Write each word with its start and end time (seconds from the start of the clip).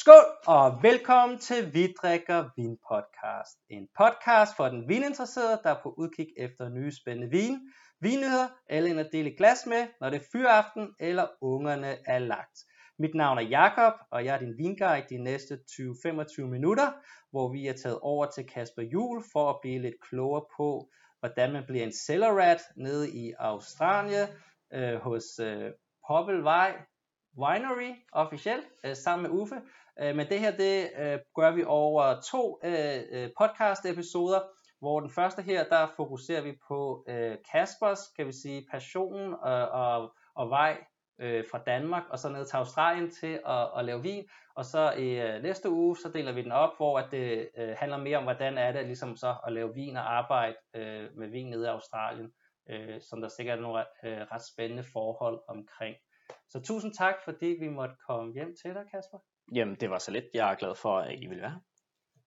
Skål 0.00 0.24
og 0.46 0.82
velkommen 0.82 1.38
til 1.38 1.74
Vi 1.74 1.94
drikker 2.02 2.50
vin 2.56 2.78
podcast. 2.88 3.58
En 3.70 3.88
podcast 3.98 4.56
for 4.56 4.68
den 4.68 4.88
vininteresserede, 4.88 5.60
der 5.64 5.70
er 5.70 5.82
på 5.82 5.94
udkig 5.98 6.26
efter 6.36 6.68
nye 6.68 6.92
spændende 7.00 7.30
vin, 7.30 7.54
vinnyheder 8.00 8.48
eller 8.70 8.90
en 8.90 8.98
at 8.98 9.08
dele 9.12 9.36
glas 9.36 9.66
med, 9.66 9.86
når 10.00 10.10
det 10.10 10.16
er 10.20 10.24
fyraften 10.32 10.94
eller 11.00 11.26
ungerne 11.40 11.96
er 12.06 12.18
lagt. 12.18 12.58
Mit 12.98 13.14
navn 13.14 13.38
er 13.38 13.42
Jakob 13.42 13.92
og 14.10 14.24
jeg 14.24 14.34
er 14.34 14.38
din 14.38 14.58
vinguide 14.58 15.06
de 15.10 15.18
næste 15.18 15.58
20-25 15.70 16.42
minutter, 16.42 16.92
hvor 17.30 17.52
vi 17.52 17.66
er 17.66 17.72
taget 17.72 17.98
over 18.02 18.26
til 18.26 18.46
Kasper 18.46 18.82
Jul 18.82 19.24
for 19.32 19.50
at 19.50 19.58
blive 19.62 19.82
lidt 19.82 20.00
klogere 20.10 20.44
på, 20.56 20.90
hvordan 21.20 21.52
man 21.52 21.64
bliver 21.68 21.84
en 21.84 21.92
cellar 21.92 22.32
rat 22.32 22.60
nede 22.76 23.10
i 23.10 23.32
Australien 23.38 24.28
øh, 24.72 24.94
hos 24.94 25.38
øh, 25.38 25.70
Poppelvej 26.08 26.72
Winery 27.36 27.92
officielt, 28.12 28.66
øh, 28.84 28.96
sammen 28.96 29.22
med 29.22 29.40
Uffe. 29.40 29.56
Øh, 30.00 30.16
men 30.16 30.28
det 30.28 30.40
her, 30.40 30.56
det 30.56 30.90
øh, 30.98 31.18
gør 31.36 31.50
vi 31.50 31.64
over 31.64 32.20
to 32.20 32.60
øh, 32.64 33.00
øh 33.12 33.30
podcast 33.38 33.86
episoder, 33.86 34.40
hvor 34.80 35.00
den 35.00 35.10
første 35.10 35.42
her, 35.42 35.64
der 35.64 35.86
fokuserer 35.96 36.42
vi 36.42 36.58
på 36.68 37.04
øh, 37.08 37.36
Kaspers, 37.52 38.08
kan 38.16 38.26
vi 38.26 38.32
sige, 38.32 38.66
passion 38.70 39.34
og, 39.42 39.50
øh, 39.50 39.74
og, 39.74 40.12
og 40.34 40.50
vej 40.50 40.78
øh, 41.20 41.44
fra 41.50 41.58
Danmark 41.66 42.02
og 42.10 42.18
så 42.18 42.28
ned 42.28 42.46
til 42.46 42.56
Australien 42.56 43.10
til 43.10 43.40
at, 43.46 43.68
at 43.78 43.84
lave 43.84 44.02
vin. 44.02 44.24
Og 44.54 44.64
så 44.64 44.92
i 44.92 45.20
øh, 45.20 45.42
næste 45.42 45.70
uge, 45.70 45.96
så 45.96 46.10
deler 46.14 46.32
vi 46.32 46.42
den 46.42 46.52
op, 46.52 46.76
hvor 46.76 46.98
at 46.98 47.10
det 47.10 47.48
øh, 47.58 47.76
handler 47.78 47.98
mere 47.98 48.18
om, 48.18 48.24
hvordan 48.24 48.58
er 48.58 48.72
det 48.72 48.86
ligesom 48.86 49.16
så 49.16 49.34
at 49.46 49.52
lave 49.52 49.74
vin 49.74 49.96
og 49.96 50.16
arbejde 50.18 50.56
øh, 50.74 51.16
med 51.16 51.28
vin 51.28 51.50
nede 51.50 51.64
i 51.64 51.68
Australien, 51.68 52.32
øh, 52.70 53.00
som 53.00 53.20
der 53.20 53.28
sikkert 53.28 53.58
er 53.58 53.62
nogle 53.62 53.84
øh, 54.04 54.20
ret 54.32 54.42
spændende 54.52 54.84
forhold 54.92 55.40
omkring. 55.48 55.96
Så 56.48 56.60
tusind 56.60 56.94
tak, 56.94 57.14
fordi 57.24 57.46
vi 57.60 57.68
måtte 57.68 57.94
komme 58.08 58.32
hjem 58.32 58.54
til 58.62 58.74
dig, 58.74 58.82
Kasper. 58.94 59.18
Jamen, 59.54 59.74
det 59.80 59.90
var 59.90 59.98
så 59.98 60.10
lidt. 60.10 60.24
Jeg 60.34 60.50
er 60.52 60.54
glad 60.54 60.74
for, 60.74 60.98
at 60.98 61.14
I 61.22 61.26
vil 61.26 61.40
være 61.40 61.60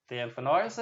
Det 0.09 0.19
er 0.19 0.23
en 0.23 0.31
fornøjelse. 0.31 0.81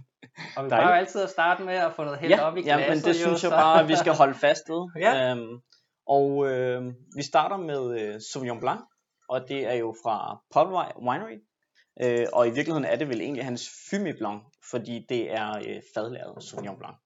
og 0.56 0.64
vi 0.64 0.68
plejer 0.68 0.88
altid 0.88 1.22
at 1.22 1.30
starte 1.30 1.64
med 1.64 1.74
at 1.74 1.92
få 1.94 2.04
noget 2.04 2.20
helt 2.20 2.30
ja, 2.30 2.40
op 2.40 2.56
i 2.56 2.62
glasset. 2.62 2.86
Ja, 2.86 2.88
men 2.94 2.98
det 2.98 3.08
jo, 3.08 3.12
synes 3.12 3.30
jeg 3.30 3.38
så- 3.38 3.50
bare, 3.50 3.80
at 3.82 3.88
vi 3.88 3.96
skal 3.96 4.12
holde 4.14 4.34
fast 4.34 4.62
ved. 4.68 4.88
Ja. 5.04 5.30
Øhm, 5.30 5.60
og 6.06 6.46
øh, 6.50 6.92
vi 7.16 7.22
starter 7.22 7.56
med 7.56 8.00
øh, 8.00 8.20
Sauvignon 8.32 8.60
Blanc, 8.60 8.80
og 9.28 9.48
det 9.48 9.66
er 9.66 9.74
jo 9.74 9.94
fra 10.04 10.38
Poppelvej 10.54 10.92
Winery. 11.08 11.38
Øh, 12.02 12.26
og 12.32 12.46
i 12.46 12.50
virkeligheden 12.50 12.84
er 12.84 12.96
det 12.96 13.08
vel 13.08 13.20
egentlig 13.20 13.44
hans 13.44 13.62
Fumé 13.68 14.18
Blanc, 14.18 14.42
fordi 14.70 15.06
det 15.08 15.32
er 15.32 15.50
øh, 15.58 15.82
fadlavet 15.94 16.42
Sauvignon 16.42 16.78
Blanc. 16.78 16.96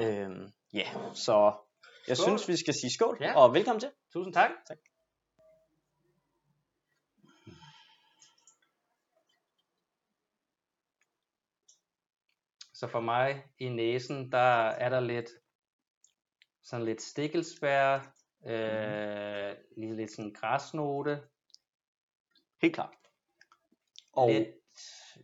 Øh, 0.00 0.30
ja, 0.74 0.86
så 1.14 1.52
jeg 2.10 2.16
Skål. 2.16 2.24
synes, 2.38 2.48
vi 2.48 2.56
skal 2.56 2.74
sige 2.74 2.92
skål, 2.92 3.18
Ja. 3.20 3.36
og 3.36 3.54
velkommen 3.54 3.80
til. 3.80 3.90
Tusind 4.12 4.34
tak. 4.34 4.50
Tak. 4.68 4.78
Så 12.74 12.86
for 12.88 13.00
mig 13.00 13.44
i 13.58 13.68
næsen, 13.68 14.32
der 14.32 14.68
er 14.68 14.88
der 14.88 15.00
lidt 15.00 15.30
sådan 16.62 16.86
lidt 16.86 17.02
stikkelsbær, 17.02 17.94
øh, 18.46 19.56
lige 19.76 19.96
lidt 19.96 20.10
sådan 20.12 20.32
græsnote, 20.32 21.22
Helt 22.62 22.74
klart. 22.74 22.94
Og, 24.12 24.30
lidt, 24.30 24.48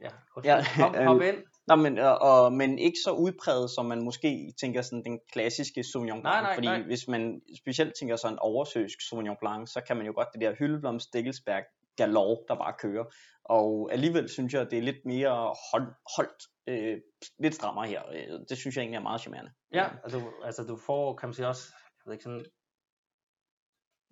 ja, 0.00 0.10
Ja, 0.44 0.64
hop, 0.76 0.96
hop 0.96 1.20
øh, 1.20 1.28
ind. 1.28 1.44
Nå, 1.66 1.76
men, 1.76 1.98
og, 1.98 2.18
og, 2.18 2.52
men 2.52 2.78
ikke 2.78 2.98
så 3.04 3.10
udpræget, 3.10 3.70
som 3.70 3.86
man 3.86 4.04
måske 4.04 4.52
tænker 4.60 4.82
sådan 4.82 5.04
den 5.04 5.20
klassiske 5.32 5.84
Sauvignon 5.84 6.20
Blanc. 6.22 6.34
Nej, 6.34 6.42
nej, 6.42 6.54
fordi 6.54 6.66
nej. 6.66 6.82
hvis 6.82 7.08
man 7.08 7.42
specielt 7.62 7.94
tænker 7.98 8.16
sådan 8.16 8.38
oversøsk 8.38 9.00
Sauvignon 9.08 9.36
Blanc, 9.40 9.68
så 9.68 9.80
kan 9.80 9.96
man 9.96 10.06
jo 10.06 10.12
godt 10.14 10.28
det 10.32 10.40
der 10.40 10.54
hyldeblom 10.58 11.00
stikkelsberg 11.00 11.64
galore, 11.96 12.44
der 12.48 12.54
bare 12.54 12.74
kører. 12.78 13.04
Og 13.44 13.88
alligevel 13.92 14.28
synes 14.28 14.54
jeg, 14.54 14.62
at 14.62 14.70
det 14.70 14.78
er 14.78 14.82
lidt 14.82 15.04
mere 15.04 15.54
hold, 15.72 15.94
holdt, 16.16 16.42
øh, 16.66 17.00
lidt 17.38 17.54
strammere 17.54 17.86
her. 17.86 18.02
Øh, 18.12 18.40
Det 18.48 18.58
synes 18.58 18.76
jeg 18.76 18.82
egentlig 18.82 18.98
er 18.98 19.02
meget 19.02 19.20
charmerende. 19.20 19.50
Ja, 19.72 19.88
altså, 20.04 20.22
altså 20.44 20.62
du 20.64 20.76
får, 20.76 21.14
kan 21.16 21.28
man 21.28 21.34
sige 21.34 21.48
også, 21.48 21.72
jeg 21.72 22.02
ved 22.06 22.12
ikke 22.12 22.24
sådan, 22.24 22.44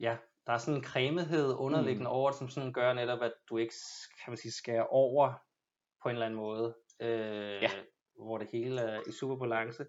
ja, 0.01 0.17
der 0.47 0.53
er 0.53 0.59
sådan 0.59 0.75
en 0.75 0.85
cremethed 0.85 1.55
underliggende 1.55 2.09
Mm. 2.11 2.17
over 2.17 2.31
det, 2.31 2.39
som 2.39 2.49
sådan 2.49 2.73
gør 2.73 2.93
netop, 2.93 3.23
at 3.23 3.33
du 3.49 3.57
ikke, 3.57 3.75
kan 4.25 4.31
man 4.31 4.37
sige, 4.37 4.53
skærer 4.53 4.83
over 4.83 5.33
på 6.03 6.09
en 6.09 6.15
eller 6.15 6.27
anden 6.27 6.41
måde, 6.41 6.75
øh, 7.01 7.63
Ja. 7.63 7.71
hvor 8.25 8.39
det 8.39 8.49
hele 8.53 8.81
er 8.81 9.01
i 9.09 9.13
super 9.13 9.37
balance. 9.37 9.85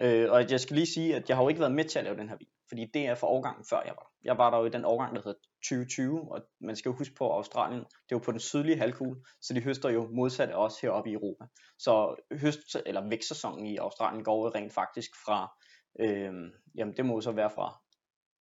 Øh, 0.00 0.32
og 0.32 0.50
jeg 0.50 0.60
skal 0.60 0.76
lige 0.76 0.86
sige, 0.86 1.16
at 1.16 1.28
jeg 1.28 1.36
har 1.36 1.42
jo 1.44 1.48
ikke 1.48 1.60
været 1.60 1.74
med 1.74 1.84
til 1.84 1.98
at 1.98 2.04
lave 2.04 2.16
den 2.16 2.28
her 2.28 2.36
vin, 2.36 2.48
fordi 2.68 2.86
det 2.94 3.06
er 3.06 3.14
for 3.14 3.26
årgangen 3.26 3.64
før 3.70 3.76
jeg 3.84 3.94
var. 3.96 4.02
der. 4.02 4.10
Jeg 4.24 4.38
var 4.38 4.50
der 4.50 4.58
jo 4.58 4.64
i 4.64 4.68
den 4.70 4.84
årgang, 4.84 5.16
der 5.16 5.22
hedder 5.22 5.38
2020, 5.64 6.32
og 6.32 6.42
man 6.60 6.76
skal 6.76 6.88
jo 6.88 6.96
huske 6.96 7.14
på, 7.14 7.30
at 7.30 7.36
Australien, 7.36 7.80
det 7.80 8.12
er 8.12 8.16
jo 8.16 8.18
på 8.18 8.32
den 8.32 8.40
sydlige 8.40 8.76
halvkugle, 8.78 9.20
så 9.40 9.54
de 9.54 9.60
høster 9.62 9.88
jo 9.90 10.08
modsat 10.12 10.48
af 10.50 10.54
os 10.64 10.80
heroppe 10.80 11.10
i 11.10 11.12
Europa. 11.12 11.44
Så 11.78 12.16
høst, 12.40 12.76
eller 12.86 13.08
vækstsæsonen 13.08 13.66
i 13.66 13.76
Australien 13.76 14.24
går 14.24 14.46
jo 14.46 14.52
rent 14.54 14.72
faktisk 14.72 15.10
fra, 15.24 15.58
øh, 16.00 16.32
jamen 16.74 16.96
det 16.96 17.06
må 17.06 17.20
så 17.20 17.32
være 17.32 17.50
fra, 17.50 17.80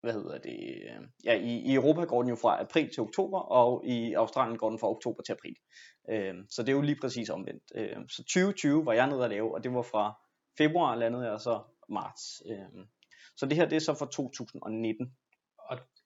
hvad 0.03 0.13
hedder 0.13 0.39
det, 0.39 0.59
øh, 0.85 1.09
ja 1.25 1.35
i, 1.35 1.59
i 1.59 1.75
Europa 1.75 2.05
går 2.05 2.23
den 2.23 2.29
jo 2.29 2.37
fra 2.37 2.61
april 2.61 2.91
til 2.91 3.01
oktober, 3.01 3.39
og 3.39 3.87
i 3.87 4.13
Australien 4.13 4.59
går 4.59 4.71
den 4.71 4.79
fra 4.79 4.91
oktober 4.91 5.23
til 5.23 5.33
april. 5.33 5.57
Øh, 6.11 6.35
så 6.51 6.63
det 6.63 6.69
er 6.69 6.73
jo 6.73 6.81
lige 6.81 7.01
præcis 7.01 7.31
omvendt. 7.31 7.63
Øh, 7.75 7.97
så 8.09 8.23
2020 8.23 8.87
var 8.87 8.93
jeg 8.93 9.07
nede 9.07 9.25
at 9.25 9.31
lave, 9.31 9.55
og 9.55 9.65
det 9.65 9.75
var 9.75 9.83
fra 9.83 10.21
februar 10.59 10.95
landede 10.95 11.31
jeg 11.31 11.41
så 11.41 11.61
marts. 11.89 12.43
Øh, 12.51 12.85
så 13.37 13.47
det 13.47 13.57
her 13.57 13.69
det 13.69 13.77
er 13.77 13.81
så 13.81 13.95
fra 13.95 14.07
2019. 14.07 15.17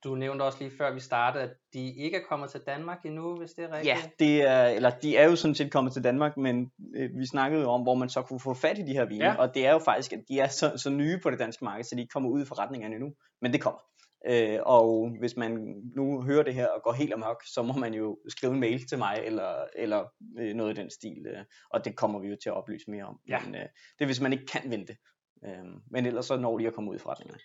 Du 0.04 0.14
nævnte 0.14 0.42
også 0.42 0.58
lige 0.60 0.70
før 0.78 0.94
vi 0.94 1.00
startede, 1.00 1.44
at 1.44 1.50
de 1.72 1.94
ikke 1.94 2.16
er 2.16 2.20
kommet 2.28 2.50
til 2.50 2.60
Danmark 2.66 3.04
endnu, 3.04 3.36
hvis 3.36 3.50
det 3.50 3.64
er 3.64 3.72
rigtigt. 3.72 3.86
Ja, 3.96 3.98
det 4.18 4.42
er, 4.42 4.64
eller 4.66 4.90
de 4.90 5.16
er 5.16 5.24
jo 5.28 5.36
sådan 5.36 5.54
set 5.54 5.72
kommet 5.72 5.92
til 5.92 6.04
Danmark, 6.04 6.36
men 6.36 6.70
øh, 6.96 7.10
vi 7.18 7.26
snakkede 7.26 7.62
jo 7.62 7.68
om, 7.70 7.82
hvor 7.82 7.94
man 7.94 8.08
så 8.08 8.22
kunne 8.22 8.40
få 8.40 8.54
fat 8.54 8.78
i 8.78 8.82
de 8.82 8.92
her 8.92 9.04
vine, 9.04 9.24
Ja. 9.24 9.34
og 9.34 9.54
det 9.54 9.66
er 9.66 9.72
jo 9.72 9.78
faktisk, 9.78 10.12
at 10.12 10.20
de 10.28 10.38
er 10.40 10.48
så, 10.48 10.72
så 10.76 10.90
nye 10.90 11.18
på 11.22 11.30
det 11.30 11.38
danske 11.38 11.64
marked, 11.64 11.84
så 11.84 11.94
de 11.94 12.00
ikke 12.00 12.12
kommer 12.12 12.30
ud 12.30 12.42
i 12.42 12.44
forretningerne 12.44 12.94
endnu, 12.94 13.12
men 13.42 13.52
det 13.52 13.60
kommer. 13.60 13.80
Øh, 14.28 14.58
og 14.62 15.10
hvis 15.18 15.36
man 15.36 15.82
nu 15.96 16.22
hører 16.22 16.42
det 16.42 16.54
her 16.54 16.66
og 16.68 16.82
går 16.84 16.92
helt 16.92 17.12
amok, 17.12 17.42
så 17.54 17.62
må 17.62 17.72
man 17.72 17.94
jo 17.94 18.18
skrive 18.28 18.52
en 18.52 18.60
mail 18.60 18.86
til 18.86 18.98
mig, 18.98 19.20
eller, 19.24 19.64
eller 19.76 20.04
øh, 20.38 20.54
noget 20.54 20.78
i 20.78 20.80
den 20.80 20.90
stil, 20.90 21.26
øh, 21.26 21.44
og 21.70 21.84
det 21.84 21.96
kommer 21.96 22.18
vi 22.18 22.28
jo 22.28 22.36
til 22.42 22.48
at 22.48 22.54
oplyse 22.56 22.90
mere 22.90 23.04
om. 23.04 23.18
Ja. 23.28 23.38
Men 23.44 23.54
øh, 23.54 23.60
det 23.60 24.00
er, 24.00 24.06
hvis 24.06 24.20
man 24.20 24.32
ikke 24.32 24.46
kan 24.46 24.70
vente. 24.70 24.96
Øh, 25.44 25.64
men 25.90 26.06
ellers 26.06 26.26
så 26.26 26.36
når 26.36 26.58
de 26.58 26.66
at 26.66 26.74
komme 26.74 26.90
ud 26.90 26.96
i 26.96 26.98
forretningerne. 26.98 27.40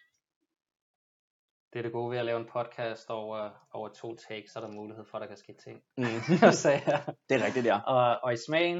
Det 1.74 1.80
er 1.80 1.84
det 1.84 1.92
gode 1.92 2.12
ved 2.12 2.18
at 2.18 2.26
lave 2.26 2.40
en 2.40 2.46
podcast 2.54 3.10
over, 3.10 3.50
over 3.74 3.90
to 3.90 4.16
takes, 4.16 4.52
så 4.52 4.60
er 4.60 4.64
der 4.68 4.74
mulighed 4.74 5.06
for, 5.06 5.18
at 5.18 5.22
der 5.22 5.28
kan 5.28 5.38
ske 5.38 5.54
ting. 5.66 5.82
Mm. 5.98 6.06
så, 6.64 6.70
ja. 6.70 7.00
det 7.30 7.42
er 7.42 7.46
rigtigt, 7.46 7.66
ja. 7.66 7.80
og, 7.80 8.20
og 8.24 8.34
i 8.34 8.38
smagen, 8.38 8.80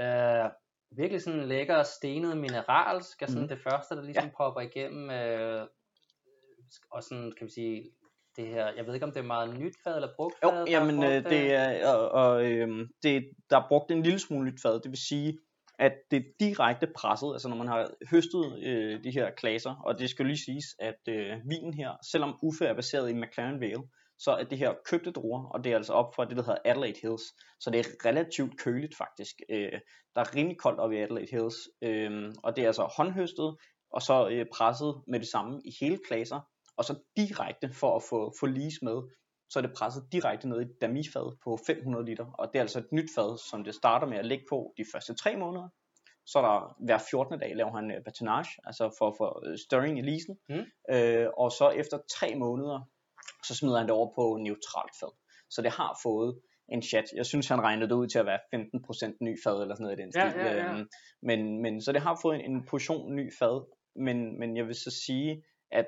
øh, 0.00 0.50
virkelig 0.96 1.22
sådan 1.22 1.48
lækker 1.48 1.82
stenet 1.82 2.36
mineral, 2.36 3.02
skal 3.02 3.28
sådan 3.28 3.42
Mhm. 3.42 3.48
det 3.48 3.58
første, 3.62 3.96
der 3.96 4.02
ligesom 4.02 4.24
ja. 4.24 4.30
popper 4.36 4.60
igennem, 4.60 5.10
øh, 5.10 5.66
og 6.90 7.02
sådan, 7.02 7.32
kan 7.38 7.46
vi 7.46 7.52
sige, 7.52 7.90
det 8.36 8.46
her, 8.46 8.72
jeg 8.76 8.86
ved 8.86 8.94
ikke 8.94 9.06
om 9.06 9.12
det 9.12 9.20
er 9.20 9.24
meget 9.24 9.58
nyt 9.58 9.74
fad 9.84 9.94
eller 9.94 10.08
brugt 10.16 10.34
fad, 10.42 10.50
Jo, 10.58 10.64
jamen 10.68 10.96
brugt, 10.96 11.08
øh, 11.08 11.24
det 11.24 11.54
er, 11.54 11.88
og, 11.94 12.08
og 12.10 12.44
øhm, 12.50 12.88
det, 13.02 13.30
der 13.50 13.56
er 13.56 13.68
brugt 13.68 13.90
en 13.90 14.02
lille 14.02 14.18
smule 14.18 14.50
nyt 14.50 14.62
fad, 14.62 14.80
det 14.80 14.90
vil 14.90 14.98
sige, 15.08 15.38
at 15.80 15.92
det 16.10 16.24
direkte 16.40 16.86
presset, 16.96 17.32
altså 17.32 17.48
når 17.48 17.56
man 17.56 17.68
har 17.68 17.90
høstet 18.10 18.66
øh, 18.66 19.04
de 19.04 19.10
her 19.10 19.30
klaser, 19.30 19.74
og 19.86 19.98
det 19.98 20.10
skal 20.10 20.26
lige 20.26 20.44
siges, 20.44 20.64
at 20.78 21.00
øh, 21.08 21.36
vinen 21.50 21.74
her, 21.74 21.90
selvom 22.12 22.38
Uffe 22.42 22.64
er 22.64 22.74
baseret 22.74 23.10
i 23.10 23.14
McLaren 23.14 23.60
Vale, 23.60 23.82
så 24.18 24.30
er 24.30 24.44
det 24.44 24.58
her 24.58 24.74
købte 24.84 25.10
druer, 25.10 25.44
og 25.44 25.64
det 25.64 25.72
er 25.72 25.76
altså 25.76 25.92
op 25.92 26.14
fra 26.14 26.24
det, 26.24 26.36
der 26.36 26.42
hedder 26.42 26.58
Adelaide 26.64 27.00
Hills, 27.02 27.22
så 27.60 27.70
det 27.70 27.80
er 27.80 28.08
relativt 28.08 28.58
køligt 28.58 28.96
faktisk. 28.96 29.34
Øh, 29.50 29.78
der 30.14 30.20
er 30.20 30.36
rimelig 30.36 30.58
koldt 30.58 30.80
oppe 30.80 30.96
i 30.96 31.00
Adelaide 31.00 31.30
Hills, 31.30 31.56
øh, 31.82 32.32
og 32.42 32.56
det 32.56 32.62
er 32.62 32.66
altså 32.66 32.92
håndhøstet, 32.96 33.56
og 33.92 34.02
så 34.02 34.28
øh, 34.28 34.46
presset 34.54 35.02
med 35.06 35.20
det 35.20 35.28
samme 35.28 35.60
i 35.64 35.72
hele 35.80 35.98
klaser, 36.08 36.40
og 36.76 36.84
så 36.84 36.94
direkte 37.16 37.72
for 37.72 37.96
at 37.96 38.02
få, 38.10 38.32
få 38.40 38.46
lige 38.46 38.78
med, 38.82 38.98
så 39.50 39.58
er 39.58 39.62
det 39.62 39.76
presset 39.76 40.02
direkte 40.12 40.48
ned 40.48 40.60
i 40.60 40.64
et 40.64 40.80
damifad 40.80 41.36
på 41.44 41.58
500 41.66 42.04
liter, 42.04 42.26
og 42.38 42.48
det 42.48 42.58
er 42.58 42.62
altså 42.62 42.78
et 42.78 42.92
nyt 42.92 43.10
fad, 43.16 43.38
som 43.50 43.64
det 43.64 43.74
starter 43.74 44.06
med 44.06 44.18
at 44.18 44.26
ligge 44.26 44.44
på 44.48 44.74
de 44.76 44.84
første 44.92 45.14
tre 45.14 45.36
måneder. 45.36 45.68
Så 46.30 46.38
er 46.38 46.42
der 46.42 46.76
hver 46.86 46.98
14. 47.10 47.38
dag 47.38 47.56
laver 47.56 47.72
han 47.78 47.90
øh, 47.90 48.04
batonage, 48.04 48.50
altså 48.64 48.84
for, 48.98 49.14
for 49.18 49.28
øh, 49.46 49.58
stirring 49.58 49.98
i 49.98 50.02
lisen, 50.02 50.34
Mm. 50.48 50.64
øh, 50.94 51.26
og 51.36 51.48
så 51.52 51.66
efter 51.80 51.98
tre 52.18 52.34
måneder, 52.34 52.78
så 53.46 53.54
smider 53.54 53.78
han 53.78 53.86
det 53.86 53.94
over 53.94 54.08
på 54.14 54.36
neutralt 54.40 54.94
fad. 55.00 55.12
Så 55.50 55.62
det 55.62 55.70
har 55.70 55.98
fået 56.02 56.40
en 56.68 56.82
chat. 56.82 57.04
Jeg 57.16 57.26
synes, 57.26 57.48
han 57.48 57.60
regnede 57.62 57.88
det 57.88 57.94
ud 57.94 58.06
til 58.06 58.18
at 58.18 58.26
være 58.26 58.38
15% 58.54 59.16
ny 59.20 59.42
fad, 59.44 59.62
eller 59.62 59.74
sådan 59.74 59.84
noget 59.84 59.98
i 59.98 60.02
den 60.02 60.12
Ja, 60.14 60.30
stil. 60.30 60.40
ja, 60.40 60.54
ja. 60.54 60.72
Øhm, 60.72 60.88
Men, 61.22 61.62
men, 61.62 61.82
så 61.82 61.92
det 61.92 62.00
har 62.02 62.18
fået 62.22 62.34
en, 62.44 62.50
en 62.52 62.66
portion 62.66 63.14
ny 63.16 63.32
fad, 63.38 63.66
men, 63.96 64.38
men 64.38 64.56
jeg 64.56 64.66
vil 64.66 64.74
så 64.74 64.90
sige, 65.06 65.44
at 65.72 65.86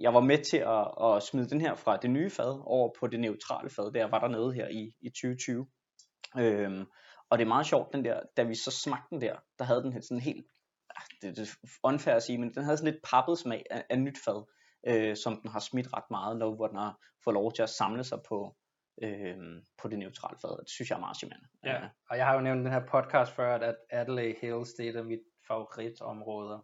jeg 0.00 0.14
var 0.14 0.20
med 0.20 0.38
til 0.44 0.56
at, 0.56 0.86
at 1.06 1.22
smide 1.22 1.48
den 1.48 1.60
her 1.60 1.74
fra 1.74 1.96
det 1.96 2.10
nye 2.10 2.30
fad 2.30 2.62
over 2.66 2.90
på 3.00 3.06
det 3.06 3.20
neutrale 3.20 3.70
fad, 3.70 3.92
der 3.92 4.04
var 4.10 4.18
dernede 4.20 4.52
her 4.52 4.68
i, 4.68 4.92
i 5.02 5.08
2020. 5.08 5.66
Øhm, 6.38 6.84
og 7.30 7.38
det 7.38 7.44
er 7.44 7.48
meget 7.48 7.66
sjovt, 7.66 7.92
den 7.92 8.04
der, 8.04 8.20
da 8.36 8.42
vi 8.42 8.54
så 8.54 8.70
smagte 8.70 9.06
den 9.10 9.20
der, 9.20 9.36
der 9.58 9.64
havde 9.64 9.82
den 9.82 10.02
sådan 10.02 10.20
helt, 10.20 10.46
ah, 10.96 11.02
det, 11.22 11.36
det 11.36 11.48
er 11.48 11.68
unfair 11.82 12.14
at 12.14 12.22
sige, 12.22 12.38
men 12.38 12.54
den 12.54 12.64
havde 12.64 12.76
sådan 12.76 12.92
lidt 12.92 13.04
pappet 13.10 13.38
smag 13.38 13.66
af, 13.70 13.84
af 13.90 13.98
nyt 13.98 14.18
fad, 14.24 14.44
øh, 14.86 15.16
som 15.16 15.40
den 15.40 15.50
har 15.50 15.60
smidt 15.60 15.92
ret 15.92 16.10
meget, 16.10 16.36
når, 16.36 16.54
hvor 16.54 16.66
den 16.66 16.76
har 16.76 16.98
fået 17.24 17.34
lov 17.34 17.52
til 17.52 17.62
at 17.62 17.70
samle 17.70 18.04
sig 18.04 18.18
på, 18.28 18.56
øh, 19.02 19.36
på 19.82 19.88
det 19.88 19.98
neutrale 19.98 20.38
fad. 20.42 20.58
Det 20.60 20.70
synes 20.70 20.90
jeg 20.90 20.96
er 20.96 21.00
meget 21.00 21.16
charmerende. 21.16 21.48
Ja, 21.64 21.88
og 22.10 22.16
jeg 22.16 22.26
har 22.26 22.34
jo 22.34 22.40
nævnt 22.40 22.64
den 22.64 22.72
her 22.72 22.86
podcast 22.86 23.32
før, 23.32 23.54
at 23.54 23.76
Adelaide 23.90 24.38
Hills, 24.40 24.72
det 24.74 24.86
er 24.86 24.90
et 24.90 24.96
af 24.96 25.04
mit 25.04 25.24
favoritområder. 25.48 26.60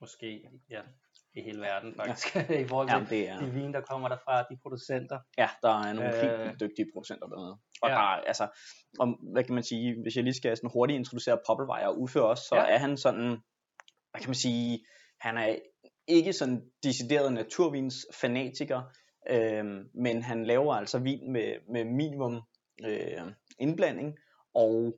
Måske, 0.00 0.50
ja, 0.70 0.82
i 1.34 1.40
hele 1.42 1.60
verden 1.60 1.94
faktisk, 1.96 2.34
ja. 2.36 2.40
i 2.64 2.68
forhold 2.68 2.88
til 2.88 2.94
Jamen, 2.94 3.08
det 3.10 3.28
er, 3.28 3.38
de 3.38 3.50
vin, 3.50 3.72
der 3.72 3.80
kommer 3.80 4.08
derfra, 4.08 4.42
de 4.42 4.56
producenter. 4.62 5.18
ja, 5.38 5.48
der 5.62 5.68
er 5.68 5.92
nogle 5.92 6.16
Øh, 6.16 6.22
helt 6.48 6.60
dygtige 6.60 6.86
producenter 6.94 7.26
dernede. 7.26 7.58
Og 7.82 7.88
ja. 7.88 7.94
der 7.94 8.00
er, 8.00 8.20
altså, 8.32 8.48
om, 8.98 9.08
hvad 9.32 9.44
kan 9.44 9.54
man 9.54 9.62
sige, 9.64 9.96
hvis 10.02 10.16
jeg 10.16 10.24
lige 10.24 10.34
skal 10.34 10.56
sådan 10.56 10.70
hurtigt 10.72 10.96
introducere 10.98 11.38
Poppelvej 11.46 11.82
og 11.86 12.00
Uffe 12.00 12.22
også, 12.22 12.44
så 12.48 12.56
Ja. 12.56 12.74
er 12.74 12.78
han 12.78 12.96
sådan, 12.96 13.26
hvad 14.10 14.20
kan 14.20 14.28
man 14.28 14.34
sige, 14.34 14.84
han 15.20 15.36
er 15.38 15.56
ikke 16.08 16.32
sådan 16.32 16.62
decideret 16.82 17.32
naturvins 17.32 17.96
fanatiker, 18.20 18.82
øh, 19.30 19.64
men 19.94 20.22
han 20.22 20.44
laver 20.46 20.74
altså 20.74 20.98
vin 20.98 21.32
med, 21.32 21.54
med 21.72 21.84
minimum 21.84 22.40
øh, 22.84 23.22
indblanding, 23.58 24.14
og 24.54 24.94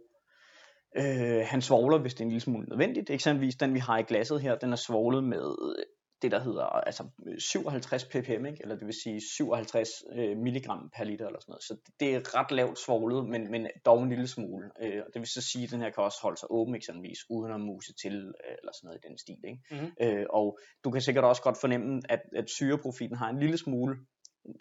øh, 0.96 1.42
han 1.46 1.62
svogler, 1.62 1.98
hvis 1.98 2.14
det 2.14 2.20
er 2.20 2.24
en 2.24 2.30
lille 2.30 2.40
smule 2.40 2.66
nødvendigt. 2.66 3.10
Eksempelvis 3.10 3.56
den, 3.56 3.74
vi 3.74 3.78
har 3.78 3.98
i 3.98 4.02
glasset 4.02 4.40
her, 4.42 4.54
den 4.58 4.72
er 4.72 4.76
svoglet 4.76 5.24
med 5.24 5.74
det, 6.22 6.30
der 6.32 6.40
hedder 6.40 6.64
altså 6.64 7.04
57 7.38 8.04
ppm, 8.04 8.46
ikke? 8.46 8.58
eller 8.60 8.76
det 8.76 8.86
vil 8.86 8.94
sige 9.02 9.20
57 9.36 9.88
øh, 10.12 10.36
milligram 10.36 10.90
per 10.96 11.04
liter 11.04 11.26
eller 11.26 11.40
sådan 11.40 11.52
noget. 11.52 11.62
Så 11.62 11.76
det 12.00 12.14
er 12.14 12.38
ret 12.38 12.50
lavt 12.50 12.78
svoglet, 12.78 13.28
men, 13.28 13.50
men 13.50 13.66
dog 13.86 14.02
en 14.02 14.08
lille 14.08 14.26
smule. 14.26 14.70
Øh, 14.82 15.02
og 15.06 15.10
det 15.14 15.20
vil 15.20 15.28
så 15.28 15.42
sige, 15.42 15.64
at 15.64 15.70
den 15.70 15.80
her 15.80 15.90
kan 15.90 16.04
også 16.04 16.18
holde 16.22 16.40
sig 16.40 16.48
åben 16.50 16.74
eksempelvis, 16.74 17.18
uden 17.30 17.52
at 17.52 17.60
muse 17.60 17.92
til, 18.02 18.14
øh, 18.14 18.54
eller 18.58 18.72
sådan 18.74 18.86
noget 18.86 19.00
i 19.04 19.08
den 19.08 19.18
stil. 19.18 19.38
Ikke? 19.44 19.60
Mhm. 19.70 19.90
Øh, 20.02 20.26
og 20.30 20.58
du 20.84 20.90
kan 20.90 21.00
sikkert 21.00 21.24
også 21.24 21.42
godt 21.42 21.60
fornemme, 21.60 22.02
at, 22.08 22.20
at 22.36 22.50
syreprofilen 22.50 23.16
har 23.16 23.28
en 23.28 23.40
lille 23.40 23.58
smule 23.58 23.96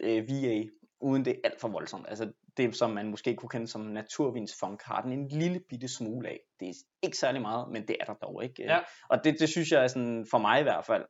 øh, 0.00 0.28
VA, 0.28 0.62
uden 1.00 1.24
det 1.24 1.30
er 1.30 1.40
alt 1.44 1.60
for 1.60 1.68
voldsomt. 1.68 2.06
Altså 2.08 2.32
det, 2.56 2.76
som 2.76 2.90
man 2.90 3.10
måske 3.10 3.36
kunne 3.36 3.48
kende 3.48 3.68
som 3.68 3.80
naturvinsfunk, 3.80 4.82
har 4.82 5.02
den 5.02 5.12
en 5.12 5.28
lille 5.28 5.60
bitte 5.68 5.88
smule 5.88 6.28
af. 6.28 6.40
Det 6.60 6.68
er 6.68 6.72
ikke 7.02 7.16
særlig 7.16 7.42
meget, 7.42 7.72
men 7.72 7.88
det 7.88 7.96
er 8.00 8.04
der 8.04 8.14
dog 8.14 8.44
ikke. 8.44 8.62
Ja. 8.62 8.78
Og 9.10 9.24
det, 9.24 9.40
det 9.40 9.48
synes 9.48 9.70
jeg 9.70 9.82
er 9.82 9.86
sådan, 9.86 10.26
for 10.30 10.38
mig 10.38 10.60
i 10.60 10.62
hvert 10.62 10.84
fald, 10.84 11.04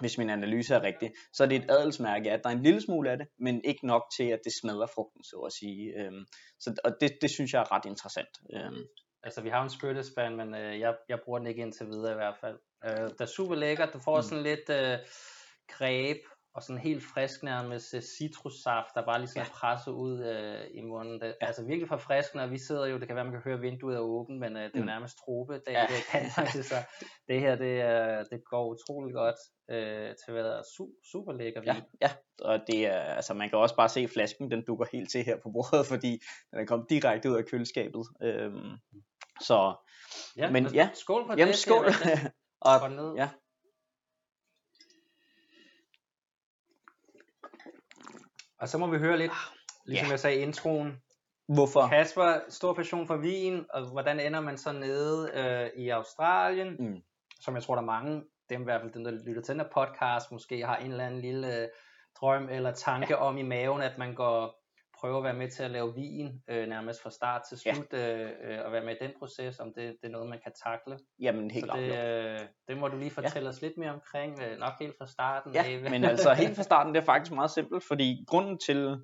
hvis 0.00 0.18
min 0.18 0.30
analyse 0.30 0.74
er 0.74 0.82
rigtig, 0.82 1.12
så 1.32 1.44
er 1.44 1.48
det 1.48 1.56
et 1.56 1.70
adelsmærke, 1.70 2.30
at 2.32 2.40
der 2.44 2.50
er 2.50 2.54
en 2.54 2.62
lille 2.62 2.80
smule 2.80 3.10
af 3.10 3.18
det, 3.18 3.26
men 3.38 3.60
ikke 3.64 3.86
nok 3.86 4.02
til, 4.16 4.24
at 4.24 4.40
det 4.44 4.52
smadrer 4.60 4.86
frugten, 4.94 5.24
så 5.24 5.36
at 5.36 5.52
sige. 5.52 5.92
Øhm, 6.00 6.26
så, 6.60 6.74
og 6.84 6.92
det, 7.00 7.10
det 7.22 7.30
synes 7.30 7.52
jeg 7.52 7.60
er 7.60 7.72
ret 7.72 7.84
interessant. 7.84 8.28
Øhm, 8.54 8.84
Altså, 9.22 9.40
vi 9.42 9.48
har 9.48 9.62
en 9.62 9.70
spyttespand, 9.70 10.34
men 10.36 10.54
øh, 10.54 10.80
jeg, 10.80 10.94
jeg 11.08 11.18
bruger 11.24 11.38
den 11.38 11.48
ikke 11.48 11.62
indtil 11.62 11.86
videre 11.86 12.12
i 12.12 12.14
hvert 12.14 12.36
fald. 12.40 12.58
Øh, 12.84 13.08
det 13.10 13.20
er 13.20 13.26
super 13.26 13.54
lækkert. 13.54 13.92
Du 13.92 13.98
får 13.98 14.16
Mm. 14.16 14.22
sådan 14.22 14.42
lidt 14.44 14.70
øh, 14.70 14.98
greb 15.68 16.16
og 16.56 16.62
sådan 16.62 16.82
helt 16.82 17.04
frisk 17.14 17.42
nærmest 17.42 17.94
øh, 17.94 18.02
citrussaft, 18.02 18.88
der 18.94 19.04
bare 19.06 19.18
lige 19.18 19.28
sådan 19.28 19.42
Ja. 19.42 19.48
er 19.48 19.54
presset 19.54 19.92
ud 19.92 20.24
øh, 20.24 20.64
i 20.74 20.80
munden. 20.80 21.20
Det, 21.20 21.34
Altså 21.40 21.62
virkelig 21.64 21.88
forfriskende, 21.88 22.44
og 22.44 22.50
vi 22.50 22.58
sidder 22.58 22.86
jo, 22.86 22.98
det 22.98 23.06
kan 23.06 23.16
være, 23.16 23.24
man 23.24 23.32
kan 23.32 23.42
høre, 23.44 23.58
vinduet 23.60 23.96
er 23.96 24.00
åbent, 24.00 24.40
men 24.40 24.56
øh, 24.56 24.62
det 24.62 24.70
er 24.74 24.78
jo 24.78 24.80
Mm. 24.80 24.86
nærmest 24.86 25.16
trope, 25.24 25.54
det, 25.54 25.62
Ja. 25.66 25.72
ja. 25.80 25.86
det 25.86 26.04
kan 26.10 26.30
faktisk, 26.34 26.68
så 26.68 26.74
det 27.28 27.40
her, 27.40 27.56
det, 27.56 27.74
øh, 27.92 28.24
det 28.30 28.40
går 28.50 28.64
utrolig 28.74 29.14
godt 29.14 29.36
øh, 29.70 30.08
til 30.20 30.28
at 30.28 30.34
være 30.34 30.60
su- 30.60 31.00
super 31.12 31.32
lækker 31.32 31.60
vin. 31.60 31.68
ja, 31.68 31.80
ja, 32.02 32.10
og 32.42 32.60
det 32.66 32.86
er, 32.86 33.00
altså 33.00 33.34
man 33.34 33.48
kan 33.50 33.58
også 33.58 33.76
bare 33.76 33.88
se 33.88 34.08
flasken, 34.08 34.50
den 34.50 34.64
dukker 34.66 34.86
helt 34.92 35.10
til 35.10 35.24
her 35.24 35.36
på 35.42 35.50
bordet, 35.52 35.86
fordi 35.92 36.12
den 36.50 36.58
er 36.60 36.64
kommet 36.64 36.90
direkte 36.90 37.30
ud 37.30 37.36
af 37.36 37.44
køleskabet. 37.46 38.04
Øhm, 38.22 38.72
så 39.40 39.74
ja 40.36 40.50
men 40.50 40.66
og 40.66 40.72
ja. 40.72 40.88
skål 40.94 41.26
på 41.26 41.32
Jamen 41.32 41.48
det. 41.48 41.56
skål. 41.56 41.84
Og 42.60 43.16
ja. 43.16 43.28
Og 48.60 48.68
så 48.68 48.78
må 48.78 48.86
vi 48.86 48.98
høre 48.98 49.18
lidt, 49.18 49.32
ligesom 49.86 50.06
Ja. 50.06 50.10
jeg 50.10 50.20
sagde 50.20 50.36
i 50.36 50.42
introen, 50.42 51.02
hvorfor? 51.48 51.88
Kasper, 51.88 52.40
stor 52.48 52.74
passion 52.74 53.06
for 53.06 53.16
vin, 53.16 53.64
og 53.74 53.90
hvordan 53.92 54.20
ender 54.20 54.40
man 54.40 54.58
så 54.58 54.72
nede 54.72 55.30
øh, 55.34 55.82
i 55.82 55.88
Australien, 55.88 56.76
Mm. 56.78 57.02
som 57.40 57.54
jeg 57.54 57.62
tror, 57.62 57.74
der 57.74 57.82
er 57.82 57.86
mange, 57.86 58.22
dem 58.50 58.60
i 58.60 58.64
hvert 58.64 58.80
fald 58.80 58.92
dem, 58.92 59.04
der 59.04 59.10
lytter 59.26 59.42
til 59.42 59.52
den 59.54 59.60
her 59.60 59.68
podcast, 59.74 60.32
måske 60.32 60.66
har 60.66 60.76
en 60.76 60.90
eller 60.90 61.06
anden 61.06 61.20
lille 61.20 61.62
øh, 61.62 61.68
drøm 62.20 62.48
eller 62.48 62.72
tanke 62.72 63.14
ja. 63.14 63.16
om 63.16 63.38
i 63.38 63.42
maven, 63.42 63.82
at 63.82 63.98
man 63.98 64.14
går 64.14 64.65
prøver 65.00 65.18
at 65.18 65.24
være 65.24 65.34
med 65.34 65.50
til 65.50 65.62
at 65.62 65.70
lave 65.70 65.94
vin, 65.94 66.42
øh, 66.48 66.68
nærmest 66.68 67.02
fra 67.02 67.10
start 67.10 67.42
til 67.48 67.58
Ja. 67.66 67.74
slut, 67.74 67.92
øh, 67.92 68.30
øh, 68.44 68.58
og 68.64 68.72
være 68.72 68.84
med 68.84 68.94
i 69.00 69.04
den 69.04 69.10
proces, 69.18 69.60
om 69.60 69.72
det, 69.74 69.96
det 70.02 70.08
er 70.08 70.12
noget, 70.12 70.28
man 70.28 70.40
kan 70.42 70.52
takle. 70.64 70.98
Jamen 71.20 71.50
helt 71.50 71.66
Så 71.72 71.76
det, 71.76 71.92
klart. 71.92 72.40
øh, 72.42 72.48
det 72.68 72.78
må 72.78 72.88
du 72.88 72.96
lige 72.98 73.10
fortælle 73.10 73.46
ja. 73.46 73.48
os 73.54 73.62
lidt 73.62 73.76
mere 73.78 73.90
omkring, 73.90 74.40
øh, 74.42 74.58
nok 74.58 74.72
helt 74.80 74.94
fra 74.98 75.06
starten. 75.06 75.54
Ja, 75.54 75.62
af. 75.64 75.90
men 75.90 76.04
altså 76.04 76.34
helt 76.34 76.56
fra 76.56 76.62
starten, 76.70 76.94
det 76.94 77.00
er 77.00 77.04
faktisk 77.04 77.32
meget 77.32 77.50
simpelt, 77.50 77.84
fordi 77.84 78.24
grunden 78.28 78.58
til, 78.58 78.96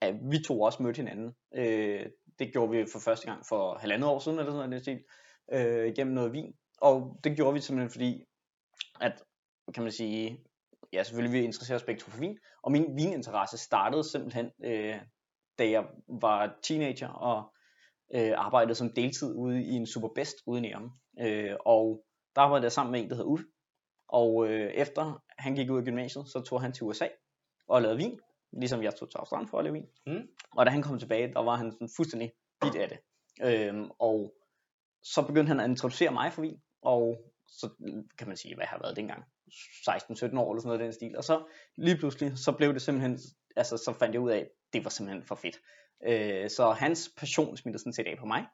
at 0.00 0.14
vi 0.30 0.38
to 0.46 0.60
også 0.60 0.82
mødte 0.82 0.96
hinanden, 0.96 1.34
øh, 1.54 2.06
det 2.38 2.52
gjorde 2.52 2.70
vi 2.70 2.86
for 2.92 2.98
første 2.98 3.26
gang 3.26 3.46
for 3.48 3.78
halvandet 3.78 4.08
år 4.08 4.18
siden, 4.18 4.38
eller 4.38 4.52
sådan 4.52 4.70
noget, 4.70 4.82
stil, 4.82 5.04
øh, 5.52 5.92
gennem 5.96 6.14
noget 6.14 6.32
vin. 6.32 6.52
Og 6.80 7.20
det 7.24 7.36
gjorde 7.36 7.54
vi 7.54 7.60
simpelthen 7.60 7.90
fordi, 7.90 8.24
at, 9.00 9.22
kan 9.74 9.82
man 9.82 9.92
sige, 9.92 10.44
ja 10.92 11.02
selvfølgelig 11.02 11.40
vi 11.40 11.44
interesserer 11.44 11.78
os 11.78 11.84
begge 11.84 12.00
to 12.00 12.10
for 12.10 12.20
vin, 12.20 12.38
og 12.62 12.72
min 12.72 12.96
vininteresse 12.96 13.58
startede 13.58 14.04
simpelthen, 14.04 14.50
øh, 14.64 14.96
da 15.60 15.70
jeg 15.70 15.84
var 16.20 16.58
teenager 16.62 17.08
og 17.08 17.54
øh, 18.14 18.32
arbejdede 18.36 18.74
som 18.74 18.92
deltid 18.92 19.34
ude 19.34 19.62
i 19.62 19.72
en 19.72 19.86
Superbest 19.86 20.36
ude 20.46 20.58
i 20.58 20.62
Nærum. 20.62 20.90
Øh, 21.20 21.56
og 21.66 22.04
der 22.34 22.40
arbejdede 22.40 22.64
jeg 22.64 22.72
sammen 22.72 22.92
med 22.92 23.00
en, 23.00 23.10
der 23.10 23.16
hed 23.16 23.24
Uffe. 23.24 23.44
Og 24.08 24.48
øh, 24.48 24.70
efter 24.70 25.22
han 25.38 25.54
gik 25.54 25.70
ud 25.70 25.78
af 25.78 25.84
gymnasiet, 25.84 26.28
så 26.28 26.42
tog 26.48 26.60
han 26.60 26.72
til 26.72 26.84
USA 26.84 27.08
og 27.68 27.82
lavede 27.82 27.96
vin, 27.96 28.18
ligesom 28.52 28.82
jeg 28.82 28.94
tog 28.94 29.10
til 29.10 29.18
Australien 29.18 29.48
for 29.48 29.58
at 29.58 29.64
lave 29.64 29.74
vin. 29.74 29.86
Mm. 30.06 30.22
Og 30.56 30.66
da 30.66 30.70
han 30.70 30.82
kom 30.82 30.98
tilbage, 30.98 31.32
der 31.32 31.40
var 31.40 31.56
han 31.56 31.72
sådan 31.72 31.88
fuldstændig 31.96 32.32
bit 32.60 32.74
af 32.74 32.88
det. 32.88 32.98
Øhm, 33.42 33.90
og 33.98 34.34
så 35.02 35.22
begyndte 35.26 35.48
han 35.48 35.60
at 35.60 35.70
introducere 35.70 36.12
mig 36.12 36.32
for 36.32 36.42
vin, 36.42 36.60
og 36.82 37.32
så 37.46 37.70
kan 38.18 38.26
man 38.26 38.36
sige, 38.36 38.54
hvad 38.54 38.66
har 38.66 38.76
jeg 38.76 38.82
været 38.82 38.96
dengang? 38.96 39.24
16-17 39.50 40.38
år 40.38 40.52
eller 40.52 40.60
sådan 40.60 40.62
noget 40.64 40.80
den 40.80 40.92
stil. 40.92 41.16
Og 41.16 41.24
så 41.24 41.44
lige 41.76 41.96
pludselig, 41.96 42.38
så 42.38 42.52
blev 42.52 42.74
det 42.74 42.82
simpelthen, 42.82 43.18
altså 43.56 43.76
så 43.76 43.92
fandt 43.98 44.14
jeg 44.14 44.22
ud 44.22 44.30
af, 44.30 44.50
det 44.72 44.84
var 44.84 44.90
simpelthen 44.90 45.24
for 45.24 45.34
fedt. 45.34 45.56
Øh, 46.06 46.50
så 46.50 46.70
hans 46.70 47.10
passion 47.16 47.56
smittede 47.56 47.82
sådan 47.82 47.92
set 47.92 48.06
af 48.06 48.16
på 48.18 48.26
mig. 48.26 48.46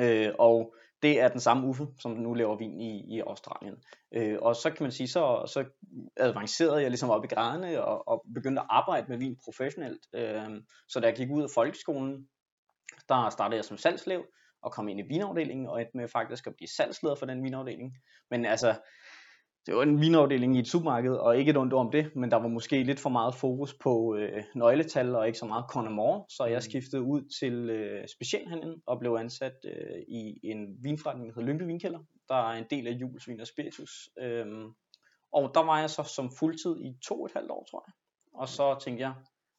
Øh, 0.00 0.32
og 0.38 0.74
det 1.02 1.20
er 1.20 1.28
den 1.28 1.40
samme 1.40 1.66
Uffe, 1.66 1.86
som 1.98 2.12
nu 2.12 2.34
laver 2.34 2.56
vin 2.56 2.80
i, 2.80 3.16
i 3.16 3.20
Australien. 3.20 3.74
Øh, 4.14 4.38
og 4.42 4.56
så 4.56 4.70
kan 4.70 4.82
man 4.84 4.92
sige, 4.92 5.08
så, 5.08 5.42
så 5.46 5.64
avancerede 6.16 6.82
jeg 6.82 6.90
ligesom 6.90 7.10
op 7.10 7.24
i 7.24 7.26
graderne 7.26 7.84
og, 7.84 8.08
og 8.08 8.24
begyndte 8.34 8.60
at 8.60 8.66
arbejde 8.70 9.06
med 9.08 9.18
vin 9.18 9.36
professionelt. 9.44 10.06
Øh, 10.14 10.62
så 10.88 11.00
da 11.00 11.06
jeg 11.06 11.16
gik 11.16 11.30
ud 11.30 11.42
af 11.42 11.50
folkeskolen, 11.54 12.28
der 13.08 13.30
startede 13.30 13.56
jeg 13.56 13.64
som 13.64 13.76
salgslev 13.76 14.24
og 14.62 14.72
kom 14.72 14.88
ind 14.88 15.00
i 15.00 15.08
vinafdelingen 15.08 15.66
og 15.66 15.80
endte 15.80 15.96
med 15.96 16.08
faktisk 16.08 16.46
at 16.46 16.56
blive 16.56 16.68
salgsleder 16.68 17.14
for 17.14 17.26
den 17.26 17.44
vinafdeling. 17.44 17.96
Men 18.30 18.44
altså, 18.44 18.74
det 19.66 19.74
var 19.76 19.82
en 19.82 20.00
vinafdeling 20.00 20.56
i 20.56 20.58
et 20.58 20.68
supermarked, 20.68 21.12
og 21.12 21.38
ikke 21.38 21.50
et 21.50 21.56
ondt 21.56 21.72
om 21.72 21.90
det, 21.90 22.16
men 22.16 22.30
der 22.30 22.36
var 22.36 22.48
måske 22.48 22.82
lidt 22.82 23.00
for 23.00 23.10
meget 23.10 23.34
fokus 23.34 23.74
på 23.74 24.16
øh, 24.16 24.42
nøgletal 24.54 25.14
og 25.14 25.26
ikke 25.26 25.38
så 25.38 25.46
meget 25.46 25.64
Connemore, 25.68 26.24
så 26.28 26.44
jeg 26.44 26.56
Mm. 26.56 26.60
skiftede 26.60 27.02
ud 27.02 27.22
til 27.40 27.70
øh, 27.70 28.08
specialhandlen 28.16 28.82
og 28.86 28.98
blev 28.98 29.12
ansat 29.20 29.56
øh, 29.64 30.02
i 30.08 30.40
en 30.42 30.76
vinforretning, 30.82 31.28
der 31.28 31.34
hedder 31.34 31.48
Lyngby 31.48 31.62
Vinkælder, 31.62 31.98
der 32.28 32.34
er 32.34 32.58
en 32.58 32.64
del 32.70 32.86
af 32.86 32.92
Jules 32.92 33.28
Vin 33.28 33.40
og 33.40 33.46
Spiritus. 33.46 33.92
Øhm, 34.20 34.66
og 35.32 35.50
der 35.54 35.62
var 35.64 35.80
jeg 35.80 35.90
så 35.90 36.02
som 36.02 36.30
fuldtid 36.38 36.76
i 36.80 36.94
to 37.08 37.20
og 37.20 37.26
et 37.26 37.32
halvt 37.36 37.50
år, 37.50 37.66
tror 37.70 37.84
jeg. 37.86 37.92
Og 38.40 38.48
så 38.48 38.78
tænkte 38.84 39.02
jeg, 39.02 39.14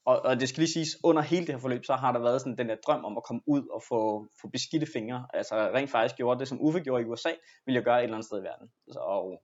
og, 0.06 0.20
og 0.26 0.40
det 0.40 0.50
skal 0.50 0.62
lige 0.62 0.72
siges, 0.74 0.90
under 1.04 1.22
hele 1.22 1.46
det 1.46 1.56
her 1.56 1.60
forløb, 1.62 1.86
så 1.86 1.94
har 1.94 2.12
der 2.12 2.20
været 2.20 2.42
sådan 2.42 2.58
den 2.58 2.70
der 2.70 2.76
drøm 2.88 3.06
om 3.06 3.18
at 3.18 3.24
komme 3.24 3.42
ud 3.48 3.64
og 3.76 3.82
få, 3.90 4.28
få 4.42 4.48
beskidte 4.50 4.88
fingre. 4.94 5.28
Altså 5.34 5.56
rent 5.56 5.90
faktisk 5.92 6.16
gjorde 6.16 6.40
det, 6.40 6.48
som 6.48 6.62
Uffe 6.62 6.80
gjorde 6.80 7.04
i 7.04 7.06
USA, 7.06 7.30
ville 7.66 7.76
jeg 7.78 7.84
gøre 7.84 8.00
et 8.00 8.04
eller 8.04 8.16
andet 8.16 8.26
sted 8.26 8.40
i 8.40 8.44
verden. 8.44 8.68
Så, 8.92 9.00
og 9.00 9.42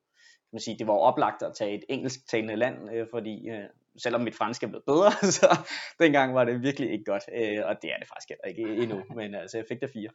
kan 0.49 0.55
man 0.55 0.59
sige, 0.61 0.79
det 0.79 0.87
var 0.87 0.93
oplagt 0.93 1.43
at 1.43 1.53
tage 1.55 1.75
et 1.75 1.83
engelsktalende 1.89 2.55
land, 2.55 2.93
øh, 2.93 3.07
fordi 3.13 3.49
øh, 3.49 3.63
selvom 3.97 4.21
mit 4.21 4.35
fransk 4.35 4.63
er 4.63 4.67
blevet 4.67 4.85
bedre, 4.85 5.11
så 5.37 5.57
dengang 5.99 6.35
var 6.35 6.43
det 6.43 6.61
virkelig 6.61 6.91
ikke 6.91 7.05
godt, 7.05 7.23
øh, 7.35 7.59
og 7.65 7.75
det 7.81 7.91
er 7.93 7.97
det 7.99 8.07
faktisk 8.07 8.29
heller 8.29 8.45
ikke 8.45 8.83
endnu, 8.83 9.03
men 9.15 9.35
altså 9.35 9.57
jeg 9.57 9.65
fik 9.69 9.81
der 9.81 9.87
fire. 9.87 10.09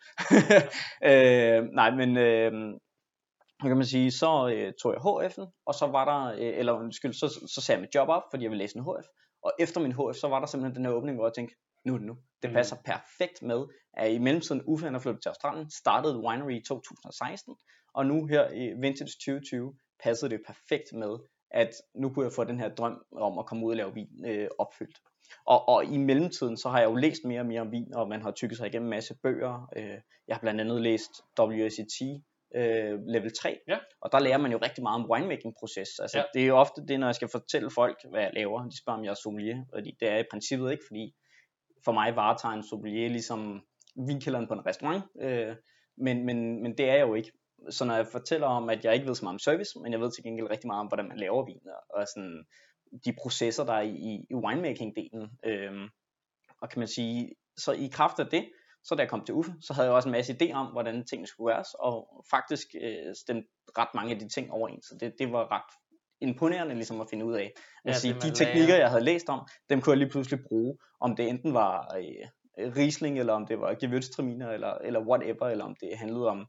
øh, 1.10 1.68
nej, 1.72 1.90
men 1.90 2.16
øh, 2.16 2.52
kan 3.62 3.76
man 3.76 3.86
sige, 3.86 4.10
så 4.10 4.48
øh, 4.54 4.72
tog 4.82 4.92
jeg 4.92 5.00
HF'en, 5.00 5.62
og 5.66 5.74
så 5.74 5.86
var 5.86 6.04
der, 6.04 6.32
øh, 6.34 6.58
eller 6.58 6.72
undskyld, 6.72 7.12
så, 7.12 7.28
så 7.54 7.60
sagde 7.60 7.76
jeg 7.76 7.80
mit 7.80 7.94
job 7.94 8.08
op, 8.08 8.22
fordi 8.30 8.42
jeg 8.42 8.50
ville 8.50 8.64
læse 8.64 8.76
en 8.78 8.82
HF, 8.84 9.06
og 9.42 9.52
efter 9.58 9.80
min 9.80 9.92
HF, 9.92 10.16
så 10.20 10.28
var 10.28 10.40
der 10.40 10.46
simpelthen 10.46 10.76
den 10.76 10.84
her 10.84 10.92
åbning, 10.92 11.16
hvor 11.16 11.26
jeg 11.26 11.34
tænkte, 11.34 11.56
nu 11.84 11.94
er 11.94 11.98
det 11.98 12.06
nu. 12.06 12.16
Det 12.42 12.50
Mm. 12.50 12.54
passer 12.54 12.76
perfekt 12.84 13.42
med, 13.42 13.60
at 13.94 14.12
i 14.12 14.18
mellemtiden 14.18 14.62
Uffe 14.66 14.84
han 14.86 14.94
er 14.94 14.98
flyttet 14.98 15.22
til 15.22 15.28
Australien, 15.28 15.70
startede 15.70 16.18
Winery 16.18 16.50
i 16.60 16.62
2016, 16.68 17.54
og 17.94 18.06
nu 18.06 18.26
her 18.26 18.50
i 18.50 18.72
Vintage 18.80 19.12
2020 19.20 19.74
passede 20.02 20.30
det 20.30 20.40
perfekt 20.46 20.92
med, 20.92 21.18
at 21.50 21.70
nu 21.94 22.08
kunne 22.10 22.24
jeg 22.24 22.32
få 22.32 22.44
den 22.44 22.60
her 22.60 22.68
drøm 22.68 23.04
om 23.12 23.38
at 23.38 23.46
komme 23.46 23.66
ud 23.66 23.70
og 23.70 23.76
lave 23.76 23.94
vin 23.94 24.24
øh, 24.26 24.48
opfyldt. 24.58 24.98
Og, 25.46 25.68
og 25.68 25.84
i 25.84 25.96
mellemtiden, 25.96 26.56
så 26.56 26.68
har 26.68 26.78
jeg 26.80 26.90
jo 26.90 26.94
læst 26.94 27.24
mere 27.24 27.40
og 27.40 27.46
mere 27.46 27.60
om 27.60 27.72
vin, 27.72 27.94
og 27.94 28.08
man 28.08 28.22
har 28.22 28.30
tykket 28.30 28.58
sig 28.58 28.66
igennem 28.66 28.86
en 28.86 28.90
masse 28.90 29.14
bøger. 29.22 29.68
Øh, 29.76 29.98
jeg 30.28 30.36
har 30.36 30.40
blandt 30.40 30.60
andet 30.60 30.82
læst 30.82 31.10
WSET 31.40 32.22
øh, 32.56 32.98
level 33.06 33.32
3, 33.40 33.58
Ja. 33.68 33.78
og 34.00 34.12
der 34.12 34.18
lærer 34.18 34.38
man 34.38 34.52
jo 34.52 34.58
rigtig 34.62 34.82
meget 34.82 35.02
om 35.04 35.10
winemaking-proces. 35.10 35.98
Altså, 36.02 36.18
Ja. 36.18 36.24
Det 36.34 36.42
er 36.42 36.46
jo 36.46 36.56
ofte 36.56 36.86
det, 36.88 37.00
når 37.00 37.06
jeg 37.06 37.14
skal 37.14 37.28
fortælle 37.28 37.70
folk, 37.70 37.96
hvad 38.10 38.20
jeg 38.22 38.30
laver, 38.34 38.68
de 38.68 38.78
spørger, 38.82 38.98
om 38.98 39.04
jeg 39.04 39.10
er 39.10 39.14
sommelier, 39.22 39.64
fordi 39.74 39.96
det 40.00 40.08
er 40.08 40.18
i 40.18 40.24
princippet 40.30 40.70
ikke, 40.72 40.84
fordi 40.86 41.14
for 41.84 41.92
mig 41.92 42.16
varetager 42.16 42.52
en 42.54 42.62
sommelier 42.68 43.08
ligesom 43.08 43.62
vinkælderen 44.06 44.46
på 44.48 44.54
en 44.54 44.66
restaurant, 44.66 45.04
øh, 45.20 45.56
men, 45.96 46.24
men, 46.26 46.62
men 46.62 46.78
det 46.78 46.88
er 46.90 46.94
jeg 46.94 47.06
jo 47.08 47.14
ikke. 47.14 47.32
Så 47.70 47.84
når 47.84 47.94
jeg 47.94 48.06
fortæller 48.06 48.46
om, 48.46 48.68
at 48.68 48.84
jeg 48.84 48.94
ikke 48.94 49.06
ved 49.06 49.14
så 49.14 49.24
meget 49.24 49.34
om 49.34 49.38
service, 49.38 49.78
men 49.78 49.92
jeg 49.92 50.00
ved 50.00 50.10
til 50.10 50.24
gengæld 50.24 50.50
rigtig 50.50 50.66
meget 50.66 50.80
om, 50.80 50.86
hvordan 50.86 51.08
man 51.08 51.18
laver 51.18 51.44
vin, 51.44 51.60
og 51.94 52.06
sådan 52.14 52.44
de 53.04 53.12
processer, 53.22 53.64
der 53.64 53.72
er 53.72 53.82
i, 53.82 54.26
i 54.30 54.34
winemaking-delen. 54.34 55.38
Øh, 55.44 55.90
og 56.62 56.70
kan 56.70 56.78
man 56.78 56.88
sige, 56.88 57.34
så 57.56 57.72
i 57.72 57.88
kraft 57.92 58.18
af 58.18 58.26
det, 58.26 58.44
så 58.84 58.94
da 58.94 59.02
jeg 59.02 59.10
kom 59.10 59.24
til 59.24 59.34
UFE, 59.34 59.54
så 59.60 59.72
havde 59.72 59.88
jeg 59.88 59.94
også 59.94 60.08
en 60.08 60.12
masse 60.12 60.36
idé 60.40 60.52
om, 60.52 60.66
hvordan 60.66 61.06
tingene 61.06 61.26
skulle 61.26 61.54
gøres, 61.54 61.68
og 61.78 62.24
faktisk 62.30 62.66
øh, 62.82 63.14
stemte 63.14 63.48
ret 63.78 63.88
mange 63.94 64.14
af 64.14 64.18
de 64.18 64.28
ting 64.28 64.52
overens. 64.52 64.84
Så 64.86 64.96
det, 65.00 65.14
det 65.18 65.32
var 65.32 65.52
ret 65.52 65.70
imponerende 66.20 66.74
ligesom 66.74 67.00
at 67.00 67.06
finde 67.10 67.24
ud 67.24 67.34
af. 67.34 67.52
At 67.84 67.90
ja, 67.90 67.92
sige, 67.92 68.14
de 68.14 68.34
teknikker, 68.34 68.68
lærer. 68.68 68.78
jeg 68.78 68.90
havde 68.90 69.04
læst 69.04 69.28
om, 69.28 69.40
dem 69.70 69.80
kunne 69.80 69.90
jeg 69.90 69.98
lige 69.98 70.10
pludselig 70.10 70.40
bruge, 70.48 70.78
om 71.00 71.16
det 71.16 71.28
enten 71.28 71.54
var 71.54 71.96
øh, 71.96 72.26
Riesling, 72.76 73.18
eller 73.18 73.32
om 73.32 73.46
det 73.46 73.60
var 73.60 73.74
Gewürztraminer, 73.74 74.48
eller, 74.48 74.74
eller 74.74 75.00
whatever, 75.00 75.46
eller 75.48 75.64
om 75.64 75.76
det 75.80 75.98
handlede 75.98 76.28
om 76.28 76.46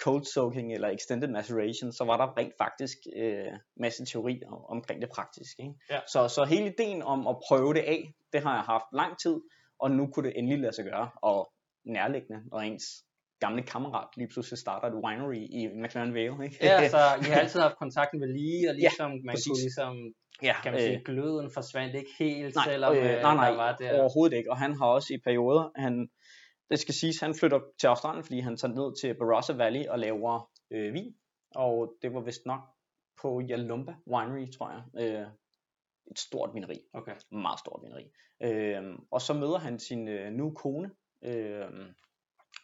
cold 0.00 0.24
soaking 0.24 0.74
eller 0.74 0.88
extended 0.88 1.28
maceration, 1.28 1.92
så 1.92 2.04
var 2.04 2.16
der 2.16 2.38
rent 2.38 2.54
faktisk 2.58 2.98
øh, 3.16 3.52
masse 3.76 4.04
teori 4.04 4.40
om, 4.46 4.64
omkring 4.68 5.02
det 5.02 5.10
praktiske. 5.10 5.62
Ikke? 5.62 5.74
Ja. 5.90 6.00
Så, 6.12 6.28
så 6.28 6.44
hele 6.44 6.66
ideen 6.66 7.02
om 7.02 7.26
at 7.26 7.36
prøve 7.48 7.74
det 7.74 7.80
af, 7.80 8.12
det 8.32 8.42
har 8.42 8.54
jeg 8.54 8.62
haft 8.62 8.84
lang 8.92 9.18
tid, 9.18 9.36
og 9.78 9.90
nu 9.90 10.06
kunne 10.06 10.28
det 10.28 10.38
endelig 10.38 10.58
lade 10.58 10.72
sig 10.72 10.84
gøre, 10.84 11.10
og 11.22 11.52
nærliggende, 11.84 12.40
når 12.50 12.58
ens 12.58 12.84
gamle 13.40 13.62
kammerat 13.62 14.08
lige 14.16 14.28
pludselig 14.32 14.58
starter 14.58 14.86
et 14.88 14.98
winery 15.04 15.42
i 15.58 15.68
McLaren 15.82 16.14
Vale. 16.14 16.44
Ikke? 16.44 16.56
Ja, 16.62 16.88
så 16.88 16.96
I 17.20 17.24
har 17.24 17.40
altid 17.40 17.60
haft 17.60 17.76
kontakten 17.78 18.20
ved 18.20 18.28
lige, 18.28 18.68
og 18.70 18.74
ligesom 18.82 19.10
ja, 19.12 19.18
man 19.24 19.32
præcis. 19.34 19.46
kunne 19.48 19.60
ligesom, 19.68 19.92
ja, 20.42 20.54
kan 20.62 20.72
man 20.72 20.80
sige, 20.80 20.98
øh, 20.98 21.04
gløden 21.04 21.50
forsvandt 21.54 21.94
ikke 21.94 22.10
helt, 22.18 22.54
nej, 22.54 22.64
selvom 22.64 22.96
øh, 22.96 23.02
nej, 23.02 23.34
nej, 23.34 23.50
der 23.50 23.56
var 23.56 23.76
det. 23.76 24.00
overhovedet 24.00 24.36
ikke, 24.36 24.50
og 24.50 24.58
han 24.58 24.72
har 24.78 24.86
også 24.86 25.14
i 25.14 25.18
perioder, 25.24 25.70
han, 25.76 26.08
det 26.72 26.80
skal 26.80 26.94
siges, 26.94 27.20
han 27.20 27.34
flytter 27.34 27.60
til 27.80 27.86
Australien, 27.86 28.24
fordi 28.24 28.40
han 28.40 28.56
tager 28.56 28.74
ned 28.74 29.00
til 29.00 29.14
Barossa 29.14 29.52
Valley 29.52 29.86
og 29.86 29.98
laver 29.98 30.50
øh, 30.70 30.94
vin, 30.94 31.14
og 31.54 31.94
det 32.02 32.14
var 32.14 32.20
vist 32.20 32.46
nok 32.46 32.60
på 33.22 33.42
Yalumba 33.50 33.94
Winery, 34.06 34.50
tror 34.50 34.70
jeg. 34.70 34.82
Øh, 35.04 35.26
et 36.10 36.18
stort 36.18 36.50
vineri. 36.54 36.78
Okay. 36.92 37.16
Meget 37.32 37.58
stort 37.58 37.80
vineri. 37.82 38.04
Øh, 38.42 38.98
og 39.10 39.20
så 39.20 39.34
møder 39.34 39.58
han 39.58 39.78
sin 39.78 40.08
øh, 40.08 40.32
nu 40.32 40.50
kone, 40.50 40.90
øh, 41.24 41.66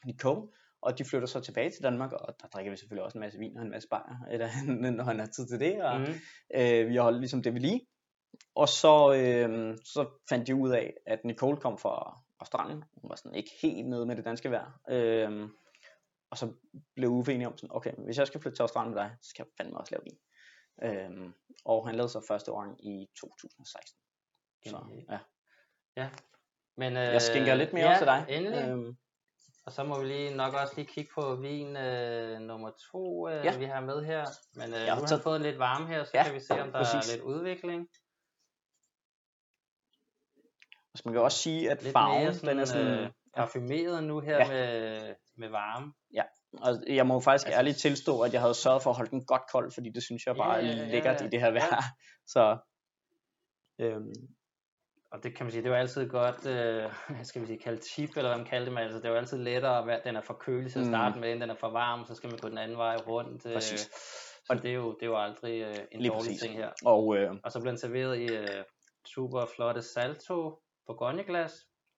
Nicole, 0.06 0.48
og 0.82 0.98
de 0.98 1.04
flytter 1.04 1.28
så 1.28 1.40
tilbage 1.40 1.70
til 1.70 1.82
Danmark, 1.82 2.12
og 2.12 2.34
der 2.42 2.48
drikker 2.48 2.70
vi 2.70 2.76
selvfølgelig 2.76 3.04
også 3.04 3.18
en 3.18 3.20
masse 3.20 3.38
vin 3.38 3.56
og 3.56 3.62
en 3.62 3.70
masse 3.70 3.88
bajer, 3.88 4.16
eller, 4.30 4.48
når 4.96 5.04
han 5.04 5.18
har 5.18 5.26
tid 5.26 5.46
til 5.46 5.60
det, 5.60 5.82
og 5.82 6.00
mm. 6.00 6.06
øh, 6.54 6.88
vi 6.88 6.96
har 6.96 7.02
holdt 7.02 7.20
ligesom 7.20 7.42
det 7.42 7.54
vi 7.54 7.58
lige. 7.58 7.86
Og 8.54 8.68
så, 8.68 9.14
øh, 9.14 9.76
så 9.84 10.08
fandt 10.28 10.46
de 10.46 10.54
ud 10.54 10.70
af, 10.70 10.94
at 11.06 11.24
Nicole 11.24 11.56
kom 11.56 11.78
fra 11.78 12.22
Australien, 12.40 12.84
hun 12.94 13.10
var 13.10 13.16
sådan 13.16 13.34
ikke 13.34 13.50
helt 13.62 13.88
nede 13.88 14.06
med 14.06 14.16
det 14.16 14.24
danske 14.24 14.50
vejr, 14.50 14.80
øh, 14.88 15.48
og 16.30 16.38
så 16.38 16.52
blev 16.94 17.10
Uffe 17.10 17.34
enige 17.34 17.46
om 17.46 17.56
sådan, 17.56 17.76
okay, 17.76 17.92
hvis 18.04 18.18
jeg 18.18 18.26
skal 18.26 18.40
flytte 18.40 18.56
til 18.56 18.62
Australien 18.62 18.94
med 18.94 19.02
dig, 19.02 19.16
så 19.22 19.28
skal 19.30 19.42
jeg 19.42 19.52
fandme 19.56 19.78
også 19.78 19.94
lave 19.94 20.04
vin. 20.04 20.18
Øh, 20.82 21.32
og 21.64 21.86
han 21.86 21.94
lavede 21.94 22.12
så 22.12 22.24
første 22.28 22.52
år 22.52 22.76
i 22.78 23.08
2016. 23.20 23.98
Så, 24.66 25.04
ja. 25.10 25.18
Ja. 25.96 26.10
Men, 26.76 26.96
øh, 26.96 27.02
jeg 27.02 27.22
skænker 27.22 27.54
lidt 27.54 27.72
mere 27.72 27.90
ja, 27.90 27.98
til 27.98 28.06
dig. 28.06 28.26
Endelig. 28.28 28.68
Øhm, 28.68 28.96
og 29.66 29.72
så 29.72 29.84
må 29.84 30.00
vi 30.00 30.06
lige 30.06 30.36
nok 30.36 30.54
også 30.54 30.72
lige 30.76 30.86
kigge 30.86 31.10
på 31.14 31.34
vin 31.34 31.76
øh, 31.76 32.40
nummer 32.40 32.70
to, 32.90 33.28
øh, 33.28 33.44
ja. 33.44 33.58
vi 33.58 33.64
har 33.64 33.80
med 33.80 34.04
her. 34.04 34.24
Men 34.54 34.74
øh, 34.74 34.80
ja, 34.80 34.94
nu 34.94 35.00
har 35.00 35.16
vi 35.16 35.22
fået 35.22 35.40
lidt 35.40 35.58
varme 35.58 35.86
her, 35.86 36.04
så 36.04 36.10
ja, 36.14 36.24
kan 36.24 36.34
vi 36.34 36.40
se, 36.40 36.62
om 36.62 36.72
der 36.72 36.84
præcis. 36.84 37.10
er 37.10 37.14
lidt 37.14 37.24
udvikling. 37.24 37.88
Så 40.98 41.02
man 41.04 41.14
kan 41.14 41.22
også 41.22 41.38
sige, 41.38 41.70
at 41.70 41.82
lidt 41.82 41.92
farven, 41.92 42.34
sådan, 42.34 42.48
den 42.48 42.58
er 42.58 42.64
sådan... 42.64 42.86
Øh, 42.86 43.10
parfumeret 43.36 44.04
nu 44.04 44.20
her 44.20 44.36
ja. 44.36 44.48
med, 44.48 45.14
med 45.36 45.48
varme. 45.48 45.92
Ja, 46.14 46.22
og 46.52 46.94
jeg 46.96 47.06
må 47.06 47.20
faktisk 47.20 47.46
altså, 47.46 47.58
ærligt 47.58 47.78
tilstå, 47.78 48.20
at 48.20 48.32
jeg 48.32 48.40
havde 48.40 48.54
sørget 48.54 48.82
for 48.82 48.90
at 48.90 48.96
holde 48.96 49.10
den 49.10 49.24
godt 49.24 49.42
kold, 49.52 49.70
fordi 49.72 49.90
det 49.90 50.02
synes 50.02 50.26
jeg 50.26 50.36
bare 50.36 50.54
ja, 50.54 50.70
er 50.70 50.86
lækkert 50.86 51.20
ja, 51.20 51.26
i 51.26 51.28
det 51.28 51.40
her 51.40 51.50
vejr. 51.50 51.82
Så, 52.34 52.58
øhm, 53.80 54.12
og 55.12 55.22
det 55.22 55.36
kan 55.36 55.46
man 55.46 55.50
sige, 55.52 55.62
det 55.62 55.68
jo 55.68 55.74
altid 55.74 56.08
godt, 56.08 56.46
øh, 56.46 56.92
skal 57.28 57.42
vi 57.42 57.46
sige, 57.46 57.58
kaldt 57.58 57.84
cheap, 57.84 58.10
eller 58.16 58.28
hvad 58.28 58.38
man 58.38 58.46
kalder 58.46 58.64
det, 58.64 58.74
men 58.74 58.82
altså, 58.82 58.98
det 58.98 59.08
jo 59.08 59.14
altid 59.14 59.38
lettere, 59.38 59.92
at 59.92 60.04
den 60.04 60.16
er 60.16 60.20
for 60.20 60.34
kølig 60.34 60.72
til 60.72 60.80
at 60.80 60.86
starte 60.86 61.14
mm. 61.14 61.20
med, 61.20 61.32
end 61.32 61.40
den 61.40 61.50
er 61.50 61.54
for 61.54 61.70
varm, 61.70 62.06
så 62.06 62.14
skal 62.14 62.30
man 62.30 62.38
gå 62.38 62.48
den 62.48 62.58
anden 62.58 62.76
vej 62.76 62.96
rundt. 62.96 63.46
Øh, 63.46 63.54
præcis. 63.54 63.90
Så 64.44 64.58
det 64.62 64.70
er 64.70 64.74
jo, 64.74 64.94
det 64.94 65.02
er 65.02 65.06
jo 65.06 65.22
aldrig 65.22 65.60
øh, 65.60 65.76
en 65.92 66.00
Lige 66.00 66.10
dårlig 66.10 66.28
præcis. 66.28 66.40
ting 66.40 66.54
her. 66.54 66.70
Og, 66.84 67.16
øh, 67.16 67.34
og 67.44 67.52
så 67.52 67.60
bliver 67.60 67.70
den 67.70 67.78
serveret 67.78 68.18
i 68.18 68.26
øh, 68.36 68.64
super 69.06 69.46
flotte 69.56 69.82
salto 69.82 70.58
glas, 71.26 71.52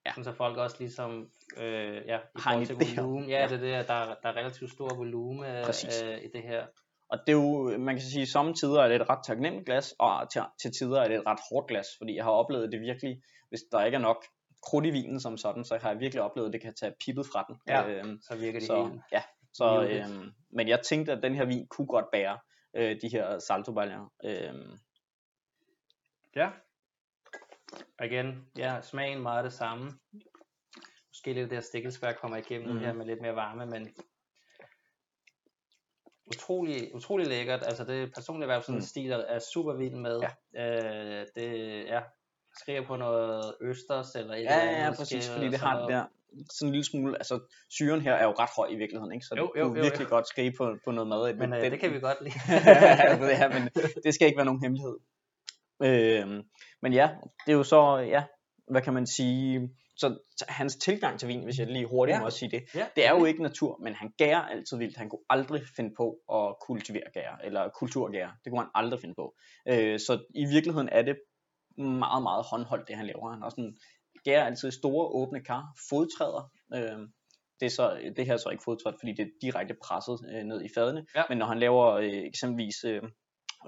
ja. 0.06 0.23
så 0.23 0.32
folk 0.32 0.56
også 0.56 0.76
ligesom, 0.78 1.30
øh, 1.56 2.06
ja, 2.06 2.18
i 2.18 2.40
forhold 2.42 2.66
til 2.66 2.76
volumen, 2.97 3.28
ja, 3.28 3.40
ja, 3.40 3.49
det 3.49 3.54
er 3.54 3.78
det, 3.78 3.88
der, 3.88 4.14
der 4.23 4.28
er 4.28 4.37
relativt 4.37 4.73
stor 4.73 4.94
volumen 4.97 5.44
øh, 5.44 6.25
i 6.25 6.28
det 6.35 6.42
her. 6.42 6.66
Og 7.09 7.18
det 7.26 7.32
er 7.32 7.37
jo, 7.37 7.78
man 7.78 7.94
kan 7.94 8.04
sige, 8.04 8.26
samtidig 8.26 8.76
er 8.76 8.88
det 8.88 9.00
et 9.00 9.09
ret 9.09 9.25
taknemmeligt 9.26 9.66
glas, 9.66 9.94
og 9.99 10.30
til, 10.32 10.42
til 10.62 10.73
tider 10.73 11.00
er 11.00 11.09
det 11.09 11.16
et 11.16 11.26
ret 11.26 11.40
hårdt 11.50 11.68
glas, 11.68 11.87
fordi 11.99 12.16
jeg 12.16 12.25
har 12.25 12.30
oplevet 12.30 12.73
det 12.73 12.80
virkelig, 12.80 13.23
hvis 13.49 13.61
der 13.73 13.85
ikke 13.85 13.97
er 13.97 14.00
nok 14.00 14.25
krudt 14.62 14.87
i 14.87 14.90
vinen 14.90 15.20
som 15.20 15.37
sådan, 15.37 15.64
så 15.64 15.78
har 15.82 15.90
jeg 15.90 16.00
virkelig 16.00 16.23
oplevet, 16.23 16.47
at 16.47 16.52
det 16.52 16.61
kan 16.61 16.75
tage 16.75 16.94
pippet 17.04 17.26
fra 17.32 17.44
den. 17.49 17.56
Ja, 17.68 17.88
øhm, 17.88 18.18
så 18.23 18.37
virker 18.37 18.59
det 18.59 18.66
så, 18.66 18.85
helt. 18.85 19.02
Ja, 19.12 19.23
så, 19.54 19.88
øhm, 19.90 20.30
men 20.50 20.68
jeg 20.68 20.80
tænkte, 20.80 21.12
at 21.12 21.23
den 21.23 21.35
her 21.35 21.44
vin 21.44 21.66
kunne 21.66 21.87
godt 21.87 22.04
bære 22.12 22.38
øh, 22.76 22.97
de 23.02 23.09
her 23.09 23.38
saltobaljer. 23.38 24.12
Øhm. 24.25 24.78
Ja, 26.37 26.50
og 27.98 28.06
igen, 28.06 28.46
ja, 28.56 28.80
smagen 28.82 29.22
meget 29.22 29.44
det 29.44 29.52
samme. 29.52 29.92
Måske 31.08 31.32
lidt 31.32 31.50
det 31.50 31.50
der 31.50 31.60
stikkelsvær 31.60 32.12
kommer 32.12 32.36
igennem 32.36 32.74
mm. 32.74 32.78
her 32.78 32.92
med 32.92 33.06
lidt 33.06 33.20
mere 33.20 33.36
varme, 33.36 33.66
men 33.66 33.88
utrolig, 36.26 36.94
utrolig 36.94 37.26
lækkert. 37.26 37.62
Altså 37.62 37.84
det 37.84 38.14
personlige 38.14 38.44
erhverv, 38.44 38.62
sådan 38.62 38.74
mm. 38.74 38.80
stil 38.80 39.10
er 39.10 39.38
super 39.38 39.74
vild 39.74 39.94
med. 39.94 40.20
Ja. 40.54 41.20
Øh, 41.20 41.26
det 41.36 41.84
ja, 41.84 42.00
skriver 42.60 42.86
på 42.86 42.96
noget 42.96 43.54
østers 43.60 44.14
eller 44.14 44.34
et 44.34 44.42
ja, 44.42 44.60
eller 44.60 44.74
andet. 44.74 44.84
Ja, 44.84 44.96
præcis, 44.96 45.30
fordi 45.30 45.48
det 45.48 45.58
har 45.58 45.80
det 45.80 45.88
der 45.88 46.04
sådan 46.50 46.68
en 46.68 46.72
lille 46.72 46.84
smule, 46.84 47.16
altså 47.16 47.40
syren 47.68 48.00
her 48.00 48.14
er 48.14 48.24
jo 48.24 48.30
ret 48.30 48.50
høj 48.56 48.68
i 48.70 48.76
virkeligheden, 48.76 49.12
ikke? 49.12 49.26
så 49.26 49.34
jo, 49.36 49.52
jo, 49.56 49.64
du 49.64 49.74
jo, 49.74 49.82
virkelig 49.82 50.04
jo. 50.04 50.14
godt 50.14 50.28
skrive 50.28 50.52
på, 50.58 50.76
på 50.84 50.90
noget 50.90 51.08
mad. 51.08 51.34
Men, 51.34 51.38
men 51.38 51.52
øh, 51.52 51.60
det, 51.60 51.72
det 51.72 51.80
kan 51.80 51.92
vi 51.92 52.00
godt 52.00 52.18
lide. 52.20 52.34
ja, 53.40 53.48
men 53.48 53.68
det 54.04 54.14
skal 54.14 54.26
ikke 54.26 54.36
være 54.36 54.46
nogen 54.46 54.62
hemmelighed. 54.62 54.96
Øh, 55.82 56.44
men 56.82 56.92
ja, 56.92 57.10
det 57.46 57.52
er 57.52 57.56
jo 57.56 57.62
så, 57.62 57.96
ja, 57.96 58.25
hvad 58.70 58.82
kan 58.82 58.94
man 58.94 59.06
sige, 59.06 59.70
så 59.96 60.18
hans 60.49 60.76
tilgang 60.76 61.18
til 61.18 61.28
vin, 61.28 61.44
hvis 61.44 61.58
jeg 61.58 61.66
lige 61.66 61.87
hurtigt 61.87 62.16
ja. 62.16 62.22
må 62.22 62.30
sige 62.30 62.50
det, 62.50 62.62
ja. 62.75 62.87
det 62.96 63.06
er 63.06 63.10
jo 63.10 63.25
ikke 63.25 63.42
natur, 63.42 63.78
men 63.82 63.94
han 63.94 64.12
gærer 64.18 64.40
altid 64.40 64.76
vildt. 64.76 64.96
Han 64.96 65.08
kunne 65.08 65.25
aldrig 65.30 65.62
finde 65.76 65.94
på 65.96 66.16
at 66.32 66.54
kultivere 66.66 67.10
gære, 67.14 67.46
eller 67.46 67.68
kulturgære. 67.68 68.32
Det 68.44 68.50
kunne 68.50 68.60
han 68.60 68.70
aldrig 68.75 69.00
finde 69.00 69.14
på. 69.14 69.34
Øh, 69.68 69.99
så 69.99 70.25
i 70.34 70.44
virkeligheden 70.44 70.88
er 70.92 71.02
det 71.02 71.16
meget, 71.78 72.22
meget 72.22 72.44
håndholdt, 72.50 72.88
det 72.88 72.96
han 72.96 73.06
laver. 73.06 73.30
Han 73.30 73.42
har 73.42 73.50
sådan 73.50 73.76
gærer 74.25 74.44
altid 74.44 74.70
store 74.70 75.06
åbne 75.06 75.44
kar, 75.44 75.64
fodtræder. 75.90 76.50
Øh, 76.75 76.99
det, 77.60 77.66
er 77.66 77.70
så, 77.70 78.12
det 78.16 78.26
her 78.26 78.32
er 78.32 78.37
så 78.37 78.49
ikke 78.49 78.64
fodtræt, 78.64 78.94
fordi 79.00 79.12
det 79.12 79.22
er 79.22 79.30
direkte 79.42 79.75
presset 79.84 80.18
øh, 80.32 80.44
ned 80.44 80.64
i 80.64 80.68
fadene. 80.75 81.06
Ja. 81.16 81.22
Men 81.28 81.38
når 81.38 81.46
han 81.46 81.58
laver 81.58 81.87
øh, 81.87 82.22
eksempelvis 82.32 82.84
øh, 82.84 83.02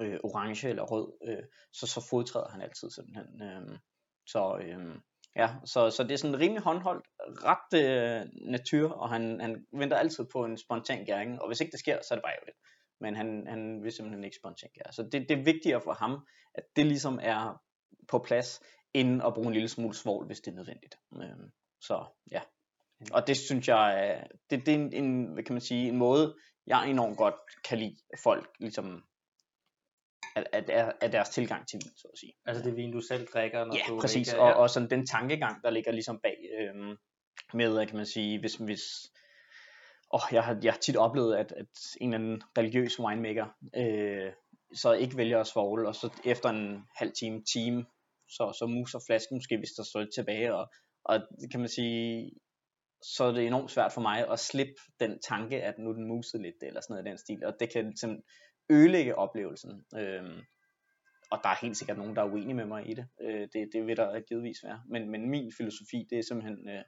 øh, 0.01 0.19
orange 0.25 0.69
eller 0.69 0.83
rød, 0.83 1.13
øh, 1.29 1.45
så, 1.73 1.87
så 1.87 2.07
fodtræder 2.11 2.49
han 2.49 2.63
altid 2.63 2.91
simpelthen. 2.91 3.43
Øh, 3.43 3.79
så, 4.27 4.59
øh, 4.63 4.97
Ja, 5.37 5.49
så, 5.65 5.91
så 5.91 6.03
det 6.03 6.13
er 6.13 6.17
sådan 6.17 6.41
rimelig 6.41 6.63
håndholdt, 6.63 7.07
ret 7.21 7.73
øh, 7.85 8.29
natur, 8.51 8.93
og 8.93 9.09
han, 9.09 9.41
han 9.41 9.67
venter 9.73 9.97
altid 9.97 10.25
på 10.33 10.45
en 10.45 10.59
spontan 10.59 11.05
gæring, 11.05 11.43
og 11.43 11.49
hvis 11.49 11.61
ikke 11.61 11.71
det 11.71 11.81
sker, 11.81 11.99
så 12.03 12.15
er 12.15 12.17
det 12.17 12.23
bare 12.23 12.33
ærgerligt. 12.33 12.57
Men 13.01 13.17
han, 13.17 13.47
han 13.49 13.83
vil 13.83 13.93
simpelthen 13.93 14.25
ikke 14.25 14.37
spontan 14.37 14.71
gære. 14.75 14.93
Så 14.93 15.03
det, 15.03 15.29
det 15.29 15.39
er 15.39 15.45
vigtigere 15.45 15.81
for 15.81 15.93
ham, 15.93 16.27
at 16.55 16.65
det 16.77 16.87
ligesom 16.87 17.19
er 17.23 17.63
på 18.09 18.19
plads, 18.19 18.61
end 18.95 19.23
at 19.27 19.35
bruge 19.35 19.47
en 19.47 19.53
lille 19.53 19.69
smule 19.69 19.95
svovl, 19.95 20.27
hvis 20.27 20.41
det 20.41 20.51
er 20.51 20.57
nødvendigt. 20.57 20.95
Øh, 21.17 21.49
så 21.81 22.05
ja, 22.31 22.41
og 23.13 23.27
det 23.27 23.37
synes 23.37 23.69
jeg, 23.69 24.19
øh, 24.21 24.27
det, 24.51 24.67
det 24.67 24.75
er 24.75 24.79
en, 24.79 24.93
en, 24.93 25.33
hvad 25.33 25.45
kan 25.45 25.55
man 25.55 25.61
sige, 25.61 25.89
en 25.89 25.97
måde, 25.97 26.37
jeg 26.67 26.91
enormt 26.91 27.17
godt 27.17 27.35
kan 27.65 27.79
lide 27.79 27.97
folk 28.23 28.51
ligesom 28.61 29.05
af, 30.37 30.65
af, 30.69 30.93
af 31.01 31.11
deres 31.11 31.29
tilgang 31.29 31.69
til 31.69 31.81
vin, 31.85 31.97
så 31.97 32.09
at 32.13 32.19
sige. 32.19 32.33
Altså 32.47 32.63
det 32.63 32.77
vin, 32.77 32.93
du 32.93 33.01
selv 33.01 33.27
drikker, 33.27 33.65
når 33.65 33.77
ja, 33.77 33.83
du 33.89 34.01
præcis, 34.01 34.29
ikke, 34.29 34.45
ja. 34.45 34.53
og, 34.53 34.61
og 34.61 34.71
sådan 34.71 34.91
den 34.91 35.07
tankegang, 35.07 35.63
der 35.63 35.71
ligger 35.71 35.93
ligesom 35.93 36.21
bag, 36.23 36.37
øhm, 36.59 36.97
med, 37.55 37.87
kan 37.87 37.97
man 37.97 38.07
sige, 38.07 38.41
hvis, 38.41 38.55
hvis 38.55 38.83
oh, 40.11 40.21
jeg, 40.33 40.43
har, 40.43 40.59
jeg 40.63 40.73
har 40.73 40.79
tit 40.79 40.97
oplevet, 40.97 41.37
at, 41.37 41.53
at 41.53 41.67
en 42.01 42.15
eller 42.15 42.25
anden 42.25 42.43
religiøs 42.59 43.01
winemaker, 43.01 43.47
øh, 43.77 44.33
så 44.75 44.93
ikke 44.93 45.17
vælger 45.17 45.41
at 45.41 45.47
svogle, 45.47 45.89
og 45.89 45.95
så 45.95 46.11
efter 46.25 46.49
en 46.49 46.83
halv 46.97 47.13
time, 47.13 47.43
time, 47.53 47.85
så, 48.29 48.57
så 48.59 48.67
muser 48.67 48.99
flasken 49.07 49.37
måske, 49.37 49.59
hvis 49.59 49.77
der 49.77 49.83
står 49.83 50.01
lidt 50.01 50.15
tilbage, 50.15 50.55
og, 50.55 50.67
og 51.05 51.21
kan 51.51 51.61
man 51.61 51.69
sige, 51.69 52.31
så 53.03 53.25
er 53.25 53.33
det 53.33 53.47
enormt 53.47 53.71
svært 53.71 53.93
for 53.93 54.01
mig 54.01 54.29
at 54.29 54.39
slippe 54.39 54.81
den 55.01 55.21
tanke, 55.29 55.63
at 55.63 55.75
nu 55.79 55.93
den 55.93 56.09
muset 56.09 56.41
lidt, 56.41 56.63
eller 56.63 56.81
sådan 56.81 56.95
noget 56.95 57.07
i 57.07 57.11
den 57.11 57.19
stil, 57.19 57.45
og 57.45 57.53
det 57.61 57.73
kan 57.73 57.97
simpelthen 57.97 58.23
ødelægge 58.71 59.19
oplevelsen. 59.19 59.85
Øhm, 59.97 60.41
og 61.31 61.39
der 61.43 61.49
er 61.49 61.65
helt 61.65 61.77
sikkert 61.77 61.99
nogen, 61.99 62.17
der 62.17 62.23
er 62.23 62.33
uenige 62.33 62.55
med 62.55 62.65
mig 62.65 62.91
i 62.91 62.95
det. 62.95 63.07
Øh, 63.23 63.49
det, 63.53 63.69
det 63.73 63.87
vil 63.87 63.97
der 63.97 64.21
givetvis 64.21 64.65
være. 64.65 64.83
Men, 64.89 65.11
men 65.11 65.31
min 65.31 65.53
filosofi, 65.57 66.07
det 66.11 66.19
er 66.19 66.23
simpelthen 66.23 66.69
øh, 66.69 66.85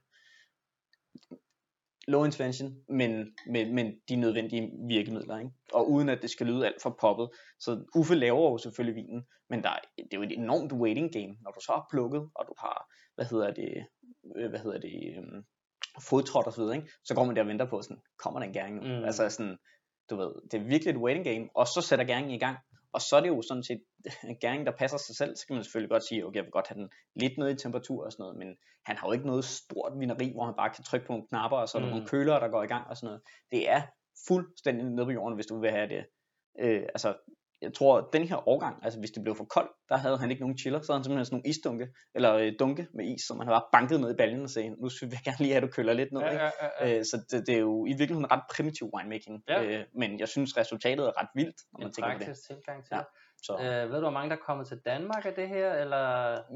low 2.09 2.25
intervention, 2.25 2.75
men 2.89 3.35
med, 3.47 3.73
men 3.73 4.01
de 4.09 4.17
nødvendige 4.17 4.71
virkemidler. 4.89 5.39
Ikke? 5.39 5.51
Og 5.73 5.91
uden 5.91 6.09
at 6.09 6.23
det 6.23 6.31
skal 6.31 6.47
lyde 6.47 6.67
alt 6.67 6.83
for 6.83 6.97
poppet. 7.01 7.29
Så 7.61 7.85
Uffe 7.97 8.15
laver 8.15 8.51
jo 8.51 8.59
selvfølgelig 8.59 8.97
vinen, 8.97 9.25
men 9.51 9.63
der, 9.63 9.71
det 9.97 10.15
er 10.15 10.17
jo 10.17 10.23
et 10.23 10.39
enormt 10.39 10.73
waiting 10.73 11.13
game, 11.13 11.37
når 11.43 11.51
du 11.51 11.61
så 11.61 11.73
har 11.73 11.87
plukket, 11.91 12.21
og 12.35 12.45
du 12.49 12.55
har, 12.59 12.93
hvad 13.15 13.25
hedder 13.25 13.55
det, 13.55 13.87
øh, 14.37 14.51
hvad 14.51 14.61
hedder 14.61 14.81
det, 14.81 15.19
um, 15.19 15.45
fodtrådt 16.03 16.47
og 16.47 16.53
så 16.53 16.61
videre, 16.61 16.77
ikke? 16.77 16.89
så 17.05 17.15
går 17.15 17.25
man 17.25 17.37
der 17.37 17.43
og 17.43 17.49
venter 17.49 17.71
på, 17.71 17.83
sådan, 17.83 18.03
kommer 18.19 18.41
der 18.41 18.47
en 18.47 18.53
gæring 18.53 18.77
nu? 18.77 18.83
Mm. 18.83 19.05
Altså 19.05 19.29
sådan, 19.29 19.59
du 20.11 20.17
ved, 20.17 20.33
det 20.51 20.61
er 20.61 20.65
virkelig 20.65 20.91
et 20.91 21.03
waiting 21.05 21.25
game, 21.25 21.49
og 21.55 21.67
så 21.67 21.81
sætter 21.89 22.05
gæringen 22.05 22.35
i 22.35 22.39
gang, 22.39 22.57
og 22.93 23.01
så 23.01 23.17
er 23.17 23.21
det 23.21 23.29
jo 23.29 23.43
sådan 23.43 23.63
set 23.63 23.83
gæring, 24.41 24.67
der 24.67 24.73
passer 24.73 24.99
sig 24.99 25.17
selv, 25.17 25.37
så 25.37 25.47
kan 25.47 25.57
man 25.57 25.65
selvfølgelig 25.65 25.91
godt 25.91 26.09
sige, 26.09 26.27
okay, 26.27 26.37
jeg 26.37 26.45
vil 26.45 26.51
godt 26.51 26.69
have 26.69 26.81
den 26.81 26.89
lidt 27.15 27.39
ned 27.39 27.49
i 27.51 27.57
temperatur 27.57 28.05
og 28.05 28.13
sådan 28.13 28.23
noget, 28.23 28.37
men 28.37 28.49
han 28.87 28.97
har 28.97 29.09
jo 29.09 29.13
ikke 29.13 29.27
noget 29.27 29.45
stort 29.45 29.93
vineri, 29.99 30.33
hvor 30.33 30.45
han 30.45 30.55
bare 30.55 30.71
kan 30.71 30.85
trykke 30.85 31.07
på 31.07 31.13
nogle 31.13 31.29
knapper, 31.29 31.59
og 31.59 31.69
så 31.69 31.79
er 31.79 31.83
der 31.83 31.89
mm. 31.89 31.95
nogle 31.95 32.09
kølere, 32.09 32.41
der 32.41 32.49
går 32.49 32.63
i 32.63 32.67
gang 32.67 32.87
og 32.91 32.97
sådan 32.97 33.07
noget. 33.07 33.23
Det 33.51 33.71
er 33.71 33.83
fuldstændig 34.29 34.85
nede 34.85 35.07
på 35.07 35.13
jorden, 35.13 35.35
hvis 35.35 35.47
du 35.47 35.61
vil 35.61 35.71
have 35.71 35.89
det. 35.89 36.05
Øh, 36.61 36.83
altså, 36.95 37.15
jeg 37.65 37.75
tror, 37.75 37.99
at 37.99 38.05
den 38.13 38.23
her 38.29 38.49
årgang, 38.49 38.85
altså 38.85 38.99
hvis 38.99 39.11
det 39.11 39.23
blev 39.23 39.35
for 39.37 39.45
koldt, 39.45 39.71
der 39.89 39.97
havde 39.97 40.19
han 40.19 40.31
ikke 40.31 40.43
nogen 40.43 40.59
chiller, 40.59 40.81
så 40.81 40.93
havde 40.93 40.99
han 40.99 41.05
simpelthen 41.05 41.25
sådan 41.25 41.37
nogle 41.37 41.49
isdunke, 41.51 41.87
eller 42.15 42.35
øh, 42.35 42.53
dunke 42.59 42.87
med 42.95 43.05
is, 43.05 43.23
som 43.29 43.39
han 43.39 43.47
bare 43.47 43.63
banket 43.73 44.01
ned 44.01 44.11
i 44.11 44.17
baljen 44.17 44.43
og 44.43 44.51
sagde, 44.51 44.69
nu 44.71 44.89
vil 45.01 45.11
jeg 45.13 45.25
gerne 45.25 45.39
lige 45.39 45.53
have, 45.53 45.63
at 45.63 45.63
du 45.63 45.73
køler 45.77 45.93
lidt 45.93 46.13
ned. 46.13 46.21
Ja, 46.21 46.33
ja, 46.33 46.51
ja, 46.63 46.69
ja. 46.81 46.99
Øh, 46.99 47.05
så 47.05 47.17
det, 47.31 47.47
det, 47.47 47.55
er 47.55 47.59
jo 47.59 47.87
i 47.87 47.95
virkeligheden 48.01 48.31
ret 48.33 48.43
primitiv 48.55 48.91
winemaking, 48.95 49.43
ja. 49.49 49.63
øh, 49.65 49.85
men 49.95 50.21
jeg 50.21 50.29
synes 50.29 50.57
resultatet 50.57 51.07
er 51.07 51.21
ret 51.21 51.29
vildt, 51.35 51.59
når 51.73 51.79
man 51.79 51.89
en 51.89 51.93
tænker 51.93 52.19
på 52.19 52.25
det. 52.31 52.39
tilgang 52.49 52.85
til 52.85 52.95
ja. 52.97 53.03
Så. 53.47 53.53
Øh, 53.61 53.91
ved 53.91 53.95
du, 53.95 54.01
hvor 54.01 54.11
mange 54.11 54.31
der 54.31 54.37
er 54.37 54.41
kommet 54.41 54.67
til 54.67 54.79
Danmark 54.87 55.27
af 55.27 55.35
det 55.35 55.49
her? 55.49 55.73
Eller? 55.73 56.05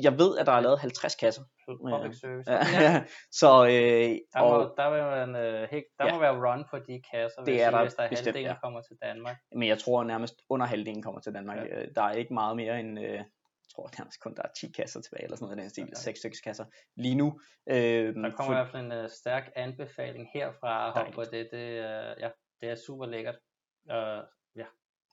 Jeg 0.02 0.18
ved, 0.18 0.38
at 0.38 0.46
der 0.46 0.52
er 0.52 0.60
lavet 0.60 0.78
50 0.78 1.14
kasser. 1.14 1.42
Public 1.66 2.16
service. 2.20 2.52
Ja. 2.52 2.58
ja. 2.80 3.04
så, 3.40 3.50
øh, 3.64 3.70
der, 3.72 4.40
må, 4.40 4.46
og, 4.46 4.74
der, 4.76 4.90
vil 4.90 5.02
man, 5.02 5.36
øh, 5.44 5.68
der 5.98 6.06
ja. 6.06 6.12
må 6.12 6.18
være 6.20 6.36
run 6.46 6.64
på 6.70 6.78
de 6.78 7.02
kasser, 7.12 7.44
det 7.44 7.54
er 7.54 7.58
sige, 7.58 7.76
der 7.76 7.82
hvis 7.82 7.94
der 7.94 8.02
er 8.02 8.08
bestemt, 8.08 8.26
halvdelen 8.26 8.50
ja. 8.50 8.60
kommer 8.62 8.80
til 8.80 8.96
Danmark. 9.02 9.36
Men 9.52 9.68
jeg 9.68 9.78
tror 9.78 10.04
nærmest 10.04 10.34
under 10.48 10.66
halvdelen 10.66 11.02
kommer 11.02 11.20
til 11.20 11.34
Danmark. 11.34 11.56
Ja. 11.56 11.82
Øh, 11.82 11.88
der 11.94 12.02
er 12.02 12.12
ikke 12.12 12.34
meget 12.34 12.56
mere 12.56 12.80
end... 12.80 12.98
Øh, 12.98 13.20
jeg 13.68 13.74
tror 13.74 13.90
nærmest 13.98 14.20
kun 14.20 14.34
der 14.34 14.42
er 14.42 14.52
10 14.60 14.72
kasser 14.72 15.00
tilbage, 15.00 15.24
eller 15.24 15.36
sådan 15.36 15.44
noget 15.44 15.58
i 15.58 15.62
den 15.62 15.70
stil, 15.70 15.84
okay. 15.84 15.94
6 15.94 16.20
6 16.20 16.40
kasser 16.40 16.64
lige 16.96 17.14
nu. 17.14 17.40
Øh, 17.68 17.74
der 17.74 18.12
kommer 18.12 18.32
for, 18.36 18.52
i 18.52 18.54
hvert 18.54 18.70
fald 18.70 18.92
en 18.92 19.04
uh, 19.04 19.10
stærk 19.10 19.50
anbefaling 19.56 20.28
herfra, 20.34 21.10
på 21.10 21.24
det, 21.24 21.48
det, 21.52 21.68
uh, 21.78 22.22
ja, 22.22 22.30
det 22.60 22.70
er 22.70 22.74
super 22.86 23.06
lækkert. 23.06 23.38
Uh, 23.84 24.22
ja, 24.56 24.66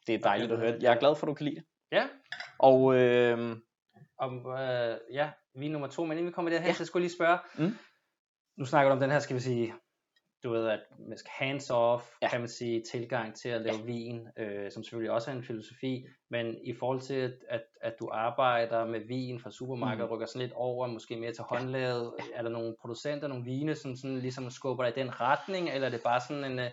det 0.08 0.16
er 0.16 0.20
dejligt 0.20 0.52
at 0.52 0.60
høre. 0.60 0.78
Jeg 0.82 0.94
er 0.94 1.00
glad 1.00 1.16
for, 1.16 1.28
at 1.28 1.30
du 1.30 1.34
kan 1.34 1.46
lide 1.46 1.56
det. 1.56 1.66
Ja. 1.92 2.08
Og 2.60 2.96
øh, 2.96 3.58
om, 4.18 4.48
øh, 4.48 4.98
ja, 5.14 5.30
vi 5.56 5.66
er 5.66 5.70
nummer 5.70 5.88
to, 5.88 6.06
men 6.06 6.12
inden 6.12 6.28
vi 6.28 6.32
kommer 6.32 6.52
derhen, 6.52 6.68
ja. 6.68 6.74
så 6.74 6.86
skulle 6.86 7.02
jeg 7.02 7.10
lige 7.10 7.18
spørge, 7.18 7.38
mm. 7.58 7.78
nu 8.58 8.66
snakker 8.66 8.90
du 8.90 8.94
om 8.94 9.00
den 9.00 9.12
her, 9.12 9.20
skal 9.20 9.36
vi 9.36 9.42
sige, 9.42 9.74
du 10.44 10.52
ved, 10.52 10.68
at 10.68 10.80
man 11.10 11.18
skal 11.18 11.32
hands-off, 11.32 12.18
ja. 12.22 12.30
kan 12.30 12.40
man 12.40 12.50
sige, 12.50 12.84
tilgang 12.92 13.36
til 13.36 13.50
at 13.50 13.62
lave 13.62 13.78
ja. 13.78 13.84
vin, 13.86 14.28
øh, 14.38 14.72
som 14.72 14.84
selvfølgelig 14.84 15.12
også 15.12 15.32
er 15.32 15.36
en 15.36 15.44
filosofi, 15.44 16.06
men 16.30 16.56
i 16.64 16.74
forhold 16.80 17.02
til, 17.02 17.34
at, 17.50 17.64
at, 17.82 17.96
du 18.00 18.10
arbejder 18.12 18.86
med 18.86 19.00
vin 19.08 19.40
fra 19.40 19.52
supermarkedet, 19.52 20.10
mm. 20.10 20.14
rykker 20.14 20.26
sådan 20.26 20.42
lidt 20.42 20.54
over, 20.54 20.88
måske 20.88 21.16
mere 21.16 21.34
til 21.34 21.44
håndlavet, 21.44 22.14
ja. 22.20 22.24
er 22.34 22.42
der 22.42 22.50
nogle 22.50 22.76
producenter, 22.82 23.28
nogle 23.28 23.44
vine, 23.44 23.76
som 23.76 23.96
sådan 23.96 24.20
ligesom 24.20 24.50
skubber 24.50 24.84
dig 24.84 24.98
i 24.98 25.00
den 25.02 25.22
retning, 25.22 25.70
eller 25.70 25.88
er 25.88 25.92
det 25.92 26.02
bare 26.04 26.22
sådan 26.22 26.52
en, 26.52 26.60
uh, 26.60 26.66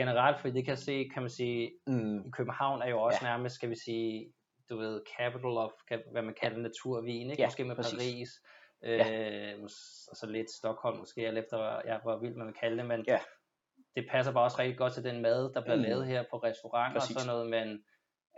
generelt, 0.00 0.40
fordi 0.40 0.52
det 0.58 0.64
kan 0.64 0.76
se, 0.76 1.08
kan 1.14 1.22
man 1.22 1.30
sige, 1.30 1.72
mm. 1.86 2.18
i 2.26 2.30
København 2.30 2.82
er 2.82 2.88
jo 2.88 3.00
også 3.00 3.18
ja. 3.22 3.28
nærmest, 3.28 3.54
skal 3.54 3.70
vi 3.70 3.76
sige, 3.84 4.32
du 4.70 4.76
ved, 4.78 5.00
capital 5.16 5.56
of, 5.64 5.70
hvad 6.12 6.22
man 6.22 6.34
kalder 6.42 6.58
naturvin, 6.58 7.30
ikke? 7.30 7.42
Ja, 7.42 7.46
måske 7.46 7.64
med 7.64 7.76
præcis. 7.76 7.98
Paris, 7.98 8.30
øh, 8.84 8.98
ja. 8.98 9.54
og 10.10 10.16
så 10.20 10.26
lidt 10.28 10.50
Stockholm 10.50 10.98
måske, 10.98 11.26
eller 11.26 11.42
efter, 11.42 11.58
ja, 11.86 11.98
hvor 12.02 12.18
vildt 12.18 12.36
man 12.36 12.46
vil 12.46 12.54
kalde 12.54 12.76
det, 12.76 12.86
men 12.86 13.04
ja. 13.06 13.18
det 13.96 14.06
passer 14.10 14.32
bare 14.32 14.44
også 14.44 14.58
rigtig 14.58 14.78
godt 14.78 14.92
til 14.94 15.04
den 15.04 15.22
mad, 15.22 15.52
der 15.54 15.60
bliver 15.62 15.76
mm. 15.76 15.82
lavet 15.82 16.06
her 16.06 16.24
på 16.30 16.36
restauranter 16.36 17.00
præcis. 17.00 17.16
og 17.16 17.20
sådan 17.20 17.34
noget, 17.34 17.50
men 17.50 17.82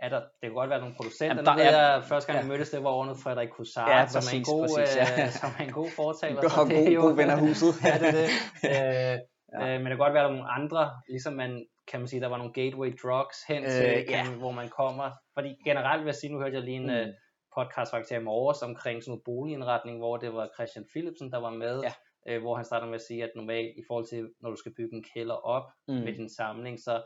er 0.01 0.09
der, 0.09 0.19
det 0.19 0.43
kan 0.43 0.53
godt 0.53 0.69
være 0.69 0.79
nogle 0.79 0.95
producenter, 0.95 1.35
Jamen, 1.35 1.45
der 1.45 1.55
ved 1.55 1.65
er, 1.65 1.93
jeg, 1.93 2.03
første 2.03 2.27
gang 2.27 2.37
ja. 2.39 2.43
vi 2.43 2.49
mødtes, 2.49 2.69
det 2.69 2.83
var 2.83 2.93
under 3.01 3.15
Frederik 3.23 3.49
Kussar, 3.49 3.89
ja, 3.89 4.07
som, 4.07 4.23
er 4.31 4.37
en 4.37 4.43
god, 4.43 4.61
præcis, 4.67 4.95
ja. 4.95 5.23
øh, 5.23 5.29
som 5.41 5.49
er 5.59 5.63
en 5.63 5.71
god 5.71 5.89
fortaler. 5.95 6.41
God, 6.41 6.69
god, 6.69 6.93
jo, 6.95 7.01
god 7.01 7.15
ven 7.15 7.29
af 7.29 7.39
huset. 7.39 7.71
ja, 7.89 7.93
det 8.01 8.07
er 8.07 8.17
det. 8.19 8.29
Øh, 9.13 9.19
ja. 9.53 9.59
øh, 9.59 9.81
men 9.81 9.85
det 9.85 9.91
kan 9.91 9.97
godt 9.97 10.13
være, 10.13 10.23
der 10.23 10.29
er 10.29 10.33
nogle 10.33 10.51
andre, 10.51 10.91
ligesom 11.09 11.33
man 11.33 11.65
kan 11.87 11.99
man 11.99 12.07
sige, 12.07 12.21
der 12.21 12.27
var 12.27 12.37
nogle 12.37 12.53
gateway 12.53 12.93
drugs 13.03 13.37
hen 13.47 13.63
til, 13.63 13.85
øh, 13.85 13.91
ja. 13.91 14.03
kan, 14.03 14.39
hvor 14.39 14.51
man 14.51 14.69
kommer. 14.69 15.11
Fordi 15.33 15.55
generelt 15.65 16.01
vil 16.01 16.07
jeg 16.07 16.15
sige, 16.15 16.33
nu 16.33 16.39
hørte 16.39 16.55
jeg 16.55 16.63
lige 16.63 16.77
en 16.77 16.83
mm. 16.83 17.09
uh, 17.09 17.13
podcast 17.55 17.91
faktisk 17.91 18.19
i 18.19 18.23
morges 18.23 18.61
omkring 18.61 19.03
sådan 19.03 19.11
noget 19.11 19.23
boligindretning, 19.25 19.97
hvor 19.97 20.17
det 20.17 20.33
var 20.33 20.49
Christian 20.55 20.85
Philipsen, 20.91 21.31
der 21.31 21.37
var 21.37 21.49
med, 21.49 21.81
ja. 21.81 21.93
øh, 22.27 22.41
hvor 22.41 22.55
han 22.55 22.65
starter 22.65 22.87
med 22.87 22.95
at 22.95 23.01
sige, 23.01 23.23
at 23.23 23.31
normalt 23.35 23.77
i 23.77 23.83
forhold 23.87 24.07
til, 24.07 24.29
når 24.41 24.49
du 24.49 24.55
skal 24.55 24.73
bygge 24.77 24.95
en 24.95 25.05
kælder 25.13 25.35
op 25.35 25.67
mm. 25.87 25.93
med 25.93 26.13
din 26.13 26.29
samling, 26.29 26.79
så 26.79 27.03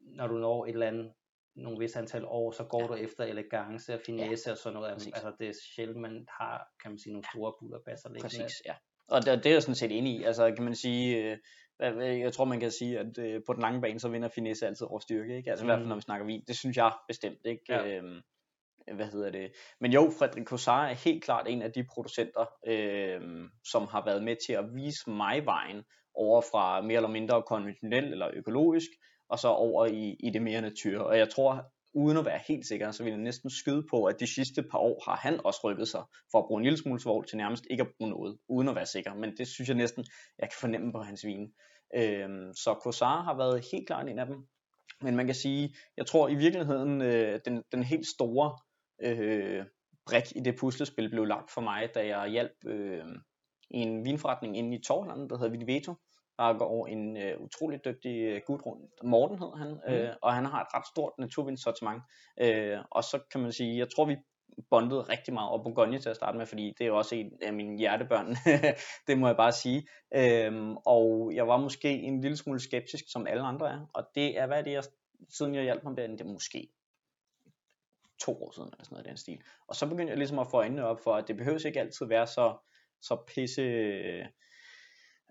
når 0.00 0.26
du 0.26 0.34
når 0.34 0.64
et 0.64 0.72
eller 0.72 0.86
andet 0.86 1.12
nogle 1.56 1.78
vis 1.78 1.96
antal 1.96 2.24
år, 2.24 2.50
så 2.50 2.64
går 2.64 2.80
ja. 2.80 2.86
du 2.86 2.94
efter 2.94 3.24
elegance 3.24 3.94
og 3.94 4.00
finesse 4.06 4.48
ja. 4.48 4.52
og 4.52 4.58
sådan 4.58 4.74
noget. 4.74 4.92
Præcis. 4.92 5.12
Altså 5.14 5.32
det 5.38 5.48
er 5.48 5.52
sjældent, 5.74 6.00
man 6.00 6.26
har, 6.40 6.68
kan 6.82 6.90
man 6.90 6.98
sige, 6.98 7.12
nogle 7.12 7.26
store 7.34 7.52
bullerbasser 7.60 8.08
liggende. 8.08 8.44
Præcis, 8.44 8.62
ja. 8.66 8.74
Og 9.08 9.24
det, 9.24 9.44
det 9.44 9.46
er 9.46 9.54
jeg 9.54 9.62
sådan 9.62 9.74
set 9.74 9.98
enig 9.98 10.20
i. 10.20 10.24
Altså 10.24 10.52
kan 10.56 10.64
man 10.64 10.74
sige, 10.74 11.32
øh, 11.32 11.38
jeg 11.80 12.32
tror 12.32 12.44
man 12.44 12.60
kan 12.60 12.70
sige, 12.70 12.98
at 12.98 13.18
øh, 13.18 13.40
på 13.46 13.52
den 13.52 13.62
lange 13.62 13.80
bane, 13.80 14.00
så 14.00 14.08
vinder 14.08 14.28
finesse 14.28 14.66
altid 14.66 14.86
over 14.86 14.98
styrke, 14.98 15.36
ikke? 15.36 15.50
Altså 15.50 15.64
mm. 15.64 15.66
i 15.66 15.68
hvert 15.68 15.78
fald 15.78 15.84
mm. 15.84 15.88
når 15.88 15.96
vi 15.96 16.02
snakker 16.02 16.26
vin, 16.26 16.44
det 16.48 16.56
synes 16.56 16.76
jeg 16.76 16.92
bestemt, 17.08 17.38
ikke? 17.44 17.62
Ja. 17.68 17.96
Øhm, 17.96 18.20
hvad 18.94 19.06
hedder 19.06 19.30
det? 19.30 19.52
Men 19.80 19.92
jo, 19.92 20.10
Frederik 20.18 20.44
Cossar 20.44 20.86
er 20.86 20.94
helt 20.94 21.24
klart 21.24 21.48
en 21.48 21.62
af 21.62 21.72
de 21.72 21.84
producenter, 21.94 22.46
øhm, 22.66 23.48
som 23.64 23.86
har 23.86 24.04
været 24.04 24.22
med 24.22 24.36
til 24.46 24.52
at 24.52 24.64
vise 24.74 25.10
mig 25.10 25.44
vejen 25.44 25.84
over 26.14 26.40
fra 26.40 26.80
mere 26.80 26.96
eller 26.96 27.08
mindre 27.08 27.42
konventionel 27.42 28.12
eller 28.12 28.30
økologisk, 28.34 28.90
og 29.28 29.38
så 29.38 29.48
over 29.48 29.86
i, 29.86 30.16
i 30.20 30.30
det 30.30 30.42
mere 30.42 30.60
natur. 30.60 31.00
Og 31.00 31.18
jeg 31.18 31.28
tror, 31.30 31.64
uden 31.96 32.16
at 32.16 32.24
være 32.24 32.40
helt 32.48 32.66
sikker, 32.66 32.90
så 32.90 33.02
vil 33.02 33.10
jeg 33.10 33.20
næsten 33.20 33.50
skyde 33.50 33.86
på, 33.90 34.04
at 34.04 34.20
de 34.20 34.26
sidste 34.26 34.62
par 34.62 34.78
år 34.78 35.02
har 35.04 35.16
han 35.16 35.40
også 35.44 35.60
rykket 35.64 35.88
sig 35.88 36.02
for 36.30 36.38
at 36.38 36.44
bruge 36.46 36.60
en 36.60 36.64
lille 36.64 36.78
smule 36.78 37.00
svovl 37.00 37.26
til 37.26 37.36
nærmest 37.36 37.66
ikke 37.70 37.80
at 37.80 37.88
bruge 37.98 38.10
noget, 38.10 38.38
uden 38.48 38.68
at 38.68 38.74
være 38.74 38.86
sikker. 38.86 39.14
Men 39.14 39.36
det 39.36 39.48
synes 39.48 39.68
jeg 39.68 39.76
næsten, 39.76 40.04
jeg 40.38 40.48
kan 40.48 40.56
fornemme 40.60 40.92
på 40.92 40.98
hans 40.98 41.26
vin. 41.26 41.52
Øhm, 41.94 42.52
så 42.54 42.74
Kosar 42.74 43.22
har 43.22 43.36
været 43.36 43.64
helt 43.72 43.86
klart 43.86 44.08
en 44.08 44.18
af 44.18 44.26
dem. 44.26 44.36
Men 45.00 45.16
man 45.16 45.26
kan 45.26 45.34
sige, 45.34 45.74
jeg 45.96 46.06
tror 46.06 46.28
i 46.28 46.34
virkeligheden, 46.34 47.02
øh, 47.02 47.40
den, 47.44 47.62
den 47.72 47.82
helt 47.82 48.06
store 48.06 48.58
øh, 49.02 49.64
brik 50.06 50.36
i 50.36 50.40
det 50.40 50.56
puslespil 50.60 51.10
blev 51.10 51.24
lagt 51.24 51.50
for 51.50 51.60
mig, 51.60 51.88
da 51.94 52.06
jeg 52.06 52.28
hjalp 52.28 52.56
øh, 52.66 53.04
en 53.70 54.04
vinforretning 54.04 54.56
inde 54.56 54.76
i 54.76 54.82
Torland, 54.82 55.28
der 55.28 55.38
hedder 55.38 55.50
Viniveto, 55.50 55.94
går 56.38 56.86
en 56.86 57.16
øh, 57.16 57.40
utrolig 57.40 57.84
dygtig 57.84 58.16
øh, 58.22 58.40
gut. 58.46 58.60
Morten 59.04 59.38
hedder 59.38 59.56
han, 59.56 59.68
mm. 59.68 59.94
øh, 59.94 60.14
og 60.22 60.34
han 60.34 60.44
har 60.44 60.60
et 60.60 60.74
ret 60.74 60.86
stort 60.86 61.12
naturvindssortiment. 61.18 62.02
Øh, 62.40 62.78
og 62.90 63.04
så 63.04 63.18
kan 63.30 63.40
man 63.40 63.52
sige, 63.52 63.78
jeg 63.78 63.88
tror 63.96 64.04
vi 64.04 64.16
bondede 64.70 65.00
rigtig 65.00 65.34
meget 65.34 65.50
op 65.50 65.62
Bourgogne 65.62 65.98
til 65.98 66.08
at 66.08 66.16
starte 66.16 66.38
med, 66.38 66.46
fordi 66.46 66.74
det 66.78 66.86
er 66.86 66.92
også 66.92 67.14
en 67.14 67.32
af 67.42 67.52
mine 67.52 67.78
hjertebørn, 67.78 68.36
det 69.06 69.18
må 69.18 69.26
jeg 69.26 69.36
bare 69.36 69.52
sige. 69.52 69.88
Øhm, 70.14 70.76
og 70.76 71.32
jeg 71.34 71.48
var 71.48 71.56
måske 71.56 71.88
en 71.88 72.20
lille 72.20 72.36
smule 72.36 72.60
skeptisk, 72.60 73.04
som 73.08 73.26
alle 73.26 73.42
andre 73.42 73.70
er, 73.70 73.86
og 73.94 74.08
det 74.14 74.38
er, 74.38 74.46
hvad 74.46 74.64
det 74.64 74.74
er, 74.74 74.82
siden 75.28 75.54
jeg 75.54 75.62
hjalp 75.62 75.82
ham 75.82 75.96
derinde, 75.96 76.18
det 76.18 76.26
er 76.26 76.32
måske 76.32 76.68
to 78.20 78.42
år 78.42 78.52
siden, 78.52 78.68
eller 78.72 78.84
sådan 78.84 78.94
noget 78.94 79.06
i 79.06 79.08
den 79.08 79.16
stil. 79.16 79.42
Og 79.68 79.76
så 79.76 79.86
begyndte 79.86 80.10
jeg 80.10 80.18
ligesom 80.18 80.38
at 80.38 80.50
få 80.50 80.56
øjnene 80.56 80.86
op 80.86 81.00
for, 81.00 81.14
at 81.14 81.28
det 81.28 81.36
behøves 81.36 81.64
ikke 81.64 81.80
altid 81.80 82.06
være 82.06 82.26
så, 82.26 82.56
så 83.00 83.16
pisse 83.26 83.62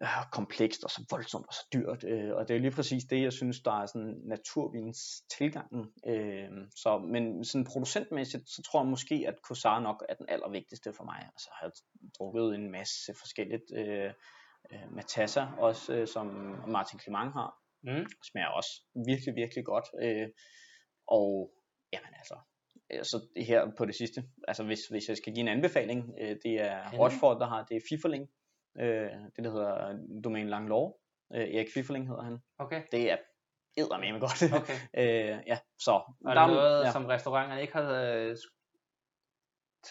øh, 0.02 0.08
komplekst 0.32 0.84
og 0.84 0.90
så 0.90 1.06
voldsomt 1.12 1.48
og 1.48 1.54
så 1.54 1.68
dyrt. 1.74 2.04
Øh, 2.04 2.36
og 2.36 2.48
det 2.48 2.56
er 2.56 2.60
lige 2.60 2.72
præcis 2.72 3.04
det, 3.04 3.22
jeg 3.22 3.34
synes, 3.34 3.62
der 3.62 3.82
er 3.82 3.86
sådan 3.86 4.22
naturvins 4.26 5.00
tilgangen. 5.38 5.86
Øh, 6.08 6.50
så, 6.76 6.98
men 6.98 7.46
sådan 7.46 7.66
producentmæssigt, 7.66 8.50
så 8.50 8.62
tror 8.62 8.82
jeg 8.82 8.90
måske, 8.90 9.26
at 9.28 9.42
Kosar 9.42 9.80
nok 9.80 10.06
er 10.10 10.14
den 10.14 10.26
allervigtigste 10.30 10.94
for 10.94 11.04
mig. 11.04 11.20
Altså 11.34 11.50
jeg 11.52 11.58
har 11.62 11.72
drukket 12.20 12.56
en 12.56 12.72
masse 12.72 13.14
forskelligt. 13.20 13.64
Øh, 13.76 14.14
øh, 14.72 14.96
Matassa 14.96 15.48
også, 15.60 15.94
øh, 15.94 16.08
som 16.08 16.28
Martin 16.68 17.00
Clement 17.00 17.34
har. 17.34 17.56
Mm. 17.84 18.06
Smager 18.32 18.48
også 18.48 18.72
virkelig, 19.08 19.36
virkelig 19.36 19.66
godt. 19.66 19.86
Øh, 20.02 20.28
og 21.08 21.52
jamen 21.94 22.14
altså, 22.18 22.38
øh, 22.92 23.04
så 23.04 23.28
det 23.36 23.46
her 23.46 23.72
på 23.78 23.86
det 23.86 23.96
sidste, 23.96 24.24
altså 24.48 24.64
hvis, 24.64 24.88
hvis 24.88 25.10
jeg 25.10 25.18
skal 25.18 25.34
give 25.34 25.42
en 25.42 25.56
anbefaling, 25.58 26.14
øh, 26.22 26.36
det 26.44 26.62
er 26.62 26.92
Rochefort, 27.00 27.38
der 27.40 27.48
har 27.48 27.64
det 27.64 27.82
Fiferling, 27.90 28.30
øh, 28.80 29.12
det 29.36 29.44
der 29.44 29.52
hedder 29.52 29.98
Domain 30.24 30.50
Langlore. 30.50 30.94
Øh, 31.36 31.56
Erik 31.56 31.68
Fifferling 31.74 32.08
hedder 32.08 32.24
han. 32.24 32.40
Okay. 32.60 32.82
Det 32.92 33.12
er 33.12 33.18
eddermame 33.78 34.20
godt. 34.20 34.54
Okay. 34.54 34.74
øh, 35.02 35.38
ja, 35.48 35.58
så. 35.80 35.92
Og 36.26 36.36
der 36.36 36.42
er 36.42 36.48
noget, 36.48 36.86
ja. 36.86 36.92
som 36.92 37.06
restauranterne 37.06 37.62
ikke 37.62 37.74
har 37.74 37.92
øh, 37.92 38.36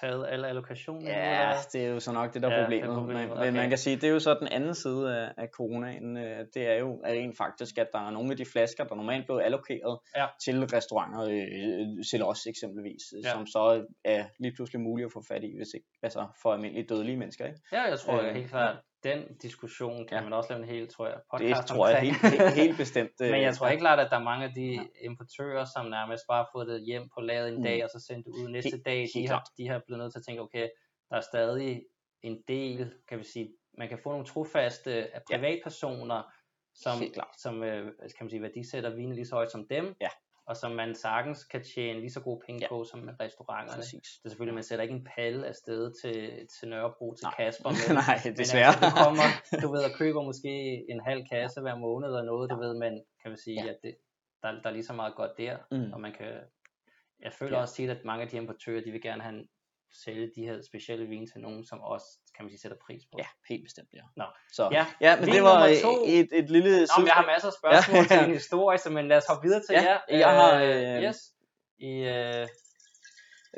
taget 0.01 0.27
alle 0.29 0.49
allokationer? 0.49 1.11
Ja, 1.11 1.53
det 1.73 1.85
er 1.85 1.89
jo 1.89 2.01
så 2.01 2.13
nok 2.13 2.35
det, 2.35 2.43
der 2.43 2.49
er 2.49 2.55
Ja, 2.57 2.63
problemet. 2.63 2.89
det 2.89 2.95
er 2.95 2.99
problemet, 3.01 3.29
Men, 3.29 3.39
okay. 3.39 3.51
man 3.53 3.69
kan 3.69 3.79
sige, 3.79 3.97
det 3.97 4.05
er 4.05 4.13
jo 4.13 4.19
så 4.19 4.37
den 4.41 4.49
anden 4.49 4.75
side 4.75 5.17
af, 5.19 5.33
af 5.37 5.49
coronaen. 5.49 6.17
øh, 6.17 6.39
Det 6.55 6.69
er 6.73 6.79
jo 6.79 7.01
rent 7.07 7.37
faktisk, 7.37 7.79
at 7.79 7.87
der 7.93 7.99
er 8.07 8.11
nogle 8.11 8.31
af 8.31 8.37
de 8.37 8.45
flasker, 8.53 8.85
der 8.85 8.95
normalt 8.95 9.27
blev 9.27 9.41
allokeret 9.45 9.99
Ja. 10.17 10.27
til 10.45 10.65
restauranter, 10.67 11.23
øh, 11.23 12.05
til 12.11 12.25
os 12.25 12.47
eksempelvis, 12.47 13.03
Ja. 13.13 13.29
ja. 13.29 13.33
som 13.35 13.47
så 13.47 13.87
er 14.05 14.25
lige 14.41 14.53
pludselig 14.57 14.81
muligt 14.81 15.07
at 15.07 15.13
få 15.13 15.23
fat 15.29 15.45
i, 15.45 15.53
hvis 15.57 15.69
ikke, 15.75 15.87
altså 16.03 16.27
for 16.43 16.53
almindelige 16.53 16.87
dødelige 16.87 17.17
mennesker. 17.17 17.47
Ikke? 17.47 17.61
Ja, 17.73 17.83
jeg 17.83 17.99
tror 17.99 18.23
Øh, 18.23 18.35
helt 18.35 18.49
klart, 18.51 18.77
den 19.05 19.37
diskussion 19.43 20.07
kan 20.09 20.19
Ja. 20.19 20.23
man 20.25 20.33
også 20.33 20.51
lave 20.53 20.63
en 20.63 20.69
helt, 20.69 20.91
tror 20.91 21.07
jeg, 21.07 21.17
Det 21.17 21.25
podcast 21.31 21.69
tror 21.69 21.89
jeg 21.89 22.01
helt, 22.01 22.17
helt, 22.23 22.55
helt 22.55 22.77
bestemt. 22.77 23.11
Men 23.21 23.35
øh, 23.35 23.41
jeg 23.43 23.55
tror 23.57 23.67
helt 23.69 23.81
klart, 23.81 24.01
at 24.01 24.11
der 24.11 24.17
er 24.19 24.23
mange 24.23 24.45
af 24.47 24.53
de 24.55 24.89
importører, 25.05 25.65
som 25.75 25.87
nærmest 25.87 26.25
bare 26.29 26.43
har 26.45 26.49
fået 26.53 26.67
det 26.69 26.85
hjem 26.87 27.09
på 27.15 27.21
laget 27.21 27.49
en 27.49 27.57
Mm. 27.57 27.63
dag, 27.63 27.85
og 27.85 27.91
så 27.91 28.01
sendt 28.09 28.27
det 28.27 28.33
ud 28.33 28.49
næste 28.49 28.71
Helt- 28.71 28.85
dag. 28.87 29.07
De 29.15 29.29
har, 29.29 29.45
de 29.59 29.69
har 29.69 29.83
blevet 29.87 30.03
nødt 30.03 30.13
til 30.13 30.19
at 30.19 30.25
tænke, 30.29 30.43
okay, 30.43 30.69
der 31.11 31.17
er 31.17 31.21
stadig 31.21 31.83
en 32.23 32.43
del, 32.49 32.93
kan 33.09 33.19
vi 33.19 33.25
sige, 33.25 33.49
man 33.79 33.89
kan 33.89 33.99
få 34.03 34.11
nogle 34.11 34.27
trofaste 34.27 34.93
af 35.15 35.21
Ja. 35.31 35.37
privatpersoner, 35.37 36.23
som, 36.75 36.93
som 37.39 37.63
øh, 37.63 37.85
kan 37.85 38.17
man 38.21 38.31
sige, 38.31 38.43
værdisætter 38.43 38.95
vinen 38.95 39.15
lige 39.15 39.27
så 39.27 39.35
højt 39.35 39.51
som 39.53 39.67
dem, 39.71 39.95
Ja. 40.01 40.09
Og 40.47 40.57
som 40.57 40.73
man 40.73 40.95
sagtens 40.95 41.45
kan 41.45 41.65
tjene 41.75 42.01
lige 42.01 42.11
så 42.11 42.21
gode 42.21 42.41
penge 42.47 42.61
Ja. 42.63 42.69
på 42.69 42.85
som 42.85 42.99
med 43.01 43.15
restauranterne. 43.21 43.77
Præcis. 43.81 44.09
Det 44.19 44.25
er 44.25 44.29
selvfølgelig, 44.29 44.55
man 44.55 44.63
sætter 44.65 44.83
ikke 44.83 44.95
en 44.95 45.09
palle 45.17 45.47
afsted 45.47 45.93
til, 46.03 46.47
til 46.59 46.69
Nørrebro, 46.69 47.15
til 47.15 47.25
Nej. 47.25 47.35
Kasper. 47.39 47.71
Nej, 48.09 48.21
Men 48.25 48.37
desværre. 48.37 48.67
altså, 48.67 48.85
du 48.91 48.97
kommer, 49.05 49.27
du 49.63 49.73
ved, 49.73 49.83
og 49.85 49.91
køber 49.99 50.23
måske 50.23 50.51
en 50.91 51.01
halv 51.01 51.23
kasse 51.33 51.61
hver 51.61 51.75
måned 51.77 52.09
eller 52.09 52.23
noget, 52.23 52.51
du 52.51 52.57
ved, 52.57 52.75
men 52.75 52.93
kan 53.23 53.31
man 53.31 53.39
sige, 53.39 53.65
Ja. 53.65 53.71
at 53.71 53.79
det, 53.83 53.95
der, 54.43 54.53
der 54.53 54.69
er 54.69 54.71
lige 54.73 54.85
så 54.85 54.93
meget 54.93 55.15
godt 55.15 55.31
der, 55.39 55.57
Mm. 55.71 55.93
og 55.93 56.01
man 56.01 56.13
kan, 56.13 56.33
jeg 57.21 57.33
føler 57.33 57.57
Ja. 57.57 57.63
også 57.63 57.75
tit, 57.75 57.91
at 57.91 58.05
mange 58.05 58.23
af 58.23 58.29
de 58.29 58.37
importører, 58.37 58.83
de 58.85 58.91
vil 58.91 59.03
gerne 59.03 59.23
have 59.23 59.35
en, 59.39 59.49
sælge 60.05 60.31
de 60.37 60.43
her 60.49 60.63
specielle 60.69 61.07
vin 61.07 61.27
til 61.33 61.41
nogen, 61.41 61.65
som 61.65 61.81
også, 61.81 62.07
kan 62.37 62.45
man 62.45 62.51
sige, 62.51 62.61
sætter 62.61 62.79
pris 62.87 63.03
på. 63.13 63.19
Ja, 63.19 63.27
helt 63.49 63.65
bestemt, 63.65 63.89
ja. 63.95 64.01
Nå. 64.17 64.25
Så, 64.53 64.69
Ja, 64.73 64.87
ja 65.01 65.17
men 65.21 65.29
det 65.29 65.43
var 65.43 65.69
to. 65.83 66.03
et, 66.07 66.29
et 66.33 66.51
lille... 66.51 66.71
Nå, 66.81 66.87
men 66.99 67.07
jeg 67.07 67.15
har 67.15 67.27
masser 67.27 67.49
af 67.49 67.55
spørgsmål 67.61 67.97
Ja. 68.11 68.17
til 68.17 68.27
din 68.27 68.35
historie, 68.35 68.79
så 68.79 68.91
men 68.91 69.09
lad 69.09 69.17
os 69.17 69.27
hoppe 69.29 69.43
videre 69.47 69.61
til 69.69 69.73
Ja, 69.75 69.83
jer. 70.11 70.19
jeg 70.19 70.31
har, 70.31 70.63
Øh, 70.63 70.97
øh, 70.97 71.03
yes. 71.03 71.17
I, 71.79 71.91
øh, 71.91 72.49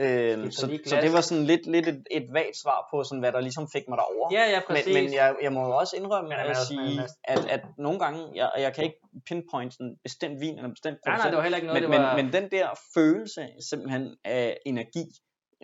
Øhm, 0.00 0.50
så, 0.50 0.78
så 0.86 0.96
det 1.02 1.12
var 1.12 1.20
sådan 1.20 1.44
lidt, 1.44 1.66
lidt 1.66 1.88
et, 1.88 2.02
et 2.10 2.26
vagt 2.32 2.56
svar 2.62 2.88
på, 2.90 3.04
sådan, 3.04 3.20
hvad 3.20 3.32
der 3.32 3.40
ligesom 3.40 3.68
fik 3.72 3.82
mig 3.88 3.98
derover. 3.98 4.28
ja, 4.32 4.50
ja, 4.50 4.60
præcis. 4.66 4.94
men, 4.94 5.04
men 5.04 5.12
jeg, 5.14 5.36
jeg 5.42 5.52
må 5.52 5.60
jo 5.66 5.76
også 5.76 5.96
indrømme 5.96 6.28
Men 6.28 6.38
at 6.38 6.56
sige, 6.56 7.02
at, 7.24 7.38
at 7.50 7.60
nogle 7.78 7.98
gange, 7.98 8.20
jeg, 8.34 8.50
jeg 8.58 8.74
kan 8.74 8.84
ikke 8.84 9.00
pinpoint 9.26 9.76
en 9.80 9.96
bestemt 10.02 10.40
vin 10.40 10.54
eller 10.54 10.64
en 10.64 10.70
bestemt 10.74 10.98
nej, 11.06 11.16
nej, 11.16 11.16
producent, 11.16 11.30
det 11.30 11.36
var 11.36 11.42
heller 11.42 11.56
ikke 11.56 11.66
noget, 11.66 11.82
men, 11.82 11.92
det 11.92 12.00
var... 12.00 12.16
men, 12.16 12.24
men 12.24 12.32
den 12.42 12.50
der 12.50 12.68
følelse 12.94 13.48
simpelthen 13.70 14.16
af 14.24 14.58
energi, 14.66 15.04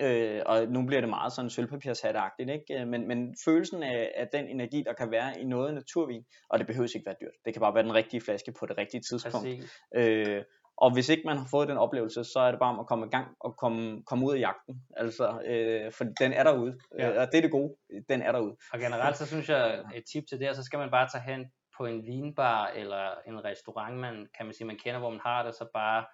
øh, 0.01 0.43
og 0.47 0.67
nu 0.67 0.87
bliver 0.87 1.01
det 1.01 1.11
meget 1.11 1.33
sådan 1.33 1.51
sølvpapirshatagtigt, 1.51 2.51
ikke? 2.51 2.81
Øh, 2.81 2.89
Men, 2.89 3.09
men 3.09 3.35
følelsen 3.45 3.83
af, 3.83 4.13
af 4.17 4.29
den 4.33 4.49
energi, 4.49 4.83
der 4.87 4.93
kan 4.93 5.11
være 5.11 5.41
i 5.41 5.45
noget 5.45 5.75
naturvin, 5.75 6.25
og 6.51 6.59
det 6.59 6.67
behøver 6.67 6.89
ikke 6.95 7.07
være 7.07 7.17
dyrt, 7.21 7.35
det 7.45 7.55
kan 7.55 7.61
bare 7.61 7.75
være 7.75 7.85
den 7.85 7.95
rigtige 7.95 8.21
flaske 8.21 8.53
på 8.61 8.67
det 8.67 8.79
rigtige 8.79 9.01
tidspunkt. 9.01 9.47
Præcis. 9.47 9.79
Øh, 9.95 10.43
og 10.77 10.93
hvis 10.93 11.09
ikke 11.09 11.23
man 11.27 11.37
har 11.37 11.47
fået 11.51 11.69
den 11.69 11.77
oplevelse, 11.77 12.25
så 12.25 12.41
er 12.41 12.51
det 12.51 12.61
bare 12.61 12.73
om 12.73 12.81
at 12.81 12.87
komme 12.87 13.07
i 13.07 13.09
gang 13.09 13.27
og 13.41 13.57
komme, 13.57 14.03
komme 14.03 14.27
ud 14.27 14.35
af 14.35 14.41
jagten. 14.41 14.75
Altså, 14.97 15.43
øh, 15.47 15.93
for 15.93 16.05
den 16.05 16.33
er 16.33 16.43
derude. 16.43 16.79
Ja. 16.99 17.09
Ja. 17.09 17.21
Og 17.21 17.29
det 17.33 17.39
er 17.39 17.43
det 17.43 17.51
gode. 17.51 17.75
Den 18.09 18.23
er 18.23 18.33
derude. 18.33 18.57
Og 18.73 18.79
generelt 18.81 19.17
så 19.17 19.27
synes 19.27 19.49
jeg, 19.49 19.85
et 19.95 20.05
tip 20.13 20.25
til 20.29 20.41
det, 20.41 20.57
så 20.57 20.63
skal 20.63 20.79
man 20.79 20.91
bare 20.91 21.09
tage 21.09 21.25
hen 21.33 21.47
på 21.79 21.87
en 21.87 22.07
vinbar 22.07 22.67
eller 22.67 23.11
en 23.27 23.45
restaurant, 23.45 23.97
man 23.97 24.27
kan 24.37 24.47
man 24.47 24.55
sige, 24.55 24.67
man 24.67 24.79
kender, 24.85 25.01
hvor 25.01 25.11
man 25.11 25.21
har 25.27 25.43
det, 25.43 25.55
så 25.55 25.67
bare 25.75 26.05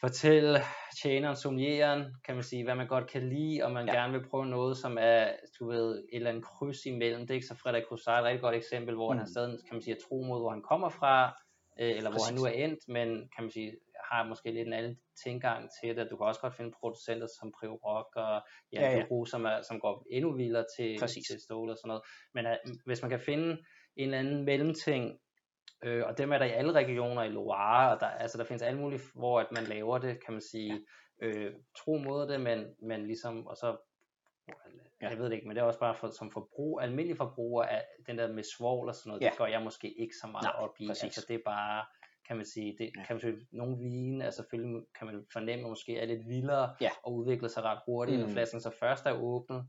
fortælle 0.00 0.60
tjeneren, 1.02 1.36
sommelieren, 1.36 2.14
kan 2.24 2.34
man 2.34 2.44
sige, 2.44 2.64
hvad 2.64 2.74
man 2.74 2.86
godt 2.86 3.10
kan 3.10 3.28
lide, 3.28 3.62
og 3.64 3.70
man 3.72 3.86
ja. 3.86 3.92
Gerne 3.94 4.12
vil 4.12 4.28
prøve 4.28 4.46
noget, 4.46 4.76
som 4.76 4.98
er, 5.00 5.32
du 5.58 5.70
ved, 5.70 5.98
et 5.98 6.04
eller 6.12 6.30
andet 6.30 6.44
kryds 6.44 6.86
imellem. 6.86 7.20
Det 7.20 7.30
er 7.30 7.34
ikke 7.34 7.46
så 7.46 7.54
Frederik 7.54 7.82
er 7.82 8.10
et 8.10 8.24
rigtig 8.24 8.40
godt 8.40 8.54
eksempel, 8.54 8.94
hvor 8.94 9.12
mm. 9.12 9.18
han 9.18 9.24
Mm. 9.24 9.32
stadig, 9.32 9.50
kan 9.50 9.74
man 9.74 9.82
sige, 9.82 9.96
tro 10.08 10.22
mod, 10.22 10.40
hvor 10.40 10.50
han 10.50 10.62
kommer 10.62 10.88
fra, 10.88 11.36
øh, 11.80 11.90
eller 11.90 12.10
hvor 12.10 12.24
han 12.26 12.34
Præcis. 12.34 12.40
nu 12.40 12.44
er 12.44 12.64
endt, 12.64 12.80
men 12.88 13.08
kan 13.34 13.44
man 13.44 13.50
sige, 13.50 13.72
har 14.10 14.28
måske 14.28 14.52
lidt 14.52 14.66
en 14.66 14.72
anden 14.72 14.98
tilgang 15.24 15.68
til 15.80 15.96
det. 15.96 16.10
Du 16.10 16.16
kan 16.16 16.26
også 16.26 16.40
godt 16.40 16.56
finde 16.56 16.72
producenter 16.80 17.28
som 17.40 17.52
Priv 17.60 17.70
Rock 17.70 18.16
og 18.16 18.42
Jan 18.72 18.82
Ja, 18.82 18.98
ja. 18.98 19.04
Bro, 19.08 19.24
som, 19.24 19.44
er, 19.44 19.62
som 19.68 19.80
går 19.80 20.06
endnu 20.10 20.36
vildere 20.36 20.64
til, 20.78 20.96
Præcis. 21.00 21.26
til 21.26 21.40
stål 21.40 21.70
og 21.70 21.76
sådan 21.76 21.88
noget. 21.88 22.02
Men 22.34 22.46
uh, 22.46 22.74
hvis 22.86 23.02
man 23.02 23.10
kan 23.10 23.20
finde 23.20 23.48
en 23.96 24.04
eller 24.04 24.18
anden 24.18 24.44
mellemting, 24.44 25.18
øh, 25.84 26.06
og 26.06 26.18
dem 26.18 26.32
er 26.32 26.38
der 26.38 26.44
i 26.44 26.50
alle 26.50 26.72
regioner 26.72 27.22
i 27.22 27.28
Loire, 27.28 27.94
og 27.94 28.00
der, 28.00 28.06
altså 28.06 28.38
der 28.38 28.44
findes 28.44 28.62
alle 28.62 28.80
mulige, 28.80 29.00
hvor 29.14 29.40
at 29.40 29.46
man 29.52 29.64
laver 29.64 29.98
det, 29.98 30.24
kan 30.24 30.32
man 30.32 30.42
sige, 30.42 30.86
øh, 31.22 31.52
tro 31.78 31.96
mod 31.98 32.28
det, 32.28 32.40
men, 32.40 32.64
men 32.82 33.06
ligesom, 33.06 33.46
og 33.46 33.56
så, 33.56 33.76
Ja. 35.02 35.08
jeg 35.08 35.18
ved 35.18 35.24
det 35.24 35.32
ikke, 35.32 35.46
men 35.48 35.56
det 35.56 35.62
er 35.62 35.66
også 35.66 35.78
bare 35.78 35.94
for, 35.94 36.08
som 36.10 36.30
forbrug, 36.30 36.80
almindelig 36.82 37.16
forbruger, 37.16 37.62
at 37.64 37.84
den 38.06 38.18
der 38.18 38.32
med 38.32 38.42
svovl 38.58 38.88
og 38.88 38.94
sådan 38.94 39.10
noget, 39.10 39.22
Ja. 39.22 39.28
det 39.28 39.38
går 39.38 39.46
jeg 39.46 39.62
måske 39.62 40.00
ikke 40.00 40.14
så 40.20 40.26
meget 40.26 40.42
Nej, 40.44 40.52
op 40.64 40.70
i, 40.78 40.86
præcis. 40.88 41.04
altså 41.04 41.24
det 41.28 41.34
er 41.34 41.42
bare, 41.44 41.84
kan 42.28 42.36
man 42.36 42.46
sige, 42.46 42.76
det 42.78 42.90
Ja. 42.96 43.04
kan 43.04 43.16
man 43.16 43.20
sige, 43.20 43.46
nogle 43.52 43.76
vine, 43.78 44.24
altså 44.24 44.36
selvfølgelig 44.36 44.82
kan 44.98 45.06
man 45.06 45.26
fornemme, 45.32 45.68
måske 45.68 45.98
er 45.98 46.06
lidt 46.06 46.28
vildere, 46.28 46.74
Ja. 46.80 46.90
og 47.02 47.14
udvikler 47.14 47.48
sig 47.48 47.62
ret 47.62 47.78
hurtigt, 47.86 48.18
mm. 48.18 48.24
når 48.26 48.32
flasken 48.32 48.60
så 48.60 48.70
først 48.80 49.06
er 49.06 49.12
åbnet, 49.12 49.68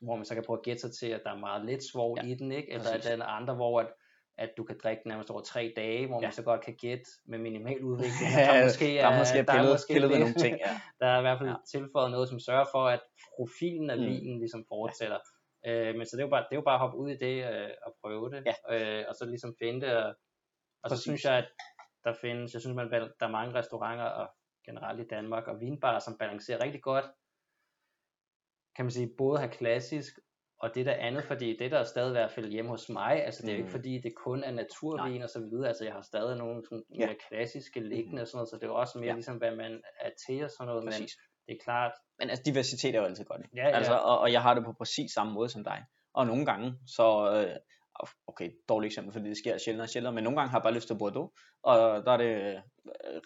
hvor 0.00 0.16
man 0.16 0.24
så 0.24 0.34
kan 0.34 0.44
prøve 0.46 0.58
at 0.58 0.64
gætte 0.64 0.80
sig 0.80 0.92
til, 1.00 1.06
at 1.10 1.20
der 1.24 1.30
er 1.30 1.38
meget 1.38 1.64
lidt 1.66 1.82
svovl 1.92 2.18
Ja, 2.22 2.28
i 2.28 2.34
den, 2.34 2.52
ikke? 2.52 2.72
Eller 2.72 2.90
at 2.90 3.04
der 3.04 3.10
er 3.16 3.26
andre, 3.26 3.54
hvor 3.54 3.80
at, 3.80 3.92
at 4.38 4.50
du 4.56 4.64
kan 4.64 4.78
drikke 4.82 5.08
nærmest 5.08 5.30
over 5.30 5.40
tre 5.40 5.72
dage, 5.76 6.06
hvor 6.06 6.16
man 6.16 6.24
Ja. 6.24 6.30
så 6.30 6.42
godt 6.42 6.60
kan 6.60 6.74
gætte 6.74 7.04
med 7.24 7.38
minimal 7.38 7.84
udvikling. 7.84 8.30
Ja, 8.38 8.58
der 8.58 8.64
måske 8.64 8.84
der 8.96 9.06
er 9.06 9.18
måske 9.18 9.44
pillet, 9.52 9.80
pillet 9.90 10.10
ved 10.10 10.16
lidt- 10.16 10.20
nogle 10.20 10.34
ting. 10.34 10.58
Ja. 10.66 10.80
der 11.00 11.06
er 11.06 11.18
i 11.18 11.20
hvert 11.20 11.38
fald 11.38 11.48
Ja. 11.48 11.54
ja. 11.54 11.78
tilføjet 11.80 12.10
noget, 12.10 12.28
som 12.28 12.40
sørger 12.40 12.64
for, 12.74 12.84
at 12.94 13.00
profilen 13.36 13.90
af 13.90 13.98
Mm. 13.98 14.04
vinen 14.04 14.38
ligesom 14.38 14.64
fortsætter. 14.68 15.18
Øh, 15.66 15.94
men 15.96 16.06
så 16.06 16.16
det 16.16 16.22
er, 16.22 16.26
jo 16.26 16.30
bare, 16.30 16.42
det 16.48 16.52
er 16.52 16.56
jo 16.62 16.68
bare 16.70 16.74
at 16.74 16.80
hoppe 16.80 16.98
ud 16.98 17.10
i 17.10 17.16
det 17.26 17.36
øh, 17.52 17.70
og 17.86 17.94
prøve 18.02 18.30
det, 18.30 18.40
øh, 18.70 19.04
og 19.08 19.14
så 19.14 19.24
ligesom 19.26 19.54
finde 19.62 19.80
det. 19.86 19.96
Og, 19.96 20.14
og 20.82 20.90
så 20.90 20.96
synes 21.00 21.24
jeg, 21.24 21.34
at 21.38 21.48
der 22.04 22.12
findes, 22.20 22.52
jeg 22.54 22.60
synes, 22.60 22.74
man, 22.76 22.90
der 22.92 23.26
er 23.26 23.28
mange 23.38 23.54
restauranter, 23.54 24.04
og 24.04 24.26
generelt 24.66 25.00
i 25.00 25.06
Danmark, 25.06 25.48
og 25.48 25.60
vinbarer, 25.60 25.98
som 25.98 26.18
balancerer 26.18 26.64
rigtig 26.64 26.82
godt, 26.82 27.04
kan 28.76 28.84
man 28.84 28.90
sige, 28.92 29.10
både 29.18 29.38
have 29.38 29.50
klassisk, 29.50 30.18
og 30.62 30.74
det 30.74 30.86
der 30.86 30.92
andet, 30.92 31.24
fordi 31.24 31.56
det 31.58 31.70
der 31.70 31.78
er 31.78 31.84
stadig 31.84 32.08
i 32.08 32.12
hvert 32.12 32.30
fald 32.30 32.50
hjemme 32.50 32.70
hos 32.70 32.88
mig, 32.88 33.24
altså 33.24 33.42
det 33.42 33.48
er 33.48 33.52
jo 33.52 33.56
ikke 33.58 33.66
Mm. 33.66 33.70
fordi, 33.76 33.98
det 33.98 34.12
kun 34.14 34.44
er 34.44 34.50
naturvin 34.50 35.22
og 35.22 35.28
så 35.30 35.40
videre, 35.40 35.68
altså 35.68 35.84
jeg 35.84 35.92
har 35.92 36.02
stadig 36.02 36.36
nogle 36.36 36.62
sådan 36.64 36.82
Ja. 36.98 37.06
mere 37.06 37.16
klassiske 37.28 37.80
liggende 37.80 38.22
og 38.22 38.28
sådan 38.28 38.36
noget, 38.36 38.48
så 38.48 38.56
det 38.56 38.62
er 38.62 38.66
jo 38.66 38.74
også 38.74 38.98
mere 38.98 39.08
Ja. 39.08 39.14
ligesom, 39.14 39.36
hvad 39.36 39.56
man 39.56 39.82
er 40.00 40.10
til 40.26 40.44
og 40.44 40.50
sådan 40.50 40.66
noget, 40.66 40.84
men 40.84 40.92
Præcis. 40.92 41.12
det 41.46 41.52
er 41.54 41.58
klart, 41.64 41.92
Men 42.18 42.30
altså, 42.30 42.42
diversitet 42.46 42.94
er 42.94 42.98
jo 43.00 43.04
altid 43.04 43.24
godt. 43.24 43.40
Ja, 43.56 43.68
ja. 43.68 43.76
Altså, 43.76 43.94
og, 43.94 44.18
og 44.18 44.32
jeg 44.32 44.42
har 44.42 44.54
det 44.54 44.64
på 44.64 44.72
præcis 44.72 45.12
samme 45.12 45.32
måde 45.32 45.48
som 45.48 45.64
dig. 45.64 45.84
Og 46.14 46.26
nogle 46.26 46.44
gange, 46.46 46.74
så... 46.86 47.06
Øh, 47.46 47.56
okay, 48.26 48.50
dårligt 48.68 48.90
eksempel, 48.90 49.12
fordi 49.12 49.28
det 49.28 49.36
sker 49.38 49.58
sjældent 49.58 49.82
og 49.82 49.88
sjældent, 49.88 50.14
men 50.14 50.24
nogle 50.24 50.38
gange 50.38 50.50
har 50.50 50.58
jeg 50.58 50.62
bare 50.62 50.74
lyst 50.74 50.86
til 50.86 50.98
Bordeaux, 50.98 51.30
og 51.62 51.76
der 52.06 52.12
er 52.12 52.16
det 52.16 52.32
øh, 52.42 52.60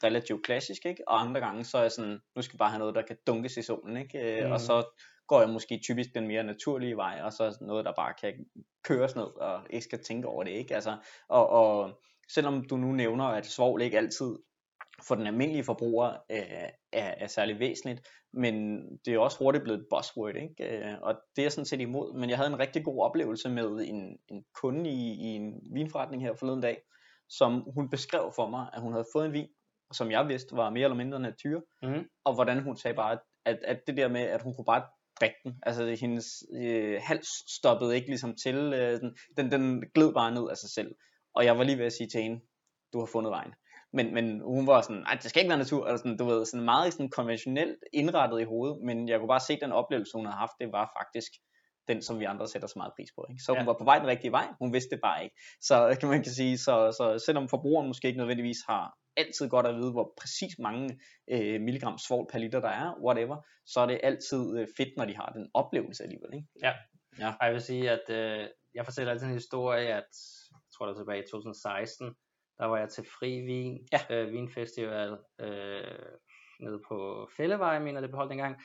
relativt 0.05 0.45
klassisk, 0.45 0.87
ikke? 0.87 1.03
Og 1.09 1.21
andre 1.21 1.41
gange, 1.41 1.65
så 1.65 1.79
er 1.79 1.83
jeg 1.83 1.93
sådan, 1.93 2.21
nu 2.37 2.43
skal 2.43 2.55
vi 2.55 2.59
bare 2.59 2.71
have 2.71 2.79
noget, 2.79 2.95
der 2.95 3.03
kan 3.03 3.17
dunkes 3.27 3.57
i 3.57 3.63
solen, 3.63 3.97
ikke? 3.97 4.41
Mhm. 4.43 4.53
Og 4.53 4.61
så 4.61 4.99
går 5.31 5.41
jeg 5.41 5.51
måske 5.51 5.81
typisk 5.85 6.11
den 6.15 6.27
mere 6.27 6.43
naturlige 6.45 6.97
vej, 6.97 7.21
og 7.25 7.33
så 7.33 7.59
noget, 7.61 7.85
der 7.85 7.93
bare 7.97 8.15
kan 8.21 8.35
køres 8.85 9.17
ned, 9.17 9.25
og 9.41 9.63
ikke 9.71 9.85
skal 9.85 10.03
tænke 10.05 10.29
over 10.29 10.45
det, 10.45 10.51
ikke? 10.51 10.75
Altså, 10.75 10.97
og, 11.29 11.49
og 11.49 12.01
selvom 12.35 12.65
du 12.71 12.77
nu 12.77 12.93
nævner, 12.93 13.25
at 13.25 13.47
svovl 13.47 13.83
ikke 13.83 13.99
altid 13.99 14.31
for 15.09 15.15
den 15.15 15.27
almindelige 15.27 15.65
forbruger 15.65 16.09
øh, 16.31 16.69
er, 16.93 17.15
er 17.23 17.27
særlig 17.27 17.59
væsentligt, 17.59 18.09
men 18.33 18.55
det 19.05 19.15
er 19.15 19.19
også 19.19 19.39
hurtigt 19.39 19.65
blevet 19.65 19.79
et 19.81 19.87
buzzword, 19.91 20.37
ikke? 20.37 20.55
Øh, 20.89 20.95
og 21.03 21.15
det 21.37 21.43
er 21.43 21.47
jeg 21.47 21.53
sådan 21.53 21.67
set 21.67 21.81
imod, 21.81 22.19
men 22.21 22.31
jeg 22.31 22.39
havde 22.39 22.51
en 22.53 22.59
rigtig 22.59 22.85
god 22.85 23.05
oplevelse 23.05 23.49
med 23.49 23.69
en, 23.89 24.19
en 24.29 24.45
kunde 24.61 24.91
i, 24.91 25.11
i 25.13 25.27
en 25.27 25.61
vinforretning 25.75 26.23
her 26.23 26.35
forleden 26.35 26.61
dag, 26.61 26.83
som 27.29 27.65
hun 27.75 27.91
beskrev 27.91 28.33
for 28.37 28.49
mig, 28.49 28.67
at 28.73 28.81
hun 28.81 28.93
havde 28.93 29.07
fået 29.15 29.27
en 29.27 29.33
vin, 29.33 29.49
som 29.93 30.11
jeg 30.11 30.29
vidste 30.29 30.57
var 30.57 30.71
mere 30.71 30.85
eller 30.85 30.97
mindre 30.97 31.21
natyr, 31.21 31.61
Mhm. 31.83 32.05
og 32.25 32.35
hvordan 32.35 32.63
hun 32.63 32.77
sagde 32.77 32.95
bare, 32.95 33.19
at, 33.45 33.59
at 33.65 33.81
det 33.87 33.97
der 33.97 34.09
med, 34.09 34.21
at 34.21 34.43
hun 34.43 34.55
kunne 34.55 34.65
bare 34.65 34.83
drikke 35.21 35.37
den, 35.45 35.55
altså 35.63 35.97
hendes 36.01 36.27
øh, 36.55 37.01
hals 37.03 37.29
stoppede 37.57 37.97
ikke 37.97 38.09
ligesom 38.09 38.35
til, 38.35 38.57
øh, 38.57 39.01
den, 39.01 39.17
den, 39.37 39.53
den 39.53 39.85
gled 39.95 40.13
bare 40.15 40.35
ned 40.35 40.51
af 40.51 40.57
sig 40.57 40.71
selv, 40.71 40.95
og 41.35 41.45
jeg 41.45 41.59
var 41.59 41.65
lige 41.65 41.79
ved 41.79 41.87
at 41.87 41.93
sige 41.93 42.09
til 42.09 42.23
hende, 42.23 42.41
du 42.93 42.99
har 42.99 43.07
fundet 43.07 43.31
vejen. 43.31 43.53
Men, 43.93 44.15
men 44.15 44.41
hun 44.41 44.67
var 44.67 44.81
sådan, 44.83 45.03
nej, 45.03 45.15
det 45.23 45.31
skal 45.31 45.41
ikke 45.41 45.49
være 45.49 45.59
natur, 45.59 45.87
eller 45.87 45.99
sådan, 45.99 46.17
du 46.17 46.25
ved, 46.25 46.45
sådan 46.47 46.65
meget 46.65 46.93
sådan 46.93 47.11
konventionelt 47.11 47.79
indrettet 47.93 48.41
i 48.41 48.45
hovedet, 48.45 48.79
men 48.87 49.09
jeg 49.09 49.19
kunne 49.19 49.29
bare 49.29 49.47
se, 49.47 49.53
at 49.53 49.59
den 49.63 49.73
oplevelse, 49.73 50.13
hun 50.15 50.27
havde 50.27 50.37
haft, 50.37 50.53
det 50.61 50.73
var 50.73 50.93
faktisk 50.99 51.33
den, 51.93 52.03
som 52.03 52.21
vi 52.21 52.25
andre 52.25 52.47
sætter 52.49 52.69
så 52.69 52.75
meget 52.77 52.93
pris 52.97 53.09
på. 53.17 53.27
Ikke? 53.31 53.43
Så 53.45 53.53
hun 53.53 53.59
Ja. 53.61 53.65
var 53.71 53.77
på 53.81 53.85
vej 53.85 53.99
den 53.99 54.07
rigtige 54.07 54.33
vej, 54.39 54.47
hun 54.61 54.73
vidste 54.73 54.91
det 54.95 55.01
bare 55.09 55.19
ikke. 55.25 55.37
Så 55.69 55.97
kan 56.01 56.09
man 56.09 56.23
kan 56.23 56.33
sige, 56.41 56.59
så, 56.59 56.75
så 56.99 57.23
selvom 57.27 57.49
forbrugeren 57.49 57.87
måske 57.87 58.09
ikke 58.09 58.19
nødvendigvis 58.19 58.59
har 58.69 58.85
altid 59.17 59.49
godt 59.49 59.67
at 59.67 59.75
vide, 59.75 59.93
hvor 59.93 60.15
præcis 60.21 60.55
mange 60.59 61.01
øh, 61.33 61.61
milligram 61.61 61.99
svovl 61.99 62.27
per 62.33 62.39
liter 62.39 62.61
der 62.61 62.69
er, 62.69 62.95
whatever, 63.07 63.37
så 63.67 63.81
er 63.81 63.87
det 63.87 64.01
altid 64.03 64.43
øh, 64.59 64.67
fedt, 64.77 64.89
når 64.97 65.05
de 65.05 65.17
har 65.17 65.27
den 65.37 65.51
oplevelse 65.55 66.03
alligevel. 66.03 66.31
Ikke? 66.35 66.47
Ej, 67.21 67.37
jeg 67.47 67.53
vil 67.53 67.61
sige, 67.63 67.91
at 67.91 68.07
øh, 68.11 68.49
jeg 68.75 68.85
fortæller 68.85 69.13
altid 69.13 69.27
en 69.27 69.33
historie, 69.43 69.81
at 69.87 69.89
jeg 69.95 70.03
tror 70.75 70.87
det 70.87 70.95
var 70.97 71.01
tilbage 71.03 71.23
i 71.23 71.27
2016, 71.31 72.15
der 72.59 72.67
var 72.67 72.79
jeg 72.79 72.89
til 72.89 73.05
Fri 73.19 73.41
Vin, 73.41 73.89
Ja. 73.93 74.01
øh, 74.17 74.33
Vinfestival, 74.33 75.11
øh, 75.41 75.85
nede 76.61 76.81
på 76.89 77.29
Fællevej, 77.37 77.79
mener 77.79 78.01
det 78.01 78.11
blev 78.11 78.17
holdt 78.17 78.31
dengang. 78.31 78.57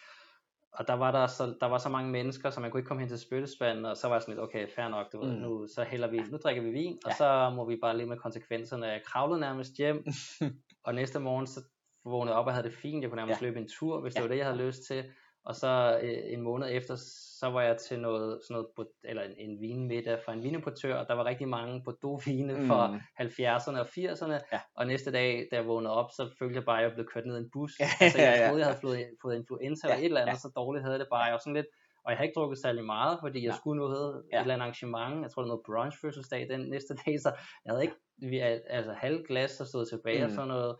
Og 0.78 0.88
der 0.88 0.94
var 0.94 1.12
der 1.12 1.28
så, 1.28 1.56
der 1.62 1.66
var 1.68 1.78
så 1.78 1.90
mange 1.90 2.12
mennesker, 2.12 2.50
så 2.50 2.60
man 2.60 2.72
kunne 2.72 2.80
ikke 2.80 2.88
komme 2.88 3.02
hen 3.02 3.10
til 3.10 3.20
spyttespanden, 3.20 3.86
og 3.86 3.98
så 3.98 4.08
var 4.08 4.16
jeg 4.16 4.22
sådan 4.22 4.34
lidt, 4.36 4.44
okay, 4.44 4.68
fair 4.76 4.88
nok, 4.88 5.12
du 5.14 5.20
ved, 5.26 5.32
Mm. 5.34 5.40
nu, 5.42 5.68
så 5.68 5.84
hælder 5.84 6.08
vi, 6.08 6.18
nu 6.32 6.38
drikker 6.38 6.64
vi 6.64 6.70
vin, 6.70 6.98
og 7.06 7.12
Ja. 7.12 7.16
så 7.16 7.52
må 7.56 7.66
vi 7.66 7.78
bare 7.82 7.98
leve 7.98 8.10
med 8.10 8.18
konsekvenserne. 8.18 8.86
Jeg 8.86 9.02
kravlede 9.06 9.40
nærmest 9.40 9.78
hjem, 9.78 10.06
og 10.86 10.96
næste 10.96 11.20
morgen, 11.20 11.48
så 11.48 11.60
vågnede 12.06 12.34
jeg 12.34 12.40
op 12.40 12.46
og 12.48 12.54
havde 12.54 12.68
det 12.68 12.74
fint, 12.74 13.02
jeg 13.02 13.10
kunne 13.10 13.22
nærmest 13.22 13.42
Ja. 13.42 13.48
løbe 13.48 13.60
en 13.60 13.68
tur, 13.80 14.02
hvis 14.02 14.14
det 14.14 14.20
Ja. 14.20 14.24
var 14.24 14.30
det, 14.30 14.38
jeg 14.38 14.46
havde 14.46 14.58
lyst 14.68 14.84
til, 14.88 15.04
og 15.46 15.56
så 15.56 16.00
øh, 16.04 16.34
en 16.34 16.42
måned 16.42 16.68
efter, 16.72 16.96
så 17.40 17.50
var 17.50 17.62
jeg 17.62 17.78
til 17.78 18.00
noget, 18.00 18.40
sådan 18.48 18.54
noget, 18.78 18.88
eller 19.04 19.24
en, 19.24 19.32
en 19.38 19.62
vinmiddag 19.62 20.20
fra 20.26 20.34
en 20.34 20.44
vinimportør, 20.44 20.96
og 20.96 21.08
der 21.08 21.14
var 21.14 21.26
rigtig 21.26 21.48
mange 21.48 21.82
Bordeaux-vine 21.84 22.54
Mm. 22.54 22.68
fra 22.68 23.00
70'erne 23.22 23.80
og 23.80 23.86
80'erne, 23.88 24.34
Ja. 24.54 24.60
og 24.76 24.88
næste 24.88 25.12
dag, 25.12 25.48
da 25.52 25.56
jeg 25.56 25.68
vågnede 25.68 25.94
op, 25.94 26.10
så 26.12 26.30
følte 26.40 26.56
jeg 26.56 26.66
bare, 26.66 26.78
at 26.78 26.84
jeg 26.84 26.94
blev 26.94 27.06
kørt 27.14 27.26
ned 27.26 27.36
i 27.38 27.40
en 27.40 27.50
bus. 27.54 27.72
Ja, 27.80 27.86
altså, 28.02 28.20
jeg 28.22 28.34
ja, 28.38 28.42
ja. 28.42 28.48
troede, 28.48 28.60
jeg 28.62 28.68
havde 28.68 28.80
fået, 28.82 29.06
fået 29.22 29.36
influenza 29.36 29.88
eller 29.88 29.96
Ja, 29.96 30.02
et 30.02 30.06
eller 30.06 30.22
andet, 30.22 30.34
ja. 30.34 30.38
så 30.38 30.52
dårligt 30.56 30.86
havde 30.86 31.00
det 31.00 31.08
bare. 31.12 31.24
Jeg 31.24 31.32
var 31.34 31.40
sådan 31.40 31.54
lidt, 31.54 31.68
og 32.04 32.12
jeg 32.12 32.18
havde 32.18 32.28
ikke 32.28 32.38
drukket 32.40 32.60
særlig 32.60 32.84
meget, 32.86 33.18
fordi 33.22 33.40
jeg 33.44 33.50
Nej. 33.50 33.58
skulle 33.58 33.78
noget, 33.80 34.24
Ja. 34.32 34.38
et 34.38 34.42
eller 34.42 34.54
andet 34.54 34.64
arrangement, 34.66 35.22
jeg 35.24 35.32
tror 35.32 35.42
det 35.42 35.50
var 35.50 35.54
noget 35.56 35.66
brunch 35.70 35.98
fødselsdag 36.02 36.42
den 36.50 36.62
næste 36.70 36.94
dag, 37.06 37.14
så 37.26 37.30
jeg 37.66 37.72
havde 37.72 37.84
ikke, 37.84 37.96
vi, 38.18 38.38
altså 38.78 38.94
halv 38.94 39.24
glas, 39.28 39.52
der 39.58 39.66
stod 39.66 39.86
tilbage 39.86 40.20
mm. 40.20 40.26
og 40.26 40.32
sådan 40.32 40.48
noget, 40.48 40.76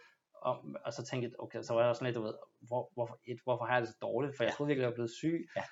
og, 0.50 0.56
og 0.86 0.94
så 0.94 1.02
tænkte 1.06 1.26
jeg, 1.28 1.40
okay, 1.40 1.62
så 1.62 1.74
var 1.74 1.86
jeg 1.86 1.96
sådan 1.96 2.06
lidt, 2.06 2.16
du 2.16 2.22
ved, 2.22 2.34
hvor, 2.68 2.92
hvorfor, 2.94 3.18
et, 3.28 3.40
hvorfor 3.44 3.66
har 3.66 3.74
jeg 3.74 3.82
det 3.82 3.90
så 3.90 3.98
dårligt, 4.02 4.38
for 4.38 4.44
jeg 4.44 4.50
Ja. 4.52 4.56
troede 4.56 4.68
virkelig, 4.68 4.82
jeg 4.84 4.90
var 4.90 4.96
blevet 5.00 5.12
syg, 5.22 5.48
Ja. 5.56 5.64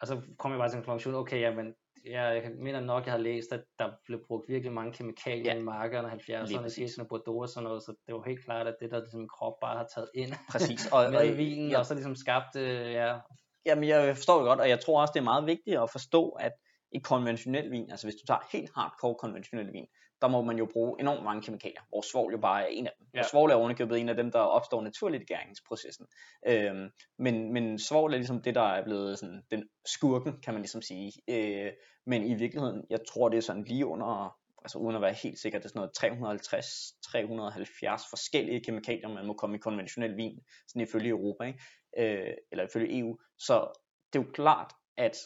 og 0.00 0.06
så 0.06 0.14
kom 0.38 0.50
jeg 0.52 0.58
bare 0.58 0.68
til 0.70 0.78
en 0.78 0.84
konklusion, 0.84 1.14
okay, 1.14 1.40
jamen, 1.40 1.74
jeg, 2.04 2.42
jeg 2.44 2.52
mener 2.66 2.80
nok, 2.80 3.04
jeg 3.06 3.12
har 3.12 3.18
læst, 3.18 3.52
at 3.52 3.64
der 3.78 3.88
blev 4.06 4.18
brugt 4.26 4.48
virkelig 4.48 4.72
mange 4.72 4.92
kemikalier 4.92 5.52
Ja. 5.52 5.58
i 5.58 5.62
markerne, 5.62 6.08
Lige 6.26 6.38
70'erne, 6.38 6.62
præcis. 6.62 6.94
80'erne, 6.98 7.06
Bordeaux 7.08 7.42
og 7.42 7.48
sådan 7.48 7.64
noget, 7.64 7.82
så 7.82 7.94
det 8.06 8.14
var 8.14 8.22
helt 8.26 8.44
klart, 8.44 8.66
at 8.66 8.76
det 8.80 8.90
der 8.90 8.98
ligesom 8.98 9.28
krop 9.28 9.54
bare 9.60 9.76
har 9.76 9.86
taget 9.94 10.08
ind 10.14 10.32
Præcis. 10.52 10.86
Og, 10.94 11.10
med 11.10 11.30
og, 11.30 11.36
vinen, 11.36 11.70
ja, 11.70 11.78
og 11.78 11.86
så 11.86 11.94
ligesom 11.94 12.16
skabt, 12.16 12.56
øh, 12.56 12.92
ja, 12.92 13.18
Jamen, 13.66 13.88
jeg 13.88 14.16
forstår 14.16 14.36
det 14.38 14.46
godt, 14.46 14.60
og 14.60 14.68
jeg 14.68 14.80
tror 14.80 15.00
også, 15.00 15.12
det 15.14 15.20
er 15.20 15.24
meget 15.24 15.46
vigtigt 15.46 15.76
at 15.80 15.90
forstå, 15.90 16.28
at 16.30 16.52
i 16.92 16.98
konventionel 16.98 17.70
vin, 17.70 17.90
altså 17.90 18.06
hvis 18.06 18.14
du 18.14 18.26
tager 18.26 18.48
helt 18.52 18.70
hardcore 18.74 19.14
konventionel 19.14 19.72
vin, 19.72 19.86
der 20.22 20.28
må 20.28 20.42
man 20.42 20.58
jo 20.58 20.68
bruge 20.72 21.00
enormt 21.00 21.24
mange 21.24 21.42
kemikalier, 21.42 21.80
hvor 21.88 22.02
svovl 22.12 22.32
jo 22.32 22.38
bare 22.38 22.62
er 22.62 22.66
en 22.66 22.86
af 22.86 22.92
dem. 22.98 23.06
Ja. 23.14 23.18
Og 23.18 23.24
svovl 23.24 23.50
er 23.50 23.54
ovenikøbet 23.54 23.98
en 23.98 24.08
af 24.08 24.16
dem, 24.16 24.30
der 24.30 24.38
opstår 24.38 24.82
naturligt 24.82 25.22
i 25.22 25.26
gæringsprocessen. 25.26 26.06
Øhm, 26.46 26.90
men, 27.18 27.52
men 27.52 27.78
svovl 27.78 28.12
er 28.12 28.16
ligesom 28.16 28.42
det, 28.42 28.54
der 28.54 28.62
er 28.62 28.84
blevet 28.84 29.18
sådan, 29.18 29.42
den 29.50 29.68
skurken, 29.86 30.40
kan 30.42 30.54
man 30.54 30.62
ligesom 30.62 30.82
sige. 30.82 31.12
Øh, 31.28 31.72
men 32.06 32.24
i 32.24 32.34
virkeligheden, 32.34 32.84
jeg 32.90 32.98
tror, 33.08 33.28
det 33.28 33.36
er 33.36 33.40
sådan 33.40 33.64
lige 33.64 33.86
under, 33.86 34.36
altså 34.62 34.78
uden 34.78 34.96
at 34.96 35.02
være 35.02 35.12
helt 35.12 35.38
sikker, 35.38 35.58
det 35.58 35.64
er 35.64 35.68
sådan 35.68 35.80
noget 35.80 36.40
350-370 37.98 38.10
forskellige 38.10 38.64
kemikalier, 38.64 39.08
man 39.08 39.26
må 39.26 39.32
komme 39.32 39.56
i 39.56 39.58
konventionel 39.58 40.16
vin, 40.16 40.40
sådan 40.68 40.82
ifølge 40.82 41.08
Europa, 41.08 41.44
ikke? 41.44 41.60
Øh, 41.98 42.34
eller 42.52 42.64
ifølge 42.64 42.98
EU. 42.98 43.18
Så 43.38 43.80
det 44.12 44.18
er 44.18 44.22
jo 44.22 44.30
klart, 44.32 44.72
at 44.96 45.16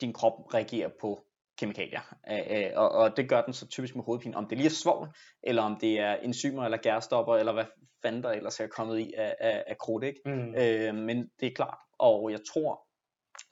din 0.00 0.12
krop 0.12 0.54
reagerer 0.54 0.90
på 1.00 1.26
kemikalier, 1.58 2.14
øh, 2.30 2.38
øh, 2.50 2.70
og, 2.76 2.90
og 2.90 3.16
det 3.16 3.28
gør 3.28 3.42
den 3.42 3.54
så 3.54 3.66
typisk 3.66 3.96
med 3.96 4.04
hovedpine, 4.04 4.36
om 4.36 4.46
det 4.46 4.58
lige 4.58 4.66
er 4.66 4.70
svovl, 4.70 5.08
eller 5.42 5.62
om 5.62 5.76
det 5.80 6.00
er 6.00 6.14
enzymer 6.14 6.64
eller 6.64 6.78
gærstopper, 6.78 7.36
eller 7.36 7.52
hvad 7.52 7.64
fanden 8.02 8.22
der 8.22 8.30
ellers 8.30 8.60
er 8.60 8.66
kommet 8.66 8.98
i 8.98 9.12
af, 9.16 9.36
af, 9.40 9.64
af 9.66 9.78
krudt, 9.78 10.04
ikke? 10.04 10.20
mm. 10.24 10.54
Øh, 10.54 10.94
men 10.94 11.30
det 11.40 11.46
er 11.46 11.54
klart, 11.54 11.78
og 11.98 12.30
jeg 12.30 12.40
tror, 12.52 12.86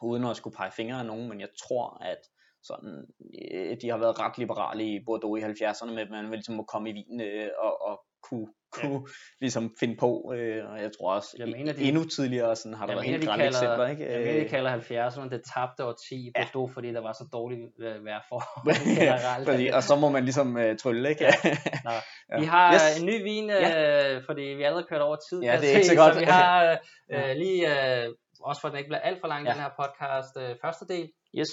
uden 0.03 0.25
at 0.25 0.37
skulle 0.37 0.57
pege 0.57 0.73
fingre 0.73 0.99
af 0.99 1.07
nogen, 1.07 1.29
men 1.29 1.41
jeg 1.41 1.49
tror, 1.63 2.03
at 2.03 2.19
sådan, 2.63 3.07
øh, 3.53 3.77
de 3.81 3.91
har 3.91 3.99
været 3.99 4.21
ret 4.21 4.39
liberale 4.39 4.85
i 4.85 5.05
Bordeaux 5.07 5.41
i 5.41 5.45
70'erne, 5.45 5.93
med 5.93 6.03
at 6.03 6.11
man 6.11 6.31
ligesom 6.31 6.55
må 6.55 6.63
komme 6.63 6.91
i 6.91 6.93
vin 6.93 7.21
øh, 7.21 7.51
og, 7.59 7.83
og 7.83 8.05
kunne, 8.23 8.49
kunne 8.81 9.07
ligesom 9.41 9.75
finde 9.81 9.97
på, 9.97 10.33
øh, 10.37 10.71
og 10.71 10.83
jeg 10.83 10.91
tror 10.99 11.15
også, 11.15 11.37
Jeg 11.39 11.47
mener, 11.47 11.59
mener, 11.59 11.73
de- 11.73 11.83
endnu 11.83 12.05
tidligere 12.05 12.57
sådan, 12.57 12.75
har 12.75 12.87
der 12.87 12.93
været 12.95 13.07
mener, 13.07 13.19
helt 13.19 13.23
de 13.31 13.37
kalder, 13.37 13.47
eksempler, 13.47 13.87
ikke? 13.87 14.13
jeg 14.13 14.19
mener, 14.21 14.33
de 14.33 14.45
Øh, 14.45 14.51
kalder 14.51 14.71
70'erne 14.79 15.29
det 15.31 15.43
tabte 15.55 15.85
årti 15.85 16.33
Ja. 16.37 16.45
Bordeaux, 16.45 16.73
fordi 16.75 16.93
der 16.93 17.01
var 17.01 17.13
så 17.13 17.25
dårligt 17.33 17.61
øh, 17.81 18.05
vejr 18.05 18.21
for 18.29 18.41
Ja, 19.05 19.17
fordi, 19.53 19.67
og 19.69 19.83
så 19.83 19.97
må 19.97 20.09
man 20.09 20.23
ligesom 20.25 20.57
øh, 20.57 20.79
trylle, 20.79 21.09
ikke? 21.09 21.25
Ja. 21.25 21.31
Nå, 21.85 21.91
Ja. 22.33 22.41
Vi 22.41 22.45
har 22.47 22.75
Yes. 22.75 22.83
yes. 22.83 23.01
en 23.01 23.07
ny 23.07 23.23
vin, 23.23 23.51
øh, 23.51 24.23
fordi 24.27 24.43
vi 24.43 24.63
er 24.63 24.67
allerede 24.67 24.87
kørt 24.91 25.01
over 25.01 25.17
tid. 25.31 25.43
Ja, 25.43 25.57
det 25.61 25.73
er 25.73 25.77
ikke 25.77 25.87
så 25.87 25.97
godt. 25.97 26.15
Så 26.15 26.21
vi 26.21 26.25
har 26.27 26.71
øh, 26.71 26.77
Ja. 27.11 27.31
øh, 27.31 27.37
lige, 27.37 27.61
øh, 28.05 28.09
også 28.41 28.61
for 28.61 28.69
at 28.69 28.73
den 28.73 28.79
ikke 28.79 28.89
bliver 28.89 29.01
alt 29.01 29.21
for 29.21 29.29
lang, 29.29 29.47
Ja. 29.47 29.53
den 29.53 29.61
her 29.61 29.71
podcast, 29.83 30.37
øh, 30.51 30.57
første 30.65 30.85
del. 30.89 31.11
Yes. 31.39 31.49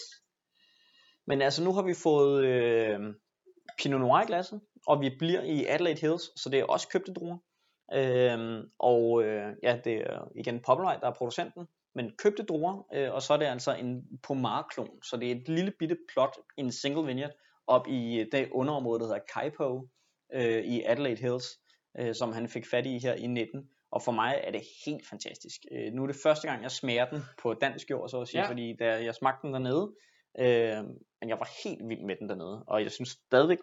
Men 1.27 1.41
altså, 1.41 1.63
nu 1.63 1.73
har 1.73 1.81
vi 1.81 1.93
fået 2.03 2.45
øh, 2.45 2.99
Pinot 3.77 4.01
Noir 4.01 4.21
i 4.21 4.25
glasset, 4.25 4.62
og 4.88 5.02
vi 5.02 5.15
bliver 5.20 5.41
i 5.41 5.65
Adelaide 5.65 6.02
Hills, 6.02 6.41
så 6.41 6.50
det 6.50 6.60
er 6.60 6.63
også 6.63 6.88
købte 6.88 7.13
druer. 7.13 7.38
Øhm, 7.94 8.70
og 8.80 9.24
øh, 9.24 9.54
ja, 9.63 9.80
det 9.84 9.94
er 9.94 10.28
igen 10.36 10.60
Populite, 10.60 11.02
der 11.02 11.08
er 11.08 11.13
producenten, 11.13 11.67
men 11.96 12.12
købte 12.17 12.44
druer, 12.44 12.88
øh, 12.94 13.13
og 13.13 13.22
så 13.22 13.34
er 13.34 13.38
det 13.38 13.46
altså 13.46 13.74
en 13.74 14.04
pomar-klon, 14.24 15.04
så 15.04 15.17
det 15.17 15.32
er 15.32 15.36
et 15.36 15.50
lille 15.50 15.74
bitte 15.80 15.98
plot 16.13 16.38
i 16.58 16.62
en 16.62 16.72
single 16.72 17.06
vineyard 17.06 17.32
op 17.67 17.88
i 17.88 18.26
det 18.32 18.50
underområde, 18.52 19.00
der 19.00 19.06
hedder 19.06 19.22
Kaipo 19.34 19.88
øh, 20.34 20.63
i 20.63 20.84
Adelaide 20.86 21.22
Hills, 21.22 21.46
øh, 22.00 22.15
som 22.15 22.34
han 22.34 22.50
fik 22.50 22.65
fat 22.72 22.86
i 22.86 23.00
her 23.00 23.13
i 23.13 23.28
19. 23.28 23.70
Og 23.91 24.02
for 24.02 24.12
mig 24.12 24.41
er 24.44 24.52
det 24.52 24.62
helt 24.86 25.08
fantastisk. 25.08 25.62
Øh, 25.72 25.94
nu 25.94 26.04
er 26.04 26.08
det 26.08 26.15
første 26.24 26.48
gang, 26.48 26.63
jeg 26.63 26.72
smager 26.72 27.10
den 27.10 27.20
på 27.41 27.54
dansk 27.54 27.89
jord, 27.89 28.10
så 28.10 28.22
at 28.22 28.28
sige, 28.28 28.41
ja. 28.41 28.50
fordi 28.50 28.76
da 28.80 29.04
jeg 29.04 29.15
smagte 29.15 29.48
den 29.48 29.54
dernede, 29.54 29.94
øh, 30.39 30.84
men 31.22 31.30
jeg 31.30 31.39
var 31.39 31.50
helt 31.63 31.89
vild 31.89 32.06
med 32.06 32.15
den 32.15 32.30
dernede, 32.30 32.63
og 32.67 32.84
jeg 32.84 32.91
synes 32.91 33.10
stadigvæk, 33.10 33.58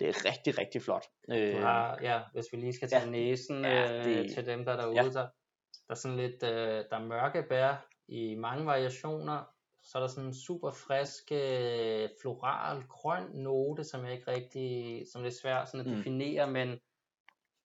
det 0.00 0.08
er 0.08 0.24
rigtig, 0.24 0.58
rigtig 0.58 0.82
flot. 0.82 1.04
Øh, 1.30 1.52
Du 1.54 1.58
har, 1.60 1.98
ja, 2.02 2.20
hvis 2.32 2.46
vi 2.52 2.56
lige 2.56 2.72
skal 2.72 2.88
tage 2.88 3.04
ja. 3.04 3.10
næsen 3.10 3.64
Ja, 3.64 3.98
øh, 3.98 4.04
det- 4.04 4.34
til 4.34 4.46
dem, 4.46 4.64
der 4.64 4.72
er 4.72 4.76
derude, 4.80 4.96
ja. 4.96 5.04
der, 5.04 5.10
der 5.12 5.90
er 5.90 5.94
sådan 5.94 6.16
lidt, 6.16 6.42
øh, 6.42 6.84
der 6.90 6.96
er 6.96 7.04
mørke 7.04 7.42
bær 7.48 7.86
i 8.08 8.34
mange 8.34 8.66
variationer, 8.66 9.44
så 9.82 9.98
er 9.98 10.00
der 10.02 10.08
sådan 10.08 10.26
en 10.28 10.34
super 10.34 10.70
frisk, 10.70 11.32
øh, 11.32 12.08
floral, 12.22 12.82
grøn 12.88 13.30
note, 13.34 13.84
som 13.84 14.04
jeg 14.04 14.12
ikke 14.12 14.30
rigtig, 14.30 15.04
som 15.12 15.20
er 15.20 15.24
lidt 15.24 15.40
svært 15.40 15.68
sådan 15.68 15.80
at 15.86 15.92
Mm. 15.92 15.96
definere, 15.96 16.50
men 16.50 16.68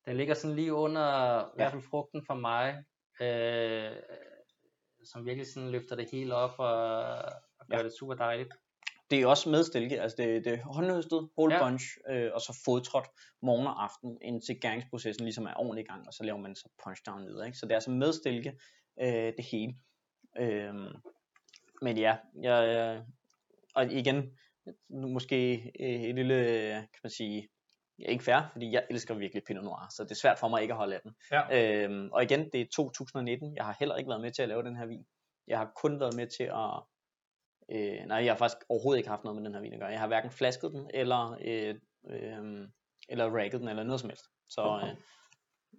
den 0.05 0.17
ligger 0.17 0.33
sådan 0.33 0.55
lige 0.55 0.73
under, 0.73 1.41
i 1.45 1.51
hvert 1.55 1.71
fald 1.71 1.81
frugten 1.89 2.23
for 2.27 2.33
mig, 2.33 2.83
øh, 3.21 3.91
som 5.03 5.25
virkelig 5.25 5.47
sådan 5.53 5.69
løfter 5.69 5.95
det 5.95 6.11
hele 6.11 6.35
op 6.35 6.59
og, 6.59 6.95
og 7.59 7.67
gør 7.69 7.77
Ja. 7.77 7.83
det 7.83 7.93
super 7.99 8.13
dejligt. 8.13 8.53
Det 9.11 9.21
er 9.21 9.27
også 9.27 9.49
med 9.49 9.63
stilke, 9.63 10.01
altså 10.01 10.15
det, 10.17 10.45
det 10.45 10.53
er 10.53 10.63
håndhøstet, 10.63 11.29
whole 11.37 11.55
Ja. 11.55 11.63
bunch, 11.69 11.85
øh, 12.09 12.31
og 12.33 12.41
så 12.41 12.61
fodtrådt 12.65 13.07
morgen 13.41 13.67
og 13.67 13.83
aften, 13.83 14.17
indtil 14.21 14.59
gæringsprocessen 14.61 15.25
ligesom 15.25 15.45
er 15.45 15.53
ordentligt 15.57 15.87
i 15.87 15.91
gang, 15.91 16.07
og 16.07 16.13
så 16.13 16.23
laver 16.23 16.37
man 16.39 16.55
så 16.55 16.69
punch 16.83 17.01
down 17.05 17.25
videre, 17.25 17.45
ikke? 17.45 17.57
så 17.57 17.65
det 17.65 17.71
er 17.71 17.75
altså 17.75 17.91
med 17.91 18.13
stilke, 18.13 18.57
øh, 19.01 19.33
det 19.37 19.45
hele. 19.51 19.75
Øh, 20.39 20.73
men 21.81 21.97
ja, 21.97 22.17
jeg, 22.41 22.67
jeg, 22.73 23.03
og 23.75 23.91
igen, 23.91 24.37
nu 24.89 25.07
måske 25.07 25.71
øh, 25.79 26.01
et 26.01 26.15
lille, 26.15 26.35
kan 26.75 26.99
man 27.03 27.09
sige, 27.09 27.47
ikke 27.99 28.23
fair, 28.23 28.49
fordi 28.51 28.71
jeg 28.71 28.85
elsker 28.89 29.13
virkelig 29.13 29.43
Pinot 29.47 29.63
Noir, 29.63 29.87
så 29.95 30.03
det 30.03 30.11
er 30.11 30.15
svært 30.15 30.39
for 30.39 30.47
mig 30.47 30.61
ikke 30.61 30.73
at 30.73 30.77
holde 30.77 30.95
af 30.95 31.01
den. 31.01 31.15
Ja. 31.31 31.83
Øhm, 31.83 32.09
og 32.11 32.23
igen, 32.23 32.49
det 32.53 32.61
er 32.61 32.65
2019, 32.75 33.55
jeg 33.55 33.65
har 33.65 33.75
heller 33.79 33.95
ikke 33.95 34.09
været 34.09 34.21
med 34.21 34.31
til 34.31 34.41
at 34.41 34.49
lave 34.49 34.63
den 34.63 34.75
her 34.75 34.85
vin. 34.85 35.05
Jeg 35.47 35.57
har 35.57 35.71
kun 35.75 35.99
været 35.99 36.15
med 36.15 36.27
til 36.27 36.43
at, 36.43 36.83
øh, 37.71 38.05
nej, 38.07 38.17
jeg 38.17 38.31
har 38.33 38.37
faktisk 38.37 38.65
overhovedet 38.69 38.97
ikke 38.99 39.09
haft 39.09 39.23
noget 39.23 39.35
med 39.41 39.45
den 39.45 39.53
her 39.53 39.61
vin 39.61 39.73
at 39.73 39.79
gøre. 39.79 39.89
Jeg 39.89 39.99
har 39.99 40.07
hverken 40.07 40.31
flasket 40.31 40.71
den, 40.71 40.89
eller, 40.93 41.37
øh, 41.45 41.75
øh, 42.09 42.67
eller 43.09 43.25
ragget 43.37 43.61
den, 43.61 43.67
eller 43.69 43.83
noget 43.83 43.99
som 43.99 44.09
helst. 44.09 44.25
Så 44.49 44.79
øh, 44.83 44.89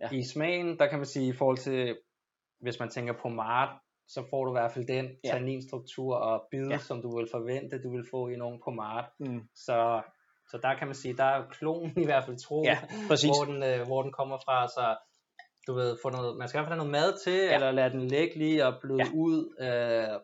Ja. 0.01 0.09
I 0.17 0.25
smagen, 0.25 0.79
der 0.79 0.87
kan 0.87 0.99
man 0.99 1.07
sige, 1.07 1.29
i 1.29 1.33
forhold 1.33 1.57
til, 1.59 1.99
hvis 2.61 2.81
man 2.81 2.89
tænker 2.89 3.15
på 3.23 3.29
mart, 3.29 3.79
så 4.09 4.25
får 4.31 4.45
du 4.45 4.51
i 4.51 4.59
hvert 4.61 4.73
fald 4.73 4.87
den 4.87 5.11
Ja. 5.25 5.31
tanninstruktur 5.31 6.17
og 6.17 6.49
bid, 6.51 6.69
Ja. 6.71 6.79
som 6.79 7.03
du 7.03 7.17
vil 7.19 7.29
forvente, 7.31 7.83
du 7.83 7.91
vil 7.97 8.05
få 8.11 8.29
i 8.29 8.37
nogen 8.37 8.61
på 8.65 8.71
mart. 8.71 9.05
mm, 9.21 9.41
Så, 9.55 10.03
så 10.51 10.59
der 10.63 10.75
kan 10.79 10.87
man 10.89 10.95
sige, 10.95 11.17
der 11.17 11.25
er 11.25 11.49
klonen 11.51 11.93
i 12.03 12.05
hvert 12.05 12.25
fald 12.25 12.37
tro, 12.39 12.63
ja, 12.65 12.79
præcis. 13.09 13.31
hvor, 13.31 13.45
den, 13.53 13.63
øh, 13.63 13.87
hvor 13.87 14.03
den 14.03 14.13
kommer 14.13 14.39
fra. 14.39 14.69
Så 14.69 14.97
du 15.67 15.75
ved, 15.75 15.99
få 16.03 16.11
noget, 16.11 16.37
man 16.39 16.49
skal 16.49 16.59
i 16.59 16.61
hvert 16.61 16.69
fald 16.71 16.81
have 16.81 16.89
noget 16.91 17.05
mad 17.05 17.19
til, 17.25 17.39
Ja. 17.45 17.55
eller 17.55 17.71
lade 17.71 17.91
den 17.91 18.03
ligge 18.09 18.39
lige 18.39 18.67
og 18.67 18.75
bløde 18.81 19.03
ja. 19.05 19.11
ud. 19.15 19.39
Øh, 19.61 20.21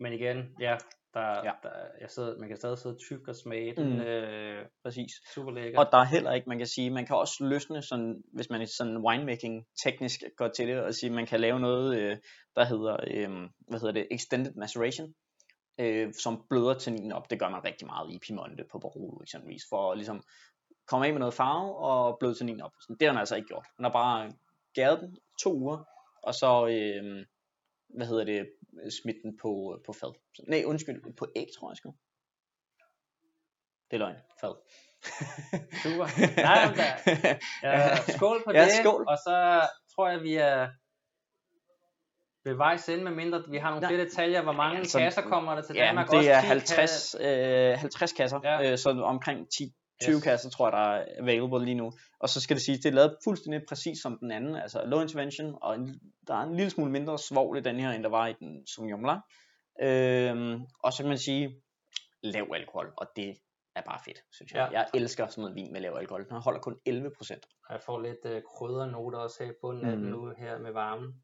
men 0.00 0.12
igen, 0.12 0.56
ja, 0.60 0.76
der, 1.14 1.44
Ja. 1.44 1.52
Der, 1.62 1.70
jeg 2.00 2.10
sidder, 2.10 2.38
man 2.38 2.48
kan 2.48 2.56
stadig 2.56 2.78
sidde 2.78 2.96
tyk 3.08 3.28
og 3.28 3.36
smage 3.36 3.76
den. 3.76 3.94
Mm. 3.94 4.00
Øh, 4.00 4.66
præcis. 4.84 5.12
super 5.34 5.50
lækker. 5.50 5.78
Og 5.80 5.86
der 5.92 5.98
er 5.98 6.04
heller 6.04 6.32
ikke, 6.32 6.48
man 6.48 6.58
kan 6.58 6.66
sige, 6.66 6.90
man 6.90 7.06
kan 7.06 7.16
også 7.16 7.44
løsne 7.44 7.82
sådan, 7.82 8.22
hvis 8.32 8.50
man 8.50 8.62
er 8.62 8.66
sådan 8.66 8.98
winemaking 8.98 9.66
teknisk 9.84 10.20
går 10.36 10.48
til 10.48 10.68
det, 10.68 10.80
og 10.80 10.94
sige, 10.94 11.10
man 11.10 11.26
kan 11.26 11.40
lave 11.40 11.60
noget, 11.60 11.98
øh, 11.98 12.16
der 12.56 12.64
hedder, 12.64 12.96
øh, 13.06 13.30
hvad 13.68 13.80
hedder 13.80 13.92
det, 13.92 14.08
extended 14.10 14.52
maceration, 14.54 15.14
øh, 15.80 16.12
som 16.22 16.44
bløder 16.50 16.74
tanninen 16.74 17.12
op. 17.12 17.30
Det 17.30 17.38
gør 17.40 17.48
man 17.48 17.64
rigtig 17.64 17.86
meget 17.86 18.12
i 18.14 18.18
Piemonte 18.18 18.64
på 18.72 18.78
Barolo 18.78 19.22
eksempelvis, 19.22 19.62
for 19.70 19.92
at 19.92 19.98
ligesom 19.98 20.22
komme 20.88 21.06
af 21.06 21.12
med 21.12 21.20
noget 21.20 21.34
farve 21.34 21.76
og 21.76 22.16
bløde 22.20 22.34
tanninen 22.34 22.60
op. 22.60 22.72
Sådan, 22.82 22.96
det 23.00 23.06
har 23.08 23.12
man 23.12 23.20
altså 23.20 23.36
ikke 23.36 23.48
gjort. 23.48 23.66
Man 23.78 23.84
har 23.84 23.92
bare 23.92 24.32
gæret 24.74 25.00
den 25.00 25.16
to 25.42 25.54
uger, 25.54 25.78
og 26.22 26.34
så, 26.34 26.66
øh, 26.66 27.26
hvad 27.96 28.06
hedder 28.06 28.24
det, 28.24 28.46
smidt 29.02 29.16
den 29.22 29.36
på, 29.42 29.80
på 29.86 29.92
fad. 29.92 30.14
Så, 30.34 30.42
nej, 30.48 30.62
undskyld, 30.66 31.16
på 31.16 31.26
æg, 31.36 31.46
tror 31.58 31.70
jeg 31.70 31.76
sgu. 31.76 31.94
Det 33.90 33.94
er 33.96 33.98
løgn, 33.98 34.16
fad. 34.40 34.54
Super. 35.82 36.06
Nej, 36.42 36.66
men 36.68 36.76
der, 36.78 37.34
Ja, 37.72 37.96
skål 38.16 38.42
på 38.44 38.52
Ja, 38.52 38.64
det, 38.64 38.72
skål. 38.72 39.04
og 39.08 39.16
så 39.18 39.66
tror 39.94 40.08
jeg, 40.08 40.22
vi 40.22 40.34
er 40.34 40.68
ved 42.44 42.54
vejs 42.56 42.88
ende, 42.88 43.04
med 43.04 43.12
mindre 43.12 43.44
vi 43.50 43.58
har 43.58 43.70
nogle 43.70 43.86
flere 43.86 44.04
detaljer, 44.04 44.42
hvor 44.42 44.52
mange 44.52 44.78
altså, 44.78 44.98
kasser 44.98 45.22
kommer 45.22 45.54
der 45.54 45.62
til 45.62 45.74
Ja, 45.76 45.84
Danmark. 45.86 46.06
det 46.10 46.18
Også 46.18 46.30
er 46.30 46.40
10 46.40 46.46
50, 46.46 47.14
øh, 47.20 47.78
50 47.78 48.12
kasser, 48.12 48.40
Ja. 48.44 48.60
ja. 48.60 48.72
øh, 48.72 48.78
så 48.78 48.90
omkring 48.90 49.46
10, 49.58 49.74
20 50.02 50.16
Yes. 50.16 50.22
kasser, 50.24 50.50
tror 50.50 50.66
jeg, 50.66 50.72
der 50.72 50.78
er 50.78 51.06
available 51.22 51.64
lige 51.64 51.74
nu. 51.74 51.92
Og 52.20 52.28
så 52.28 52.40
skal 52.40 52.56
det 52.56 52.64
siges, 52.64 52.80
det 52.80 52.88
er 52.88 52.92
lavet 52.94 53.16
fuldstændig 53.24 53.62
præcis 53.68 53.98
som 54.02 54.18
den 54.18 54.30
anden, 54.30 54.56
altså 54.56 54.84
low 54.84 55.00
intervention, 55.00 55.58
og 55.62 55.74
en, 55.74 56.00
der 56.26 56.34
er 56.34 56.42
en 56.42 56.56
lille 56.56 56.70
smule 56.70 56.90
mindre 56.90 57.18
svovl 57.18 57.58
i 57.58 57.60
den 57.60 57.80
her, 57.80 57.90
end 57.90 58.02
der 58.02 58.08
var 58.08 58.26
i 58.26 58.32
den 58.32 58.66
Sauvignon 58.66 59.02
Blanc. 59.02 59.20
Øhm, 59.82 60.62
og 60.82 60.92
så 60.92 61.02
kan 61.02 61.08
man 61.08 61.18
sige, 61.18 61.62
lav 62.22 62.46
alkohol, 62.54 62.92
og 62.96 63.06
det 63.16 63.36
er 63.76 63.82
bare 63.82 63.98
fedt, 64.04 64.18
synes 64.32 64.52
jeg. 64.52 64.68
Ja. 64.72 64.78
Jeg 64.78 64.88
elsker 64.94 65.26
sådan 65.26 65.42
noget 65.42 65.54
vin 65.56 65.72
med 65.72 65.80
lav 65.80 65.96
alkohol. 65.98 66.28
Den 66.28 66.42
holder 66.42 66.60
kun 66.60 66.78
11 66.86 67.10
procent. 67.16 67.46
Jeg 67.70 67.80
får 67.86 68.00
lidt 68.00 68.24
øh, 68.24 68.42
kryddernoter 68.42 69.18
også 69.18 69.44
her 69.44 69.50
i 69.50 69.54
bunden 69.62 69.86
af 69.86 69.96
den 69.96 70.06
nu 70.06 70.34
her 70.38 70.58
med 70.58 70.72
varmen. 70.72 71.22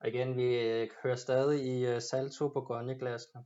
Og 0.00 0.08
igen, 0.08 0.36
vi 0.36 0.58
øh, 0.58 0.88
hører 1.02 1.16
stadig 1.16 1.64
i 1.64 1.86
øh, 1.86 2.00
Salto 2.00 2.48
Bourgogne 2.48 2.98
glasene. 2.98 3.44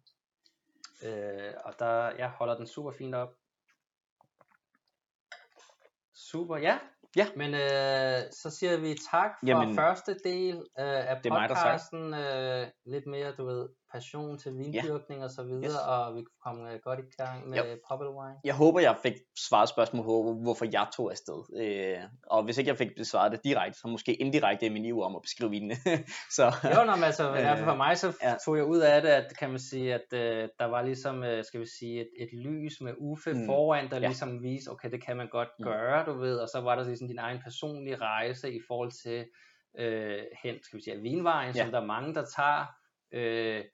Øh, 1.02 1.52
og 1.64 1.74
der, 1.78 2.10
jeg 2.18 2.28
holder 2.30 2.56
den 2.56 2.66
super 2.66 2.92
fint 2.92 3.14
op. 3.14 3.34
Super, 6.16 6.56
ja. 6.56 6.78
Ja. 7.16 7.26
Men 7.36 7.54
øh, 7.54 8.32
så 8.32 8.50
siger 8.50 8.76
vi 8.80 8.96
tak 9.12 9.30
for 9.40 9.46
Jamen, 9.46 9.74
første 9.74 10.16
del 10.24 10.56
øh, 10.56 11.10
af 11.10 11.16
det 11.22 11.30
er 11.30 11.34
mig, 11.34 11.48
der 11.48 11.54
podcasten. 11.54 12.14
Øh, 12.14 12.66
lidt 12.86 13.06
mere, 13.06 13.32
du 13.38 13.46
ved, 13.46 13.68
passion 13.92 14.38
til 14.38 14.52
vindyrkning 14.58 15.24
og 15.24 15.30
så 15.30 15.42
videre, 15.42 15.64
Yes. 15.64 15.76
og 15.88 16.14
vi 16.14 16.20
kan 16.20 16.34
komme 16.44 16.72
øh, 16.72 16.78
godt 16.84 16.98
i 16.98 17.02
gang 17.22 17.48
med. 17.48 17.76
Bubble 17.90 18.10
Wine. 18.10 18.36
Jeg 18.44 18.54
håber, 18.54 18.80
jeg 18.80 18.96
fik 19.02 19.12
svaret 19.48 19.68
spørgsmål 19.68 20.04
på, 20.04 20.38
hvorfor 20.42 20.66
jeg 20.72 20.86
tog 20.96 21.10
afsted. 21.10 21.40
Øh, 21.62 21.98
og 22.26 22.44
hvis 22.44 22.58
ikke 22.58 22.68
jeg 22.68 22.76
fik 22.78 22.88
besvaret 22.96 23.32
det 23.32 23.40
direkte, 23.44 23.78
så 23.80 23.88
måske 23.88 24.14
indirekte 24.14 24.66
i 24.66 24.68
min 24.68 24.84
iver 24.84 25.04
om 25.04 25.16
at 25.16 25.22
beskrive 25.22 25.50
vinene. 25.50 25.74
så 26.36 26.44
Jo, 26.64 26.84
nå, 26.84 26.94
men 26.94 27.04
altså, 27.04 27.28
i 27.28 27.40
hvert 27.40 27.56
fald 27.58 27.64
for 27.64 27.72
Øh, 27.72 27.76
mig, 27.76 27.98
så 27.98 28.12
ja. 28.22 28.34
tog 28.44 28.56
jeg 28.56 28.64
ud 28.64 28.78
af 28.78 29.02
det, 29.02 29.08
at 29.08 29.32
kan 29.38 29.50
man 29.50 29.58
sige, 29.58 29.94
at 29.94 30.12
øh, 30.12 30.48
der 30.58 30.64
var 30.64 30.82
ligesom, 30.82 31.22
øh, 31.24 31.44
skal 31.44 31.60
vi 31.60 31.66
sige, 31.78 32.00
et, 32.00 32.08
et 32.20 32.28
lys 32.32 32.80
med 32.80 32.92
Uffe. 32.98 33.32
Mm. 33.32 33.46
foran, 33.46 33.90
der 33.90 33.96
Ja. 33.96 34.06
ligesom 34.06 34.42
viste, 34.42 34.68
okay, 34.68 34.90
det 34.90 35.04
kan 35.04 35.16
man 35.16 35.28
godt 35.28 35.48
Mm. 35.58 35.64
gøre, 35.64 36.04
du 36.06 36.18
ved, 36.18 36.36
og 36.38 36.48
så 36.48 36.60
var 36.60 36.74
der 36.76 36.84
ligesom 36.84 37.08
din 37.08 37.18
egen 37.18 37.40
personlige 37.44 37.96
rejse 37.96 38.52
i 38.54 38.60
forhold 38.68 38.92
til 39.02 39.26
øh, 39.78 40.18
hen, 40.42 40.54
skal 40.62 40.76
vi 40.76 40.82
sige, 40.82 41.00
vinvejen, 41.00 41.54
Ja. 41.56 41.62
som 41.62 41.70
der 41.72 41.80
er 41.80 41.84
mange, 41.86 42.14
der 42.14 42.24
tager, 42.36 42.66
øh, 43.16 43.64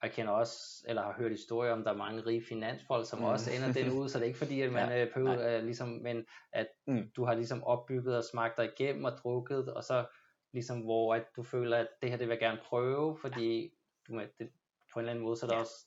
og 0.00 0.06
jeg 0.08 0.12
kender 0.12 0.32
også, 0.32 0.84
eller 0.88 1.02
har 1.02 1.12
hørt 1.18 1.30
historier 1.30 1.72
om, 1.72 1.84
der 1.84 1.92
er 1.92 1.96
mange 1.96 2.26
rige 2.26 2.42
finansfolk, 2.48 3.06
som 3.06 3.18
mm. 3.18 3.24
Også 3.24 3.50
ender 3.56 3.72
den 3.72 3.92
ud, 3.92 4.08
så 4.08 4.18
det 4.18 4.22
er 4.24 4.26
ikke 4.26 4.38
fordi, 4.38 4.60
at 4.62 4.72
man 4.72 4.88
ja, 4.90 5.04
øh, 5.04 5.12
behøver, 5.14 5.56
øh, 5.58 5.64
ligesom, 5.64 5.88
men 5.88 6.24
at 6.52 6.66
Mm. 6.86 7.10
du 7.16 7.24
har 7.24 7.34
ligesom 7.34 7.64
opbygget 7.64 8.16
og 8.16 8.24
smagt 8.24 8.56
dig 8.56 8.70
igennem 8.78 9.04
og 9.04 9.12
drukket, 9.12 9.74
og 9.74 9.84
så 9.84 10.06
ligesom 10.52 10.80
hvor 10.80 11.14
at 11.14 11.24
du 11.36 11.42
føler, 11.42 11.76
at 11.78 11.88
det 12.02 12.10
her 12.10 12.16
det 12.16 12.26
vil 12.28 12.32
jeg 12.32 12.40
gerne 12.40 12.60
prøve, 12.64 13.18
fordi 13.20 13.72
du, 14.08 14.12
med, 14.14 14.26
det, 14.38 14.48
på 14.92 14.98
en 14.98 15.02
eller 15.02 15.10
anden 15.12 15.24
måde, 15.24 15.36
så 15.36 15.46
er 15.46 15.50
der 15.50 15.56
Ja. 15.56 15.60
også 15.60 15.86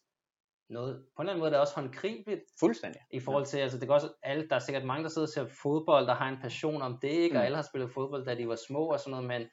noget, 0.69 1.05
på 1.15 1.21
en 1.21 1.25
eller 1.25 1.33
anden 1.33 1.39
måde 1.39 1.47
er 1.49 1.53
det 1.53 1.59
også 1.61 1.75
håndgribeligt 1.75 2.41
fuldstændig. 2.59 3.01
i 3.11 3.19
forhold 3.19 3.45
til, 3.45 3.57
altså 3.57 3.77
det 3.77 3.87
kan 3.87 3.93
også, 3.95 4.13
alle, 4.23 4.47
der 4.49 4.55
er 4.55 4.59
sikkert 4.59 4.83
mange, 4.85 5.03
der 5.03 5.09
sidder 5.09 5.25
og 5.27 5.29
ser 5.33 5.45
fodbold, 5.47 6.07
der 6.07 6.13
har 6.13 6.29
en 6.29 6.37
passion 6.41 6.81
om 6.81 6.99
det, 7.01 7.07
ikke? 7.09 7.35
og 7.35 7.39
Mm. 7.39 7.45
alle 7.45 7.55
har 7.55 7.63
spillet 7.63 7.91
fodbold, 7.91 8.25
da 8.25 8.35
de 8.35 8.47
var 8.47 8.55
små 8.67 8.85
og 8.85 8.99
sådan 8.99 9.11
noget, 9.11 9.27
men 9.27 9.49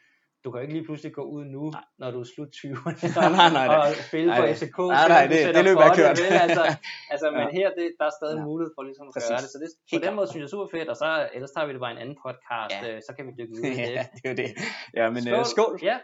du 0.47 0.51
kan 0.51 0.59
jo 0.61 0.63
ikke 0.67 0.77
lige 0.79 0.87
pludselig 0.89 1.13
gå 1.21 1.25
ud 1.37 1.45
nu, 1.57 1.63
Nej. 1.71 1.85
når 2.01 2.09
du 2.15 2.19
er 2.25 2.29
slut 2.35 2.51
20'erne, 2.61 2.95
Nej, 3.21 3.31
nej, 3.41 3.51
nej. 3.59 3.67
og 3.77 3.85
spille 4.09 4.29
på 4.39 4.43
Nej. 4.47 4.55
FCK, 4.59 4.79
Nej, 4.79 5.09
nej, 5.17 5.25
det- 5.33 5.55
det 5.57 5.63
løb 5.69 5.77
jeg 5.85 5.91
kørt. 6.01 6.17
vel? 6.25 6.33
altså, 6.47 6.63
altså 7.13 7.27
men 7.39 7.45
her, 7.59 7.67
det, 7.79 7.87
der 8.01 8.07
er 8.11 8.15
stadig 8.21 8.37
Ja. 8.41 8.45
mulighed 8.51 8.71
for 8.77 8.83
ligesom 8.89 9.05
at 9.09 9.13
gøre 9.15 9.23
Præcis. 9.29 9.43
det, 9.45 9.51
så 9.55 9.59
det, 9.63 9.69
på 9.77 9.85
Helt 9.93 10.05
den 10.07 10.15
måde 10.19 10.27
synes 10.31 10.41
jeg 10.43 10.49
er 10.51 10.55
super 10.57 10.69
fedt, 10.75 10.89
og 10.93 10.97
så 11.03 11.09
ellers 11.37 11.53
tager 11.55 11.67
vi 11.69 11.73
det 11.77 11.81
bare 11.85 11.95
en 11.97 12.03
anden 12.05 12.19
podcast, 12.27 12.75
Ja. 12.75 12.89
øh, 12.89 12.97
så 13.07 13.11
kan 13.17 13.23
vi 13.29 13.33
dykke 13.39 13.53
ud 13.57 13.63
i 13.71 13.73
det. 13.81 13.89
ja, 13.99 14.05
det 14.23 14.29
er 14.33 14.37
det. 14.43 14.51
Ja, 14.99 15.05
men 15.15 15.23
skål. 15.23 15.33
skål. 15.35 15.47
skål. 15.55 15.73
Ja. 15.91 15.97